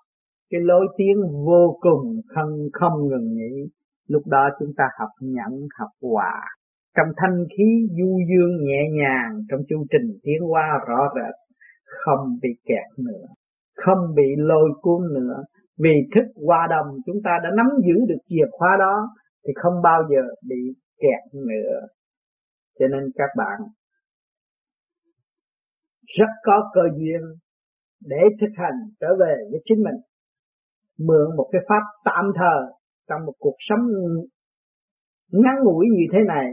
cái 0.50 0.60
lối 0.60 0.86
tiến 0.96 1.16
vô 1.46 1.78
cùng 1.80 2.20
không 2.34 2.50
không 2.72 3.08
ngừng 3.08 3.34
nghỉ. 3.34 3.68
Lúc 4.08 4.22
đó 4.26 4.48
chúng 4.58 4.72
ta 4.76 4.84
học 4.98 5.08
nhẫn, 5.20 5.52
học 5.78 5.90
hòa. 6.02 6.40
Trong 6.96 7.06
thanh 7.16 7.44
khí 7.56 7.88
du 7.90 8.18
dương 8.28 8.64
nhẹ 8.64 8.82
nhàng, 8.92 9.40
trong 9.50 9.60
chu 9.68 9.84
trình 9.90 10.18
tiến 10.22 10.42
hóa 10.48 10.78
rõ 10.88 11.08
rệt, 11.14 11.34
không 12.04 12.38
bị 12.42 12.48
kẹt 12.64 12.98
nữa, 12.98 13.26
không 13.76 14.14
bị 14.14 14.34
lôi 14.36 14.70
cuốn 14.82 15.02
nữa 15.14 15.42
vì 15.82 15.94
thức 16.14 16.24
hòa 16.46 16.66
đồng 16.70 16.96
chúng 17.06 17.16
ta 17.24 17.30
đã 17.42 17.50
nắm 17.56 17.66
giữ 17.86 17.94
được 18.08 18.20
chìa 18.28 18.46
khóa 18.50 18.76
đó, 18.78 19.08
thì 19.46 19.52
không 19.62 19.82
bao 19.82 20.02
giờ 20.10 20.22
bị 20.48 20.56
kẹt 20.98 21.34
nữa. 21.34 21.80
Cho 22.78 22.86
nên 22.88 23.02
các 23.14 23.30
bạn 23.36 23.60
rất 26.18 26.32
có 26.42 26.70
cơ 26.74 26.82
duyên 26.98 27.20
để 28.00 28.22
thực 28.40 28.52
hành 28.56 28.78
trở 29.00 29.08
về 29.20 29.34
với 29.50 29.60
chính 29.64 29.82
mình. 29.82 30.00
Mượn 30.98 31.36
một 31.36 31.48
cái 31.52 31.62
pháp 31.68 31.82
tạm 32.04 32.24
thời 32.36 32.72
trong 33.08 33.26
một 33.26 33.34
cuộc 33.38 33.56
sống 33.68 33.80
ngắn 35.32 35.54
ngủi 35.64 35.86
như 35.92 36.04
thế 36.12 36.18
này 36.28 36.46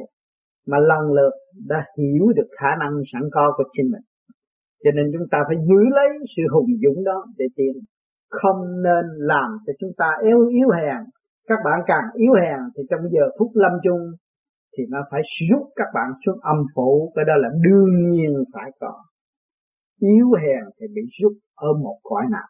mà 0.68 0.78
lần 0.80 1.12
lượt 1.12 1.32
đã 1.68 1.86
hiểu 1.98 2.34
được 2.36 2.48
khả 2.60 2.76
năng 2.80 2.94
sẵn 3.14 3.22
có 3.32 3.54
của 3.58 3.64
chính 3.74 3.92
mình. 3.92 4.02
Cho 4.84 4.92
nên 4.92 5.06
chúng 5.14 5.28
ta 5.32 5.38
phải 5.48 5.58
giữ 5.68 5.82
lấy 5.96 6.10
sự 6.36 6.44
hùng 6.54 6.70
dũng 6.84 7.04
đó 7.04 7.26
để 7.38 7.46
tiến 7.56 7.74
không 8.30 8.84
nên 8.84 9.06
làm 9.18 9.58
cho 9.66 9.74
chúng 9.80 9.92
ta 9.98 10.12
yếu 10.24 10.48
yếu 10.48 10.70
hèn. 10.70 10.98
Các 11.48 11.60
bạn 11.66 11.80
càng 11.88 12.04
yếu 12.14 12.34
hèn 12.34 12.60
thì 12.78 12.84
trong 12.90 13.00
giờ 13.12 13.24
phút 13.40 13.52
lâm 13.54 13.72
chung 13.84 14.02
thì 14.78 14.84
nó 14.90 15.00
phải 15.12 15.22
rút 15.50 15.64
các 15.76 15.88
bạn 15.94 16.12
xuống 16.26 16.40
âm 16.42 16.58
phủ, 16.76 17.12
cái 17.16 17.26
đó 17.26 17.34
là 17.38 17.50
đương 17.62 18.12
nhiên 18.12 18.44
phải 18.54 18.72
có. 18.80 18.94
Yếu 20.02 20.28
hèn 20.42 20.64
thì 20.80 20.88
bị 20.96 21.02
rút 21.22 21.34
ở 21.56 21.68
một 21.84 21.98
cõi 22.04 22.24
nào. 22.32 22.48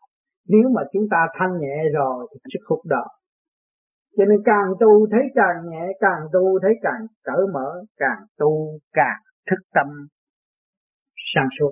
Nếu 0.47 0.69
mà 0.75 0.81
chúng 0.93 1.07
ta 1.11 1.17
thanh 1.39 1.59
nhẹ 1.59 1.77
rồi 1.93 2.27
thì 2.31 2.39
sức 2.53 2.65
hút 2.69 2.79
đó. 2.85 3.05
Cho 4.17 4.25
nên 4.25 4.39
càng 4.45 4.69
tu 4.79 5.07
thấy 5.11 5.21
càng 5.35 5.69
nhẹ, 5.69 5.87
càng 5.99 6.21
tu 6.33 6.59
thấy 6.61 6.73
càng 6.81 7.01
cởi 7.23 7.47
mở, 7.53 7.83
càng 7.97 8.19
tu 8.37 8.79
càng 8.93 9.19
thức 9.49 9.59
tâm 9.73 9.87
sáng 11.35 11.47
suốt 11.59 11.71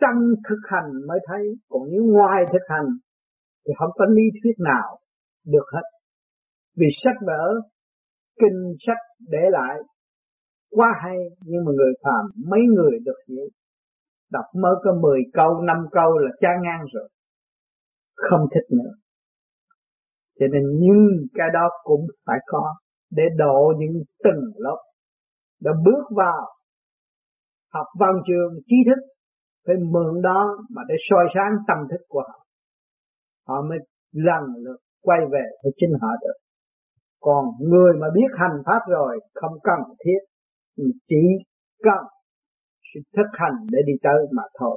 trong 0.00 0.18
thực 0.48 0.60
hành 0.62 0.90
mới 1.08 1.18
thấy, 1.26 1.42
còn 1.68 1.82
nếu 1.90 2.04
ngoài 2.04 2.44
thực 2.52 2.62
hành, 2.68 2.86
thì 3.66 3.72
không 3.78 3.90
có 3.94 4.04
lý 4.04 4.22
thuyết 4.42 4.54
nào 4.58 4.98
được 5.46 5.64
hết. 5.72 5.82
Vì 6.76 6.86
sách 7.04 7.16
vở, 7.26 7.60
kinh 8.40 8.74
sách 8.86 9.02
để 9.28 9.38
lại 9.50 9.76
quá 10.70 10.88
hay, 11.02 11.16
nhưng 11.40 11.64
mà 11.64 11.72
người 11.72 11.92
phàm, 12.02 12.30
mấy 12.48 12.60
người 12.74 12.98
được 13.04 13.18
hiểu. 13.28 13.48
Đọc 14.32 14.44
mới 14.54 14.74
có 14.84 14.94
10 15.02 15.20
câu 15.32 15.60
5 15.60 15.76
câu 15.92 16.18
là 16.18 16.30
chán 16.40 16.62
ngang 16.62 16.84
rồi, 16.92 17.08
không 18.16 18.46
thích 18.54 18.76
nữa. 18.76 18.92
Cho 20.40 20.46
nên 20.52 20.62
nhưng 20.78 21.26
cái 21.34 21.48
đó 21.54 21.68
cũng 21.82 22.06
phải 22.26 22.38
có 22.46 22.74
để 23.10 23.22
độ 23.36 23.72
những 23.78 24.02
từng 24.24 24.42
lớp. 24.56 24.82
Đã 25.60 25.72
bước 25.84 26.16
vào 26.16 26.46
học 27.72 27.86
văn 28.00 28.14
trường, 28.26 28.60
trí 28.66 28.76
thức 28.86 29.13
phải 29.66 29.76
mượn 29.76 30.22
đó 30.22 30.56
mà 30.70 30.82
để 30.88 30.94
soi 31.10 31.24
sáng 31.34 31.52
tâm 31.68 31.78
thức 31.90 32.04
của 32.08 32.22
họ. 32.28 32.46
Họ 33.48 33.62
mới 33.68 33.78
lần 34.12 34.44
lượt 34.64 34.76
quay 35.02 35.20
về 35.32 35.44
với 35.62 35.72
chính 35.76 35.92
họ 36.00 36.08
được. 36.22 36.36
Còn 37.20 37.44
người 37.60 37.92
mà 38.00 38.06
biết 38.14 38.30
hành 38.38 38.62
pháp 38.66 38.80
rồi, 38.88 39.20
không 39.34 39.52
cần 39.62 39.78
thiết. 40.04 40.18
Chỉ 41.08 41.24
cần 41.82 42.04
sự 42.94 43.00
thực 43.16 43.30
hành 43.32 43.56
để 43.72 43.78
đi 43.86 43.92
tới 44.02 44.26
mà 44.32 44.42
thôi. 44.58 44.76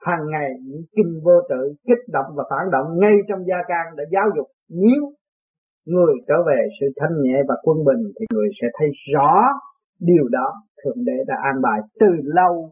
Hàng 0.00 0.30
ngày, 0.30 0.50
những 0.62 0.82
kinh 0.96 1.20
vô 1.24 1.40
tự 1.48 1.74
kích 1.86 2.04
động 2.12 2.26
và 2.34 2.44
phản 2.50 2.70
động 2.72 2.98
ngay 3.00 3.16
trong 3.28 3.44
gia 3.48 3.56
can 3.68 3.96
đã 3.96 4.04
giáo 4.12 4.24
dục. 4.36 4.46
Nếu 4.68 5.12
người 5.86 6.14
trở 6.28 6.34
về 6.46 6.68
sự 6.80 6.86
thanh 6.96 7.22
nhẹ 7.22 7.42
và 7.48 7.54
quân 7.62 7.78
bình, 7.84 8.12
thì 8.20 8.26
người 8.34 8.48
sẽ 8.60 8.66
thấy 8.78 8.88
rõ 9.14 9.42
điều 10.00 10.28
đó 10.28 10.52
thượng 10.84 11.04
đế 11.04 11.24
đã 11.26 11.34
an 11.42 11.62
bài 11.62 11.80
từ 12.00 12.06
lâu 12.22 12.70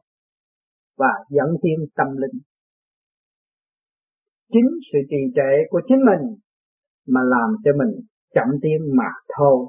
và 0.97 1.13
dẫn 1.31 1.49
thiên 1.63 1.87
tâm 1.97 2.07
linh. 2.17 2.41
Chính 4.53 4.69
sự 4.93 4.99
trì 5.11 5.33
trệ 5.35 5.53
của 5.71 5.81
chính 5.89 5.99
mình 5.99 6.37
mà 7.09 7.21
làm 7.25 7.57
cho 7.65 7.71
mình 7.79 8.01
chậm 8.35 8.49
tiến 8.63 8.97
mà 8.97 9.09
thôi. 9.39 9.67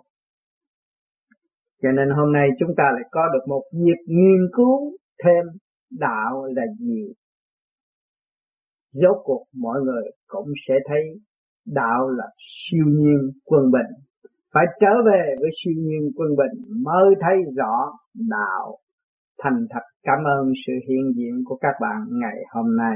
Cho 1.81 1.91
nên 1.91 2.09
hôm 2.09 2.33
nay 2.33 2.47
chúng 2.59 2.69
ta 2.77 2.83
lại 2.83 3.03
có 3.11 3.21
được 3.33 3.47
một 3.47 3.63
dịp 3.71 4.01
nghiên 4.07 4.49
cứu 4.53 4.97
thêm 5.23 5.45
đạo 5.99 6.45
là 6.45 6.63
gì? 6.79 7.13
Rốt 8.91 9.17
cuộc 9.23 9.45
mọi 9.53 9.81
người 9.81 10.03
cũng 10.27 10.47
sẽ 10.67 10.73
thấy 10.87 11.01
đạo 11.65 12.09
là 12.09 12.25
siêu 12.37 12.85
nhiên 12.87 13.31
quân 13.45 13.71
bình. 13.71 13.91
Phải 14.53 14.65
trở 14.79 15.03
về 15.05 15.35
với 15.39 15.49
siêu 15.63 15.73
nhiên 15.77 16.11
quân 16.15 16.29
bình 16.29 16.83
mới 16.83 17.15
thấy 17.21 17.37
rõ 17.55 17.91
đạo 18.29 18.77
thành 19.41 19.67
thật 19.69 19.83
cảm 20.03 20.19
ơn 20.37 20.51
sự 20.67 20.73
hiện 20.89 21.13
diện 21.15 21.43
của 21.45 21.57
các 21.61 21.75
bạn 21.81 21.99
ngày 22.21 22.37
hôm 22.53 22.77
nay. 22.77 22.95